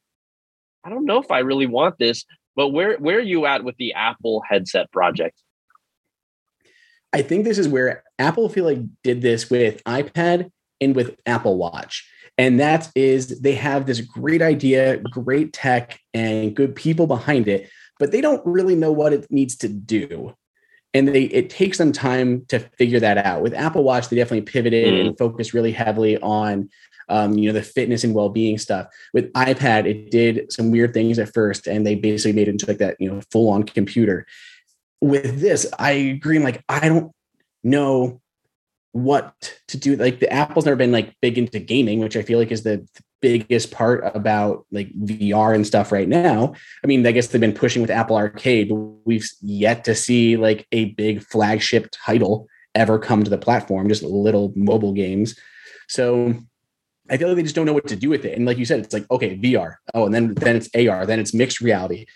I 0.83 0.89
don't 0.89 1.05
know 1.05 1.21
if 1.21 1.31
I 1.31 1.39
really 1.39 1.67
want 1.67 1.97
this, 1.97 2.25
but 2.55 2.69
where 2.69 2.97
where 2.97 3.17
are 3.17 3.21
you 3.21 3.45
at 3.45 3.63
with 3.63 3.77
the 3.77 3.93
Apple 3.93 4.43
headset 4.47 4.91
project? 4.91 5.41
I 7.13 7.21
think 7.21 7.43
this 7.45 7.57
is 7.57 7.67
where 7.67 8.03
Apple 8.17 8.49
feel 8.49 8.65
like 8.65 8.79
did 9.03 9.21
this 9.21 9.49
with 9.49 9.83
iPad 9.83 10.51
and 10.81 10.95
with 10.95 11.15
Apple 11.25 11.57
Watch. 11.57 12.09
And 12.37 12.59
that 12.59 12.89
is 12.95 13.41
they 13.41 13.53
have 13.53 13.85
this 13.85 14.01
great 14.01 14.41
idea, 14.41 14.97
great 14.97 15.53
tech, 15.53 15.99
and 16.13 16.55
good 16.55 16.75
people 16.75 17.05
behind 17.05 17.47
it, 17.47 17.69
but 17.99 18.11
they 18.11 18.21
don't 18.21 18.41
really 18.45 18.75
know 18.75 18.91
what 18.91 19.13
it 19.13 19.27
needs 19.29 19.55
to 19.57 19.69
do. 19.69 20.35
and 20.93 21.07
they 21.07 21.23
it 21.23 21.49
takes 21.49 21.77
them 21.77 21.91
time 21.91 22.45
to 22.47 22.59
figure 22.77 22.99
that 22.99 23.17
out. 23.17 23.41
With 23.41 23.53
Apple 23.53 23.83
Watch, 23.83 24.09
they 24.09 24.15
definitely 24.15 24.41
pivoted 24.41 24.93
mm. 24.93 25.07
and 25.07 25.17
focused 25.17 25.53
really 25.53 25.71
heavily 25.71 26.17
on 26.19 26.69
um, 27.09 27.37
you 27.37 27.49
know, 27.49 27.53
the 27.53 27.63
fitness 27.63 28.03
and 28.03 28.13
well-being 28.13 28.57
stuff. 28.57 28.87
With 29.13 29.31
iPad, 29.33 29.85
it 29.85 30.11
did 30.11 30.51
some 30.51 30.71
weird 30.71 30.93
things 30.93 31.19
at 31.19 31.33
first, 31.33 31.67
and 31.67 31.85
they 31.85 31.95
basically 31.95 32.33
made 32.33 32.47
it 32.47 32.51
into 32.51 32.67
like 32.67 32.77
that, 32.79 32.97
you 32.99 33.11
know, 33.11 33.21
full-on 33.31 33.63
computer. 33.63 34.25
With 35.01 35.39
this, 35.41 35.71
I 35.77 35.91
agree. 35.91 36.37
I'm 36.37 36.43
like, 36.43 36.63
I 36.69 36.87
don't 36.87 37.11
know 37.63 38.21
what 38.93 39.57
to 39.67 39.77
do. 39.77 39.95
Like 39.95 40.19
the 40.19 40.31
Apple's 40.31 40.65
never 40.65 40.77
been 40.77 40.91
like 40.91 41.15
big 41.21 41.37
into 41.37 41.59
gaming, 41.59 41.99
which 41.99 42.15
I 42.15 42.21
feel 42.21 42.39
like 42.39 42.51
is 42.51 42.63
the 42.63 42.87
biggest 43.21 43.71
part 43.71 44.03
about 44.15 44.65
like 44.71 44.89
VR 44.99 45.55
and 45.55 45.65
stuff 45.65 45.91
right 45.91 46.07
now. 46.07 46.53
I 46.83 46.87
mean, 46.87 47.05
I 47.05 47.11
guess 47.11 47.27
they've 47.27 47.41
been 47.41 47.53
pushing 47.53 47.81
with 47.81 47.89
Apple 47.89 48.15
Arcade, 48.15 48.69
but 48.69 48.75
we've 49.05 49.27
yet 49.41 49.83
to 49.85 49.95
see 49.95 50.37
like 50.37 50.67
a 50.71 50.91
big 50.91 51.23
flagship 51.23 51.87
title 51.91 52.47
ever 52.75 52.99
come 52.99 53.23
to 53.23 53.29
the 53.29 53.37
platform, 53.37 53.89
just 53.89 54.03
little 54.03 54.53
mobile 54.55 54.93
games. 54.93 55.39
So 55.87 56.35
I 57.13 57.17
feel 57.17 57.27
like 57.27 57.37
they 57.37 57.43
just 57.43 57.53
don't 57.53 57.67
know 57.67 57.73
what 57.73 57.87
to 57.89 57.95
do 57.95 58.09
with 58.09 58.25
it. 58.25 58.35
And 58.35 58.47
like 58.47 58.57
you 58.57 58.65
said, 58.65 58.79
it's 58.79 58.93
like, 58.93 59.09
okay, 59.11 59.37
VR. 59.37 59.75
Oh, 59.93 60.05
and 60.07 60.15
then 60.15 60.33
then 60.33 60.55
it's 60.55 60.69
AR, 60.75 61.05
then 61.05 61.19
it's 61.19 61.31
mixed 61.31 61.61
reality. 61.61 62.07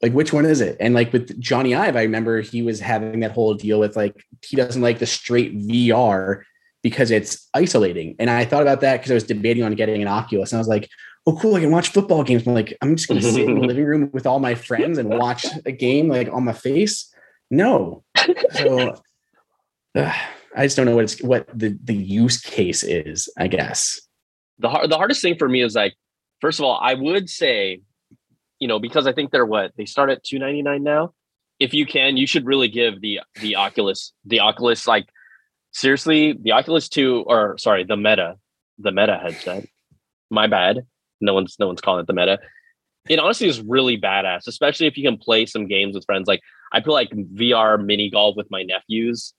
Like 0.00 0.12
which 0.12 0.32
one 0.32 0.46
is 0.46 0.60
it? 0.60 0.76
And 0.78 0.94
like 0.94 1.12
with 1.12 1.40
Jony 1.42 1.76
Ive, 1.76 1.96
I 1.96 2.02
remember 2.02 2.40
he 2.40 2.62
was 2.62 2.78
having 2.78 3.18
that 3.20 3.32
whole 3.32 3.54
deal 3.54 3.80
with 3.80 3.96
like 3.96 4.24
he 4.42 4.56
doesn't 4.56 4.80
like 4.80 5.00
the 5.00 5.06
straight 5.06 5.58
VR 5.58 6.42
because 6.84 7.10
it's 7.10 7.48
isolating. 7.52 8.14
And 8.20 8.30
I 8.30 8.44
thought 8.44 8.62
about 8.62 8.80
that 8.82 8.98
because 8.98 9.10
I 9.10 9.14
was 9.14 9.24
debating 9.24 9.64
on 9.64 9.74
getting 9.74 10.00
an 10.00 10.06
Oculus. 10.06 10.52
And 10.52 10.58
I 10.58 10.60
was 10.60 10.68
like, 10.68 10.88
oh, 11.26 11.36
cool, 11.36 11.56
I 11.56 11.60
can 11.60 11.72
watch 11.72 11.88
football 11.88 12.22
games. 12.22 12.46
I'm 12.46 12.54
like, 12.54 12.76
I'm 12.80 12.94
just 12.94 13.08
gonna 13.08 13.22
sit 13.22 13.48
in 13.48 13.58
the 13.58 13.60
living 13.66 13.84
room 13.84 14.10
with 14.12 14.24
all 14.24 14.38
my 14.38 14.54
friends 14.54 14.98
and 14.98 15.08
watch 15.08 15.46
a 15.66 15.72
game 15.72 16.08
like 16.08 16.28
on 16.32 16.44
my 16.44 16.52
face. 16.52 17.12
No. 17.50 18.04
So 18.52 19.00
uh, 19.96 20.12
I 20.54 20.64
just 20.64 20.76
don't 20.76 20.86
know 20.86 20.94
what 20.94 21.04
it's 21.04 21.20
what 21.20 21.48
the, 21.52 21.76
the 21.82 21.96
use 21.96 22.40
case 22.40 22.84
is, 22.84 23.28
I 23.36 23.48
guess 23.48 24.00
the 24.58 24.68
hard, 24.68 24.90
the 24.90 24.96
hardest 24.96 25.22
thing 25.22 25.36
for 25.36 25.48
me 25.48 25.62
is 25.62 25.74
like, 25.74 25.94
first 26.40 26.58
of 26.58 26.64
all, 26.64 26.78
I 26.80 26.94
would 26.94 27.28
say, 27.28 27.80
you 28.58 28.68
know, 28.68 28.78
because 28.78 29.06
I 29.06 29.12
think 29.12 29.30
they're 29.30 29.46
what 29.46 29.72
they 29.76 29.84
start 29.84 30.10
at 30.10 30.24
two 30.24 30.38
ninety 30.38 30.62
nine 30.62 30.82
now. 30.82 31.14
If 31.60 31.72
you 31.74 31.86
can, 31.86 32.16
you 32.16 32.26
should 32.26 32.46
really 32.46 32.68
give 32.68 33.00
the 33.00 33.20
the 33.40 33.56
Oculus 33.56 34.12
the 34.24 34.40
Oculus 34.40 34.86
like 34.86 35.06
seriously 35.72 36.38
the 36.40 36.52
Oculus 36.52 36.88
two 36.88 37.24
or 37.26 37.58
sorry 37.58 37.84
the 37.84 37.96
Meta 37.96 38.36
the 38.78 38.92
Meta 38.92 39.18
headset. 39.22 39.66
My 40.30 40.46
bad. 40.46 40.86
No 41.20 41.34
one's 41.34 41.56
no 41.58 41.66
one's 41.66 41.80
calling 41.80 42.00
it 42.00 42.06
the 42.06 42.12
Meta. 42.12 42.38
It 43.08 43.18
honestly 43.18 43.48
is 43.48 43.60
really 43.60 44.00
badass, 44.00 44.46
especially 44.46 44.86
if 44.86 44.96
you 44.96 45.04
can 45.04 45.18
play 45.18 45.46
some 45.46 45.66
games 45.66 45.94
with 45.94 46.06
friends. 46.06 46.26
Like 46.26 46.40
I 46.72 46.80
play 46.80 46.92
like 46.92 47.10
VR 47.10 47.82
mini 47.84 48.10
golf 48.10 48.34
with 48.36 48.50
my 48.50 48.62
nephews 48.62 49.34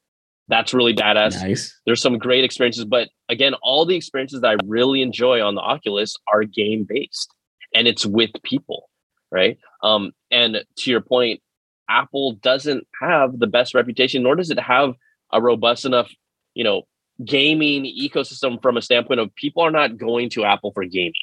that's 0.48 0.74
really 0.74 0.94
badass. 0.94 1.42
Nice. 1.42 1.80
There's 1.86 2.02
some 2.02 2.18
great 2.18 2.44
experiences, 2.44 2.86
but 2.86 3.10
again, 3.30 3.54
all 3.64 3.86
the 3.86 3.96
experiences 3.96 4.42
that 4.42 4.48
I 4.50 4.56
really 4.66 5.02
enjoy 5.02 5.42
on 5.42 5.56
the 5.56 5.62
Oculus 5.62 6.16
are 6.32 6.44
game 6.44 6.86
based 6.88 7.34
and 7.74 7.88
it's 7.88 8.06
with 8.06 8.32
people, 8.44 8.90
right? 9.32 9.58
Um, 9.84 10.12
and 10.32 10.64
to 10.78 10.92
your 10.92 11.02
point, 11.02 11.42
Apple 11.90 12.34
doesn't 12.42 12.88
have 13.02 13.38
the 13.40 13.48
best 13.48 13.74
reputation, 13.74 14.24
nor 14.24 14.36
does 14.36 14.50
it 14.50 14.60
have 14.60 14.94
a 15.32 15.42
robust 15.42 15.86
enough, 15.86 16.12
you 16.54 16.64
know, 16.64 16.84
gaming 17.24 17.86
ecosystem 17.86 18.62
from 18.62 18.78
a 18.78 18.82
standpoint 18.82 19.20
of 19.20 19.34
people 19.36 19.62
are 19.62 19.72
not 19.72 19.98
going 19.98 20.30
to 20.32 20.46
Apple 20.46 20.72
for 20.74 20.86
gaming, 20.86 21.14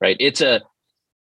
right? 0.00 0.16
It's 0.20 0.40
a, 0.40 0.62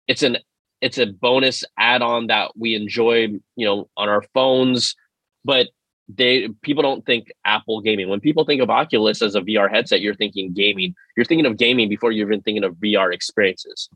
it's 0.07 0.23
an, 0.23 0.37
it's 0.81 0.97
a 0.97 1.05
bonus 1.05 1.63
add-on 1.77 2.27
that 2.27 2.51
we 2.57 2.75
enjoy, 2.75 3.27
you 3.55 3.65
know, 3.65 3.89
on 3.97 4.09
our 4.09 4.23
phones, 4.33 4.95
but 5.43 5.67
they 6.07 6.49
people 6.61 6.83
don't 6.83 7.05
think 7.05 7.31
Apple 7.45 7.81
gaming. 7.81 8.09
When 8.09 8.19
people 8.19 8.45
think 8.45 8.61
of 8.61 8.69
Oculus 8.69 9.21
as 9.21 9.35
a 9.35 9.41
VR 9.41 9.69
headset, 9.69 10.01
you're 10.01 10.13
thinking 10.13 10.53
gaming. 10.53 10.93
You're 11.17 11.25
thinking 11.25 11.45
of 11.45 11.57
gaming 11.57 11.89
before 11.89 12.11
you're 12.11 12.27
even 12.27 12.41
thinking 12.41 12.63
of 12.63 12.75
VR 12.75 13.13
experiences. 13.13 13.89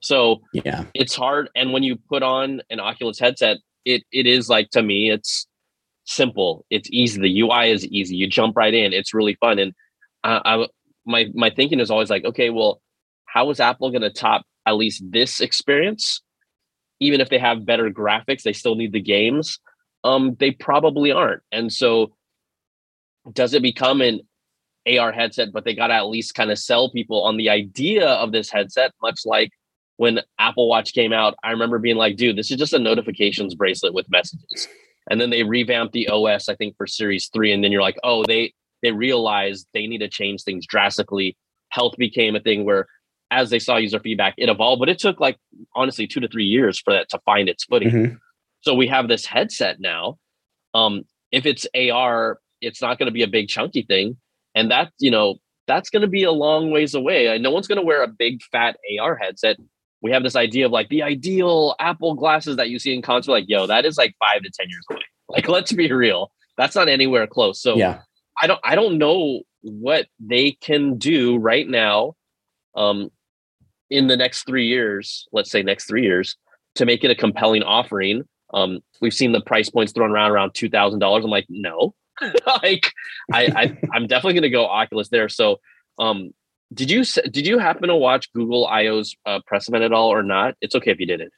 So 0.00 0.42
yeah, 0.52 0.84
it's 0.94 1.14
hard. 1.14 1.48
And 1.54 1.72
when 1.72 1.82
you 1.82 1.96
put 1.96 2.22
on 2.22 2.62
an 2.70 2.80
Oculus 2.80 3.18
headset, 3.18 3.58
it 3.84 4.02
it 4.10 4.26
is 4.26 4.48
like 4.48 4.70
to 4.70 4.82
me, 4.82 5.10
it's 5.10 5.46
simple. 6.04 6.64
It's 6.70 6.88
easy. 6.90 7.20
The 7.20 7.40
UI 7.40 7.70
is 7.70 7.86
easy. 7.86 8.16
You 8.16 8.26
jump 8.26 8.56
right 8.56 8.74
in. 8.74 8.92
It's 8.92 9.14
really 9.14 9.34
fun. 9.36 9.60
And 9.60 9.72
I, 10.24 10.40
I 10.44 10.66
my 11.06 11.26
my 11.34 11.50
thinking 11.50 11.78
is 11.78 11.90
always 11.90 12.10
like, 12.10 12.24
okay, 12.24 12.50
well, 12.50 12.80
how 13.26 13.48
is 13.50 13.60
Apple 13.60 13.90
going 13.90 14.02
to 14.02 14.10
top 14.10 14.44
at 14.66 14.76
least 14.76 15.04
this 15.08 15.40
experience? 15.40 16.22
Even 16.98 17.20
if 17.20 17.30
they 17.30 17.38
have 17.38 17.66
better 17.66 17.90
graphics, 17.90 18.42
they 18.42 18.52
still 18.52 18.74
need 18.74 18.92
the 18.92 19.00
games 19.00 19.60
um, 20.04 20.36
they 20.38 20.50
probably 20.50 21.12
aren't. 21.12 21.42
And 21.52 21.72
so, 21.72 22.12
does 23.32 23.54
it 23.54 23.62
become 23.62 24.00
an 24.00 24.20
AR 24.86 25.12
headset? 25.12 25.52
But 25.52 25.64
they 25.64 25.74
got 25.74 25.88
to 25.88 25.94
at 25.94 26.06
least 26.06 26.34
kind 26.34 26.50
of 26.50 26.58
sell 26.58 26.90
people 26.90 27.22
on 27.22 27.36
the 27.36 27.50
idea 27.50 28.08
of 28.08 28.32
this 28.32 28.50
headset, 28.50 28.92
much 29.02 29.20
like 29.24 29.50
when 29.96 30.20
Apple 30.38 30.68
Watch 30.68 30.94
came 30.94 31.12
out. 31.12 31.34
I 31.44 31.50
remember 31.50 31.78
being 31.78 31.96
like, 31.96 32.16
dude, 32.16 32.36
this 32.36 32.50
is 32.50 32.56
just 32.56 32.72
a 32.72 32.78
notifications 32.78 33.54
bracelet 33.54 33.94
with 33.94 34.10
messages. 34.10 34.68
And 35.10 35.20
then 35.20 35.30
they 35.30 35.42
revamped 35.42 35.92
the 35.92 36.08
OS, 36.08 36.48
I 36.48 36.54
think, 36.54 36.76
for 36.76 36.86
Series 36.86 37.28
3. 37.32 37.52
And 37.52 37.62
then 37.62 37.72
you're 37.72 37.82
like, 37.82 37.98
oh, 38.02 38.24
they 38.24 38.52
they 38.82 38.92
realized 38.92 39.66
they 39.72 39.86
need 39.86 39.98
to 39.98 40.08
change 40.08 40.42
things 40.42 40.66
drastically. 40.66 41.36
Health 41.68 41.94
became 41.96 42.34
a 42.34 42.40
thing 42.40 42.64
where 42.64 42.86
as 43.30 43.48
they 43.48 43.58
saw 43.58 43.76
user 43.76 43.98
feedback, 43.98 44.34
it 44.36 44.48
evolved, 44.48 44.80
but 44.80 44.90
it 44.90 44.98
took 44.98 45.18
like 45.18 45.38
honestly 45.74 46.06
two 46.06 46.20
to 46.20 46.28
three 46.28 46.44
years 46.44 46.78
for 46.78 46.92
that 46.92 47.08
to 47.10 47.18
find 47.24 47.48
its 47.48 47.64
footing. 47.64 47.90
Mm-hmm. 47.90 48.14
So 48.62 48.74
we 48.74 48.86
have 48.88 49.08
this 49.08 49.26
headset 49.26 49.80
now. 49.80 50.18
Um, 50.74 51.02
if 51.30 51.46
it's 51.46 51.66
AR, 51.74 52.38
it's 52.60 52.80
not 52.80 52.98
going 52.98 53.06
to 53.06 53.12
be 53.12 53.22
a 53.22 53.28
big 53.28 53.48
chunky 53.48 53.82
thing, 53.82 54.16
and 54.54 54.70
that 54.70 54.92
you 54.98 55.10
know 55.10 55.36
that's 55.66 55.90
going 55.90 56.02
to 56.02 56.08
be 56.08 56.22
a 56.22 56.32
long 56.32 56.70
ways 56.70 56.94
away. 56.94 57.38
No 57.38 57.50
one's 57.50 57.66
going 57.66 57.80
to 57.80 57.86
wear 57.86 58.02
a 58.02 58.08
big 58.08 58.40
fat 58.50 58.76
AR 58.98 59.16
headset. 59.16 59.56
We 60.00 60.10
have 60.12 60.22
this 60.22 60.36
idea 60.36 60.66
of 60.66 60.72
like 60.72 60.88
the 60.88 61.02
ideal 61.02 61.74
Apple 61.78 62.14
glasses 62.14 62.56
that 62.56 62.70
you 62.70 62.78
see 62.78 62.94
in 62.94 63.02
concert. 63.02 63.32
Like, 63.32 63.44
yo, 63.48 63.66
that 63.66 63.84
is 63.84 63.98
like 63.98 64.14
five 64.18 64.42
to 64.42 64.50
ten 64.50 64.68
years 64.68 64.84
away. 64.90 65.02
Like, 65.28 65.48
let's 65.48 65.72
be 65.72 65.90
real, 65.90 66.30
that's 66.58 66.74
not 66.74 66.88
anywhere 66.88 67.26
close. 67.26 67.62
So 67.62 67.76
yeah, 67.76 68.00
I 68.40 68.46
don't 68.46 68.60
I 68.64 68.74
don't 68.74 68.98
know 68.98 69.42
what 69.62 70.06
they 70.20 70.52
can 70.60 70.98
do 70.98 71.38
right 71.38 71.66
now, 71.66 72.14
um, 72.76 73.08
in 73.88 74.08
the 74.08 74.16
next 74.16 74.44
three 74.44 74.66
years. 74.66 75.26
Let's 75.32 75.50
say 75.50 75.62
next 75.62 75.86
three 75.86 76.02
years 76.02 76.36
to 76.74 76.84
make 76.84 77.02
it 77.02 77.10
a 77.10 77.14
compelling 77.14 77.62
offering 77.62 78.24
um, 78.52 78.80
we've 79.00 79.14
seen 79.14 79.32
the 79.32 79.40
price 79.40 79.70
points 79.70 79.92
thrown 79.92 80.10
around 80.10 80.30
around 80.30 80.54
two 80.54 80.68
thousand 80.68 81.00
dollars. 81.00 81.24
I'm 81.24 81.30
like, 81.30 81.46
no, 81.48 81.94
like 82.62 82.92
I, 83.32 83.76
I 83.92 83.96
am 83.96 84.06
definitely 84.06 84.34
going 84.34 84.42
to 84.42 84.50
go 84.50 84.66
Oculus 84.66 85.08
there. 85.08 85.28
So, 85.28 85.60
um, 85.98 86.32
did 86.72 86.90
you 86.90 87.04
did 87.04 87.46
you 87.46 87.58
happen 87.58 87.88
to 87.88 87.96
watch 87.96 88.32
Google 88.32 88.66
I/O's 88.66 89.14
uh, 89.26 89.40
press 89.46 89.68
event 89.68 89.84
at 89.84 89.92
all 89.92 90.12
or 90.12 90.22
not? 90.22 90.54
It's 90.60 90.74
okay 90.74 90.90
if 90.90 91.00
you 91.00 91.06
didn't. 91.06 91.32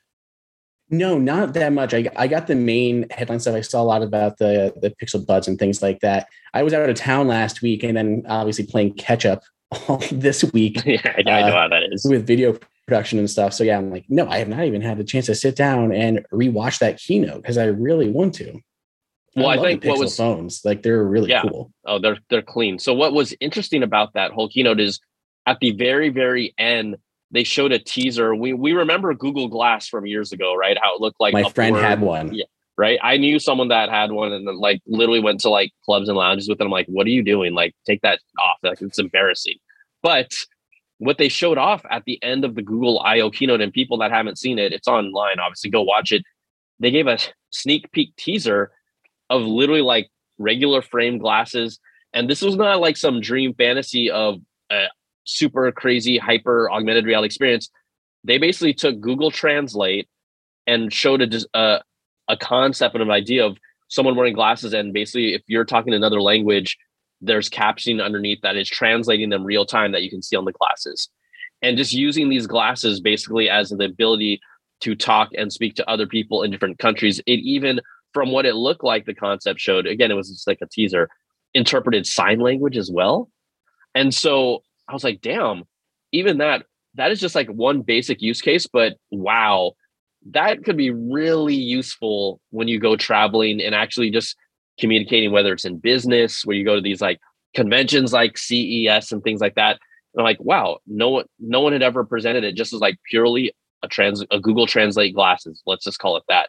No, 0.90 1.18
not 1.18 1.54
that 1.54 1.72
much. 1.72 1.94
I, 1.94 2.08
I 2.14 2.26
got 2.26 2.46
the 2.46 2.54
main 2.54 3.06
headline 3.10 3.40
stuff. 3.40 3.54
I 3.54 3.62
saw 3.62 3.82
a 3.82 3.84
lot 3.84 4.02
about 4.02 4.38
the 4.38 4.74
the 4.80 4.90
Pixel 4.90 5.24
Buds 5.24 5.48
and 5.48 5.58
things 5.58 5.82
like 5.82 6.00
that. 6.00 6.28
I 6.52 6.62
was 6.62 6.74
out 6.74 6.88
of 6.88 6.96
town 6.96 7.26
last 7.26 7.62
week, 7.62 7.82
and 7.82 7.96
then 7.96 8.24
obviously 8.28 8.66
playing 8.66 8.94
catch 8.94 9.24
up 9.24 9.42
all 9.88 10.02
this 10.12 10.44
week. 10.52 10.82
yeah, 10.86 11.14
I 11.16 11.22
know, 11.22 11.32
uh, 11.32 11.34
I 11.34 11.48
know 11.48 11.56
how 11.56 11.68
that 11.68 11.82
is 11.90 12.04
with 12.08 12.26
video 12.26 12.58
production 12.86 13.18
and 13.18 13.30
stuff. 13.30 13.54
So 13.54 13.64
yeah, 13.64 13.78
I'm 13.78 13.90
like, 13.90 14.04
no, 14.08 14.28
I 14.28 14.38
have 14.38 14.48
not 14.48 14.64
even 14.64 14.82
had 14.82 14.98
the 14.98 15.04
chance 15.04 15.26
to 15.26 15.34
sit 15.34 15.56
down 15.56 15.92
and 15.92 16.24
rewatch 16.32 16.78
that 16.78 16.98
keynote 16.98 17.42
because 17.42 17.58
I 17.58 17.66
really 17.66 18.10
want 18.10 18.34
to. 18.36 18.60
Well, 19.36 19.48
I, 19.48 19.54
I 19.54 19.62
think 19.62 19.84
what 19.84 19.98
was 19.98 20.16
phones 20.16 20.60
like 20.64 20.82
they're 20.82 21.02
really 21.04 21.30
yeah. 21.30 21.42
cool. 21.42 21.72
Oh, 21.84 21.98
they're 21.98 22.18
they're 22.30 22.42
clean. 22.42 22.78
So 22.78 22.94
what 22.94 23.12
was 23.12 23.34
interesting 23.40 23.82
about 23.82 24.14
that 24.14 24.30
whole 24.30 24.48
keynote 24.48 24.80
is 24.80 25.00
at 25.46 25.58
the 25.60 25.72
very 25.72 26.08
very 26.08 26.54
end 26.56 26.96
they 27.34 27.44
showed 27.44 27.72
a 27.72 27.78
teaser. 27.78 28.34
We 28.34 28.52
we 28.52 28.72
remember 28.72 29.12
Google 29.12 29.48
Glass 29.48 29.88
from 29.88 30.06
years 30.06 30.32
ago, 30.32 30.54
right? 30.54 30.78
How 30.80 30.94
it 30.94 31.00
looked 31.00 31.20
like. 31.20 31.32
My 31.32 31.42
friend 31.50 31.76
had 31.76 32.00
one. 32.00 32.32
Yeah, 32.32 32.44
right. 32.78 32.98
I 33.02 33.16
knew 33.16 33.40
someone 33.40 33.68
that 33.68 33.90
had 33.90 34.12
one, 34.12 34.32
and 34.32 34.46
then 34.46 34.58
like 34.60 34.80
literally 34.86 35.20
went 35.20 35.40
to 35.40 35.50
like 35.50 35.72
clubs 35.84 36.08
and 36.08 36.16
lounges 36.16 36.48
with 36.48 36.58
them. 36.58 36.68
I'm 36.68 36.72
like, 36.72 36.86
what 36.86 37.06
are 37.06 37.10
you 37.10 37.24
doing? 37.24 37.52
Like, 37.52 37.74
take 37.86 38.02
that 38.02 38.20
off. 38.38 38.58
Like, 38.62 38.80
it's 38.80 39.00
embarrassing. 39.00 39.56
But 40.00 40.32
what 41.04 41.18
they 41.18 41.28
showed 41.28 41.58
off 41.58 41.84
at 41.90 42.04
the 42.06 42.22
end 42.22 42.44
of 42.44 42.54
the 42.54 42.62
Google 42.62 42.98
I/O 43.00 43.30
keynote, 43.30 43.60
and 43.60 43.72
people 43.72 43.98
that 43.98 44.10
haven't 44.10 44.38
seen 44.38 44.58
it, 44.58 44.72
it's 44.72 44.88
online. 44.88 45.38
Obviously, 45.38 45.70
go 45.70 45.82
watch 45.82 46.12
it. 46.12 46.22
They 46.80 46.90
gave 46.90 47.06
a 47.06 47.18
sneak 47.50 47.92
peek 47.92 48.16
teaser 48.16 48.72
of 49.28 49.42
literally 49.42 49.82
like 49.82 50.08
regular 50.38 50.80
frame 50.80 51.18
glasses, 51.18 51.78
and 52.14 52.28
this 52.28 52.40
was 52.40 52.56
not 52.56 52.80
like 52.80 52.96
some 52.96 53.20
dream 53.20 53.52
fantasy 53.54 54.10
of 54.10 54.40
a 54.70 54.86
super 55.24 55.70
crazy 55.72 56.16
hyper 56.16 56.70
augmented 56.70 57.04
reality 57.04 57.26
experience. 57.26 57.68
They 58.24 58.38
basically 58.38 58.72
took 58.72 58.98
Google 59.00 59.30
Translate 59.30 60.08
and 60.66 60.90
showed 60.90 61.20
a 61.20 61.40
a, 61.54 61.58
uh, 61.58 61.82
a 62.28 62.36
concept 62.38 62.94
and 62.94 63.02
an 63.02 63.10
idea 63.10 63.44
of 63.44 63.58
someone 63.88 64.16
wearing 64.16 64.34
glasses, 64.34 64.72
and 64.72 64.94
basically, 64.94 65.34
if 65.34 65.42
you're 65.48 65.66
talking 65.66 65.92
another 65.92 66.22
language, 66.22 66.78
there's 67.24 67.48
captioning 67.48 68.04
underneath 68.04 68.40
that 68.42 68.56
is 68.56 68.68
translating 68.68 69.30
them 69.30 69.44
real 69.44 69.64
time 69.64 69.92
that 69.92 70.02
you 70.02 70.10
can 70.10 70.22
see 70.22 70.36
on 70.36 70.44
the 70.44 70.52
glasses. 70.52 71.08
And 71.62 71.76
just 71.76 71.92
using 71.92 72.28
these 72.28 72.46
glasses 72.46 73.00
basically 73.00 73.48
as 73.48 73.70
the 73.70 73.84
ability 73.84 74.40
to 74.80 74.94
talk 74.94 75.30
and 75.36 75.52
speak 75.52 75.74
to 75.76 75.88
other 75.88 76.06
people 76.06 76.42
in 76.42 76.50
different 76.50 76.78
countries. 76.78 77.20
It 77.26 77.40
even 77.40 77.80
from 78.12 78.30
what 78.30 78.46
it 78.46 78.54
looked 78.54 78.84
like, 78.84 79.06
the 79.06 79.14
concept 79.14 79.60
showed 79.60 79.86
again, 79.86 80.10
it 80.10 80.14
was 80.14 80.30
just 80.30 80.46
like 80.46 80.58
a 80.62 80.68
teaser, 80.68 81.08
interpreted 81.54 82.06
sign 82.06 82.40
language 82.40 82.76
as 82.76 82.90
well. 82.90 83.30
And 83.94 84.12
so 84.12 84.62
I 84.88 84.92
was 84.92 85.04
like, 85.04 85.20
damn, 85.20 85.64
even 86.12 86.38
that, 86.38 86.66
that 86.94 87.10
is 87.10 87.20
just 87.20 87.34
like 87.34 87.48
one 87.48 87.82
basic 87.82 88.20
use 88.20 88.40
case, 88.40 88.66
but 88.66 88.94
wow, 89.10 89.72
that 90.30 90.64
could 90.64 90.76
be 90.76 90.90
really 90.90 91.54
useful 91.54 92.40
when 92.50 92.68
you 92.68 92.78
go 92.78 92.96
traveling 92.96 93.60
and 93.60 93.74
actually 93.74 94.10
just 94.10 94.36
communicating, 94.78 95.32
whether 95.32 95.52
it's 95.52 95.64
in 95.64 95.78
business, 95.78 96.44
where 96.44 96.56
you 96.56 96.64
go 96.64 96.76
to 96.76 96.80
these 96.80 97.00
like 97.00 97.20
conventions 97.54 98.12
like 98.12 98.36
CES 98.36 99.12
and 99.12 99.22
things 99.22 99.40
like 99.40 99.54
that. 99.54 99.78
And 100.14 100.20
I'm 100.20 100.24
like, 100.24 100.40
wow, 100.40 100.78
no 100.86 101.10
one, 101.10 101.24
no 101.38 101.60
one 101.60 101.72
had 101.72 101.82
ever 101.82 102.04
presented 102.04 102.44
it 102.44 102.56
just 102.56 102.72
as 102.72 102.80
like 102.80 102.98
purely 103.08 103.52
a 103.82 103.88
trans, 103.88 104.24
a 104.30 104.40
Google 104.40 104.66
Translate 104.66 105.14
glasses. 105.14 105.62
Let's 105.66 105.84
just 105.84 105.98
call 105.98 106.16
it 106.16 106.24
that. 106.28 106.48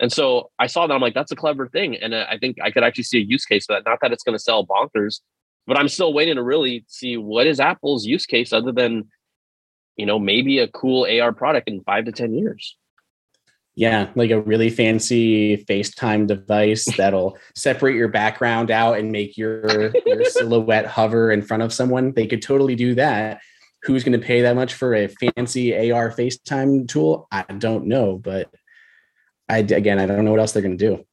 And 0.00 0.12
so 0.12 0.50
I 0.58 0.66
saw 0.66 0.86
that 0.86 0.94
I'm 0.94 1.00
like, 1.00 1.14
that's 1.14 1.30
a 1.30 1.36
clever 1.36 1.68
thing, 1.68 1.96
and 1.96 2.12
uh, 2.12 2.26
I 2.28 2.36
think 2.36 2.56
I 2.60 2.72
could 2.72 2.82
actually 2.82 3.04
see 3.04 3.18
a 3.18 3.24
use 3.24 3.44
case 3.44 3.66
for 3.66 3.74
that. 3.74 3.84
Not 3.88 3.98
that 4.02 4.12
it's 4.12 4.24
going 4.24 4.36
to 4.36 4.42
sell 4.42 4.66
bonkers, 4.66 5.20
but 5.66 5.78
I'm 5.78 5.88
still 5.88 6.12
waiting 6.12 6.34
to 6.36 6.42
really 6.42 6.84
see 6.88 7.16
what 7.16 7.46
is 7.46 7.60
Apple's 7.60 8.04
use 8.04 8.26
case 8.26 8.52
other 8.52 8.72
than, 8.72 9.08
you 9.96 10.06
know, 10.06 10.18
maybe 10.18 10.58
a 10.58 10.66
cool 10.66 11.06
AR 11.06 11.32
product 11.32 11.68
in 11.68 11.82
five 11.82 12.06
to 12.06 12.12
ten 12.12 12.34
years. 12.34 12.76
Yeah, 13.74 14.10
like 14.14 14.30
a 14.30 14.40
really 14.40 14.68
fancy 14.68 15.56
FaceTime 15.64 16.26
device 16.26 16.84
that'll 16.96 17.38
separate 17.54 17.96
your 17.96 18.08
background 18.08 18.70
out 18.70 18.98
and 18.98 19.10
make 19.10 19.36
your, 19.36 19.92
your 20.06 20.24
silhouette 20.30 20.86
hover 20.86 21.30
in 21.30 21.42
front 21.42 21.62
of 21.62 21.72
someone. 21.72 22.12
They 22.12 22.26
could 22.26 22.42
totally 22.42 22.74
do 22.74 22.94
that. 22.96 23.40
Who's 23.84 24.04
going 24.04 24.18
to 24.18 24.24
pay 24.24 24.42
that 24.42 24.54
much 24.54 24.74
for 24.74 24.94
a 24.94 25.08
fancy 25.08 25.90
AR 25.90 26.10
FaceTime 26.12 26.86
tool? 26.86 27.26
I 27.32 27.44
don't 27.44 27.86
know, 27.86 28.16
but 28.16 28.48
I 29.48 29.58
again, 29.58 29.98
I 29.98 30.06
don't 30.06 30.24
know 30.24 30.30
what 30.30 30.40
else 30.40 30.52
they're 30.52 30.62
going 30.62 30.78
to 30.78 30.96
do. 30.96 31.04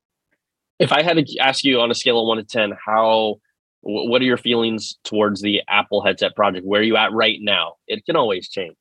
If 0.77 0.91
I 0.91 1.01
had 1.01 1.17
to 1.17 1.37
ask 1.39 1.63
you 1.63 1.79
on 1.81 1.91
a 1.91 1.95
scale 1.95 2.21
of 2.21 2.27
one 2.27 2.37
to 2.37 2.43
ten, 2.43 2.73
how 2.85 3.39
what 3.81 4.21
are 4.21 4.25
your 4.25 4.37
feelings 4.37 4.97
towards 5.03 5.41
the 5.41 5.61
Apple 5.67 6.03
headset 6.03 6.35
project? 6.35 6.65
Where 6.65 6.81
are 6.81 6.83
you 6.83 6.95
at 6.95 7.11
right 7.11 7.39
now? 7.41 7.75
It 7.87 8.05
can 8.05 8.15
always 8.15 8.49
change. 8.49 8.77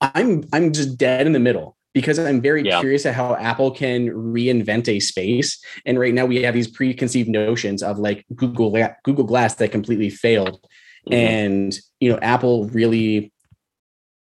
I'm 0.00 0.44
I'm 0.52 0.72
just 0.72 0.98
dead 0.98 1.26
in 1.26 1.32
the 1.32 1.40
middle 1.40 1.76
because 1.94 2.18
I'm 2.18 2.40
very 2.40 2.62
yeah. 2.62 2.80
curious 2.80 3.06
at 3.06 3.14
how 3.14 3.36
Apple 3.36 3.70
can 3.70 4.08
reinvent 4.10 4.88
a 4.88 4.98
space. 5.00 5.64
And 5.86 5.98
right 5.98 6.12
now 6.12 6.26
we 6.26 6.42
have 6.42 6.52
these 6.52 6.68
preconceived 6.68 7.28
notions 7.28 7.82
of 7.82 7.98
like 7.98 8.26
Google 8.34 8.76
Google 9.04 9.24
Glass 9.24 9.54
that 9.54 9.70
completely 9.70 10.10
failed, 10.10 10.60
mm-hmm. 11.08 11.14
and 11.14 11.78
you 12.00 12.10
know 12.10 12.18
Apple 12.20 12.66
really 12.66 13.32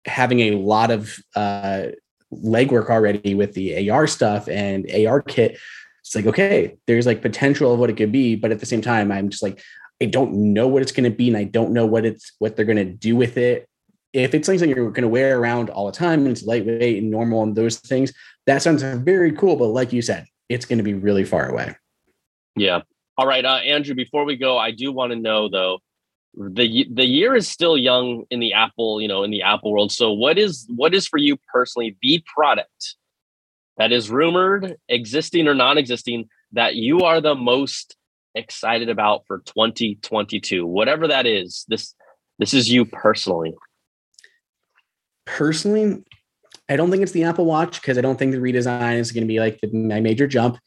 having 0.06 0.40
a 0.40 0.52
lot 0.52 0.90
of 0.90 1.20
uh, 1.36 1.88
legwork 2.34 2.90
already 2.90 3.36
with 3.36 3.54
the 3.54 3.90
AR 3.90 4.08
stuff 4.08 4.48
and 4.48 4.86
ARKit. 4.86 5.58
It's 6.02 6.16
like 6.16 6.26
okay, 6.26 6.78
there's 6.88 7.06
like 7.06 7.22
potential 7.22 7.74
of 7.74 7.80
what 7.80 7.90
it 7.90 7.98
could 7.98 8.14
be, 8.14 8.36
but 8.38 8.52
at 8.52 8.62
the 8.62 8.66
same 8.66 8.82
time, 8.82 9.12
I'm 9.12 9.30
just 9.30 9.44
like 9.44 9.62
I 10.02 10.06
don't 10.06 10.54
know 10.54 10.70
what 10.70 10.84
it's 10.84 10.94
going 10.94 11.10
to 11.10 11.16
be, 11.16 11.28
and 11.28 11.36
I 11.36 11.44
don't 11.44 11.74
know 11.74 11.86
what 11.86 12.06
it's 12.06 12.32
what 12.40 12.56
they're 12.56 12.66
going 12.66 12.78
to 12.78 12.86
do 12.86 13.18
with 13.18 13.38
it 13.38 13.68
if 14.14 14.34
it's 14.34 14.48
something 14.48 14.70
you're 14.70 14.92
going 14.92 15.02
to 15.04 15.08
wear 15.08 15.40
around 15.40 15.70
all 15.70 15.86
the 15.86 15.92
time 15.92 16.22
and 16.22 16.30
it's 16.30 16.44
lightweight 16.44 17.02
and 17.02 17.12
normal 17.12 17.44
and 17.44 17.56
those 17.56 17.78
things, 17.78 18.14
that 18.46 18.62
sounds 18.62 18.82
very 18.82 19.32
cool. 19.32 19.56
But 19.56 19.68
like 19.68 19.94
you 19.94 20.02
said, 20.02 20.26
it's 20.50 20.66
going 20.66 20.78
to 20.78 20.84
be 20.84 20.94
really 20.94 21.24
far 21.24 21.50
away. 21.50 21.76
Yeah. 22.56 22.82
All 23.18 23.28
right, 23.28 23.44
uh, 23.44 23.56
Andrew. 23.56 23.96
Before 23.96 24.26
we 24.26 24.36
go, 24.36 24.58
I 24.58 24.72
do 24.72 24.92
want 24.92 25.12
to 25.12 25.16
know 25.16 25.50
though, 25.50 25.80
the 26.36 26.86
the 26.94 27.06
year 27.06 27.36
is 27.36 27.48
still 27.48 27.78
young 27.78 28.26
in 28.30 28.40
the 28.40 28.54
Apple, 28.54 29.02
you 29.02 29.08
know, 29.08 29.24
in 29.24 29.32
the 29.32 29.42
Apple 29.42 29.72
world. 29.72 29.92
So, 29.92 30.12
what 30.12 30.38
is 30.38 30.68
what 30.76 30.94
is 30.94 31.08
for 31.08 31.18
you 31.18 31.38
personally 31.52 31.98
the 32.02 32.24
product 32.34 32.96
that 33.78 33.92
is 33.92 34.10
rumored, 34.10 34.78
existing 34.88 35.48
or 35.48 35.56
non-existing, 35.56 36.30
that 36.52 36.76
you 36.76 37.02
are 37.02 37.22
the 37.22 37.36
most 37.36 37.96
excited 38.36 38.90
about 38.90 39.24
for 39.26 39.40
2022? 39.40 40.66
Whatever 40.66 41.08
that 41.08 41.26
is, 41.26 41.66
this 41.68 41.96
this 42.38 42.54
is 42.54 42.70
you 42.70 42.86
personally. 42.86 43.56
Personally, 45.28 46.04
I 46.70 46.76
don't 46.76 46.90
think 46.90 47.04
it's 47.04 47.12
the 47.12 47.26
Apple 47.26 47.46
Watch 47.46 47.80
because 47.80 47.98
I 47.98 48.02
don't 48.02 48.18
think 48.18 48.32
the 48.32 48.40
redesign 48.40 48.98
is 48.98 49.12
going 49.12 49.24
to 49.24 49.28
be 49.28 49.40
like 49.40 49.60
the, 49.62 49.72
my 49.72 50.00
major 50.00 50.26
jump. 50.26 50.58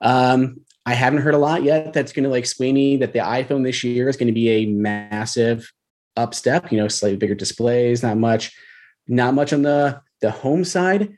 Um, 0.00 0.60
I 0.86 0.94
haven't 0.94 1.22
heard 1.22 1.34
a 1.34 1.38
lot 1.38 1.62
yet 1.62 1.92
that's 1.92 2.12
going 2.12 2.24
to 2.24 2.30
like 2.30 2.46
sway 2.46 2.72
me 2.72 2.96
that 2.98 3.12
the 3.12 3.18
iPhone 3.18 3.64
this 3.64 3.84
year 3.84 4.08
is 4.08 4.16
going 4.16 4.26
to 4.28 4.32
be 4.32 4.48
a 4.50 4.66
massive 4.66 5.70
upstep. 6.16 6.72
You 6.72 6.78
know, 6.78 6.88
slightly 6.88 7.16
bigger 7.16 7.34
displays, 7.34 8.02
not 8.02 8.16
much, 8.16 8.56
not 9.06 9.34
much 9.34 9.52
on 9.52 9.62
the 9.62 10.00
the 10.20 10.30
home 10.30 10.64
side. 10.64 11.16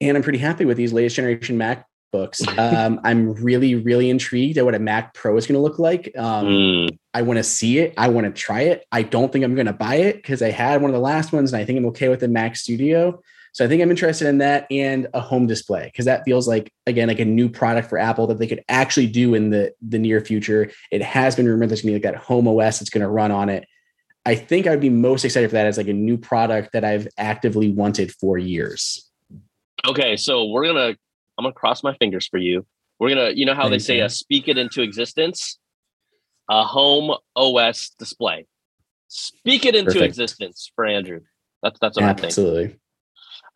And 0.00 0.16
I'm 0.16 0.22
pretty 0.22 0.38
happy 0.38 0.64
with 0.64 0.76
these 0.76 0.92
latest 0.92 1.16
generation 1.16 1.56
Mac 1.56 1.86
books. 2.12 2.42
Um, 2.58 3.00
I'm 3.04 3.34
really, 3.34 3.74
really 3.74 4.08
intrigued 4.10 4.58
at 4.58 4.64
what 4.64 4.74
a 4.74 4.78
Mac 4.78 5.14
Pro 5.14 5.36
is 5.36 5.46
going 5.46 5.56
to 5.56 5.62
look 5.62 5.78
like. 5.78 6.12
Um, 6.16 6.46
mm. 6.46 6.98
I 7.16 7.22
want 7.22 7.38
to 7.38 7.42
see 7.42 7.78
it. 7.78 7.94
I 7.96 8.08
want 8.08 8.26
to 8.26 8.32
try 8.42 8.60
it. 8.60 8.84
I 8.92 9.00
don't 9.00 9.32
think 9.32 9.42
I'm 9.42 9.54
going 9.54 9.68
to 9.68 9.72
buy 9.72 9.94
it 9.94 10.16
because 10.16 10.42
I 10.42 10.50
had 10.50 10.82
one 10.82 10.90
of 10.90 10.94
the 10.94 11.00
last 11.00 11.32
ones 11.32 11.50
and 11.50 11.58
I 11.58 11.64
think 11.64 11.78
I'm 11.78 11.86
okay 11.86 12.10
with 12.10 12.20
the 12.20 12.28
Mac 12.28 12.56
Studio. 12.56 13.22
So 13.52 13.64
I 13.64 13.68
think 13.68 13.80
I'm 13.80 13.90
interested 13.90 14.28
in 14.28 14.36
that 14.38 14.66
and 14.70 15.06
a 15.14 15.20
home 15.20 15.46
display 15.46 15.86
because 15.86 16.04
that 16.04 16.24
feels 16.26 16.46
like 16.46 16.70
again 16.86 17.08
like 17.08 17.18
a 17.18 17.24
new 17.24 17.48
product 17.48 17.88
for 17.88 17.96
Apple 17.96 18.26
that 18.26 18.38
they 18.38 18.46
could 18.46 18.62
actually 18.68 19.06
do 19.06 19.32
in 19.32 19.48
the 19.48 19.72
the 19.80 19.98
near 19.98 20.20
future. 20.20 20.70
It 20.90 21.00
has 21.00 21.34
been 21.34 21.48
rumored 21.48 21.70
there's 21.70 21.80
going 21.80 21.94
to 21.94 22.00
be 22.00 22.06
like 22.06 22.14
that 22.14 22.22
homeOS 22.22 22.80
that's 22.80 22.90
going 22.90 23.00
to 23.00 23.08
run 23.08 23.30
on 23.30 23.48
it. 23.48 23.66
I 24.26 24.34
think 24.34 24.66
I 24.66 24.70
would 24.70 24.80
be 24.80 24.90
most 24.90 25.24
excited 25.24 25.48
for 25.48 25.54
that 25.54 25.66
as 25.66 25.78
like 25.78 25.88
a 25.88 25.94
new 25.94 26.18
product 26.18 26.74
that 26.74 26.84
I've 26.84 27.08
actively 27.16 27.72
wanted 27.72 28.12
for 28.12 28.36
years. 28.36 29.10
Okay, 29.88 30.18
so 30.18 30.44
we're 30.44 30.66
gonna 30.66 30.94
I'm 31.38 31.44
gonna 31.44 31.54
cross 31.54 31.82
my 31.82 31.96
fingers 31.96 32.26
for 32.26 32.36
you. 32.36 32.66
We're 32.98 33.08
gonna, 33.08 33.30
you 33.30 33.46
know 33.46 33.54
how 33.54 33.70
Thanks, 33.70 33.86
they 33.86 33.94
say, 33.94 34.00
uh, 34.02 34.10
speak 34.10 34.48
it 34.48 34.58
into 34.58 34.82
existence. 34.82 35.58
A 36.48 36.64
home 36.64 37.16
OS 37.34 37.90
display. 37.98 38.46
Speak 39.08 39.64
it 39.64 39.74
into 39.74 39.92
Perfect. 39.92 40.04
existence 40.04 40.70
for 40.74 40.84
Andrew. 40.84 41.20
That's 41.62 41.78
that's 41.80 41.96
what 41.96 42.04
Absolutely. 42.04 42.08
I 42.08 42.14
think. 42.14 42.30
Absolutely. 42.30 42.80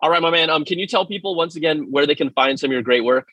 All 0.03 0.11
right, 0.11 0.23
my 0.23 0.31
man. 0.31 0.51
Um, 0.51 0.65
can 0.65 0.79
you 0.79 0.87
tell 0.87 1.05
people 1.05 1.35
once 1.35 1.57
again 1.57 1.89
where 1.91 2.07
they 2.07 2.15
can 2.15 2.31
find 2.31 2.59
some 2.59 2.71
of 2.71 2.73
your 2.73 2.83
great 2.83 3.05
work? 3.05 3.29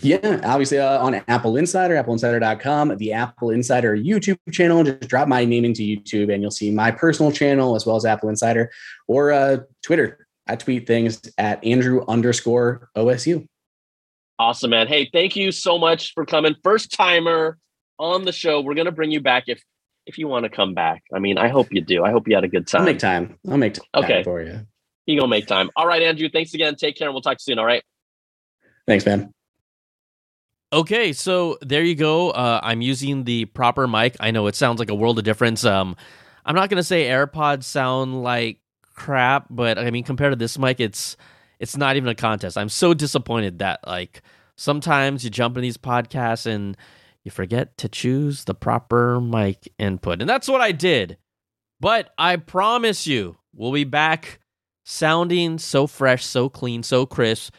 Yeah, 0.00 0.40
obviously 0.44 0.78
uh, 0.78 0.98
on 1.04 1.14
Apple 1.26 1.56
Insider, 1.56 1.96
appleinsider.com, 1.96 2.96
the 2.96 3.12
Apple 3.12 3.50
Insider 3.50 3.96
YouTube 3.96 4.38
channel. 4.52 4.84
Just 4.84 5.08
drop 5.08 5.26
my 5.26 5.44
name 5.44 5.64
into 5.64 5.82
YouTube 5.82 6.32
and 6.32 6.40
you'll 6.40 6.52
see 6.52 6.70
my 6.70 6.92
personal 6.92 7.32
channel 7.32 7.74
as 7.74 7.84
well 7.84 7.96
as 7.96 8.04
Apple 8.04 8.28
Insider 8.28 8.70
or 9.08 9.32
uh, 9.32 9.58
Twitter 9.82 10.26
I 10.50 10.56
tweet 10.56 10.86
things 10.86 11.22
at 11.38 11.64
Andrew 11.64 12.04
underscore 12.08 12.90
OSU. 12.96 13.46
Awesome, 14.38 14.70
man. 14.70 14.88
Hey, 14.88 15.08
thank 15.12 15.36
you 15.36 15.52
so 15.52 15.78
much 15.78 16.12
for 16.12 16.26
coming. 16.26 16.56
First 16.64 16.92
timer 16.92 17.58
on 18.00 18.24
the 18.24 18.32
show. 18.32 18.60
We're 18.60 18.74
gonna 18.74 18.90
bring 18.90 19.12
you 19.12 19.20
back 19.20 19.44
if 19.46 19.62
if 20.06 20.18
you 20.18 20.26
want 20.26 20.44
to 20.44 20.48
come 20.50 20.74
back. 20.74 21.04
I 21.14 21.18
mean, 21.20 21.38
I 21.38 21.48
hope 21.48 21.68
you 21.70 21.80
do. 21.82 22.02
I 22.02 22.10
hope 22.10 22.26
you 22.26 22.34
had 22.34 22.44
a 22.44 22.48
good 22.48 22.66
time. 22.66 22.80
I'll 22.80 22.86
make 22.86 22.98
time. 22.98 23.38
I'll 23.48 23.56
make 23.58 23.74
time 23.74 23.84
okay. 23.94 24.22
for 24.24 24.42
you. 24.42 24.66
You 25.06 25.18
gonna 25.18 25.30
make 25.30 25.46
time. 25.46 25.70
All 25.76 25.86
right, 25.86 26.02
Andrew. 26.02 26.28
Thanks 26.28 26.54
again. 26.54 26.74
Take 26.74 26.96
care, 26.96 27.06
and 27.06 27.14
we'll 27.14 27.22
talk 27.22 27.38
soon. 27.40 27.58
All 27.58 27.64
right. 27.64 27.82
Thanks, 28.86 29.06
man. 29.06 29.32
Okay, 30.72 31.12
so 31.12 31.58
there 31.62 31.82
you 31.82 31.96
go. 31.96 32.30
Uh, 32.30 32.60
I'm 32.62 32.80
using 32.80 33.24
the 33.24 33.44
proper 33.46 33.88
mic. 33.88 34.16
I 34.20 34.30
know 34.30 34.46
it 34.46 34.54
sounds 34.54 34.78
like 34.78 34.90
a 34.90 34.94
world 34.94 35.18
of 35.18 35.24
difference. 35.24 35.64
Um, 35.64 35.96
I'm 36.44 36.54
not 36.54 36.70
gonna 36.70 36.84
say 36.84 37.04
AirPods 37.04 37.64
sound 37.64 38.22
like 38.22 38.60
crap, 38.94 39.46
but 39.50 39.78
I 39.78 39.90
mean 39.90 40.04
compared 40.04 40.32
to 40.32 40.36
this 40.36 40.58
mic, 40.58 40.80
it's 40.80 41.16
it's 41.58 41.76
not 41.76 41.96
even 41.96 42.08
a 42.08 42.14
contest. 42.14 42.56
I'm 42.56 42.68
so 42.68 42.94
disappointed 42.94 43.58
that 43.58 43.80
like 43.86 44.22
sometimes 44.56 45.24
you 45.24 45.30
jump 45.30 45.56
in 45.56 45.62
these 45.62 45.76
podcasts 45.76 46.46
and 46.46 46.76
you 47.24 47.30
forget 47.30 47.76
to 47.78 47.88
choose 47.88 48.44
the 48.44 48.54
proper 48.54 49.20
mic 49.20 49.72
input. 49.78 50.20
And 50.20 50.28
that's 50.28 50.48
what 50.48 50.60
I 50.60 50.72
did. 50.72 51.18
But 51.80 52.10
I 52.18 52.36
promise 52.36 53.06
you, 53.06 53.36
we'll 53.54 53.72
be 53.72 53.84
back 53.84 54.40
sounding 54.84 55.58
so 55.58 55.86
fresh, 55.86 56.24
so 56.24 56.48
clean, 56.48 56.82
so 56.82 57.06
crisp 57.06 57.54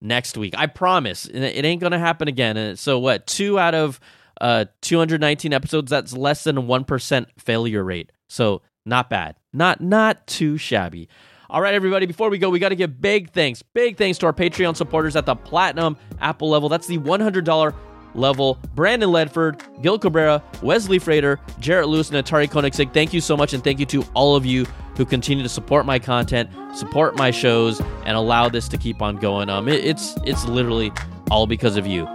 next 0.00 0.36
week. 0.36 0.54
I 0.56 0.66
promise. 0.66 1.26
It 1.26 1.64
ain't 1.64 1.80
going 1.80 1.92
to 1.92 1.98
happen 1.98 2.28
again. 2.28 2.76
So 2.76 2.98
what? 2.98 3.26
2 3.26 3.58
out 3.58 3.74
of 3.74 4.00
uh 4.38 4.66
219 4.82 5.54
episodes, 5.54 5.90
that's 5.90 6.12
less 6.12 6.44
than 6.44 6.58
a 6.58 6.62
1% 6.62 7.26
failure 7.38 7.82
rate. 7.82 8.12
So 8.28 8.60
not 8.84 9.08
bad. 9.08 9.36
Not 9.52 9.80
not 9.80 10.26
too 10.26 10.58
shabby. 10.58 11.08
All 11.48 11.62
right, 11.62 11.74
everybody, 11.74 12.06
before 12.06 12.28
we 12.28 12.38
go, 12.38 12.50
we 12.50 12.58
got 12.58 12.70
to 12.70 12.76
give 12.76 13.00
big 13.00 13.30
thanks, 13.30 13.62
big 13.62 13.96
thanks 13.96 14.18
to 14.18 14.26
our 14.26 14.32
Patreon 14.32 14.76
supporters 14.76 15.14
at 15.14 15.26
the 15.26 15.36
Platinum 15.36 15.96
Apple 16.20 16.50
level. 16.50 16.68
That's 16.68 16.88
the 16.88 16.98
$100 16.98 17.74
level. 18.16 18.58
Brandon 18.74 19.10
Ledford, 19.10 19.60
Gil 19.82 19.98
Cabrera, 19.98 20.42
Wesley 20.62 20.98
Frater, 20.98 21.40
Jarrett 21.60 21.88
Lewis, 21.88 22.10
and 22.10 22.24
Atari 22.24 22.48
Koenigsegg. 22.48 22.92
Thank 22.92 23.12
you 23.12 23.20
so 23.20 23.36
much, 23.36 23.52
and 23.52 23.62
thank 23.62 23.78
you 23.78 23.86
to 23.86 24.04
all 24.14 24.36
of 24.36 24.46
you 24.46 24.66
who 24.96 25.04
continue 25.04 25.42
to 25.42 25.48
support 25.48 25.86
my 25.86 25.98
content, 25.98 26.48
support 26.74 27.16
my 27.16 27.30
shows, 27.30 27.80
and 28.04 28.16
allow 28.16 28.48
this 28.48 28.68
to 28.68 28.78
keep 28.78 29.02
on 29.02 29.16
going. 29.16 29.48
Um, 29.50 29.68
it, 29.68 29.84
it's 29.84 30.16
it's 30.24 30.44
literally 30.46 30.92
all 31.30 31.46
because 31.46 31.76
of 31.76 31.86
you. 31.86 32.06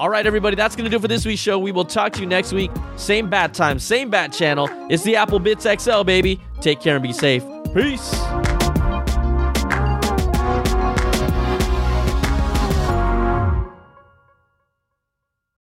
All 0.00 0.08
right, 0.08 0.26
everybody, 0.26 0.56
that's 0.56 0.74
going 0.74 0.84
to 0.84 0.90
do 0.90 0.96
it 0.96 1.02
for 1.02 1.08
this 1.08 1.24
week's 1.24 1.40
show. 1.40 1.58
We 1.58 1.70
will 1.70 1.84
talk 1.84 2.12
to 2.14 2.20
you 2.20 2.26
next 2.26 2.52
week. 2.52 2.70
Same 2.96 3.30
bat 3.30 3.54
time, 3.54 3.78
same 3.78 4.10
bat 4.10 4.32
channel. 4.32 4.68
It's 4.90 5.04
the 5.04 5.16
Apple 5.16 5.38
Bitz 5.38 5.80
XL, 5.80 6.02
baby. 6.02 6.40
Take 6.60 6.80
care 6.80 6.96
and 6.96 7.02
be 7.02 7.12
safe. 7.12 7.44
Peace. 7.72 8.14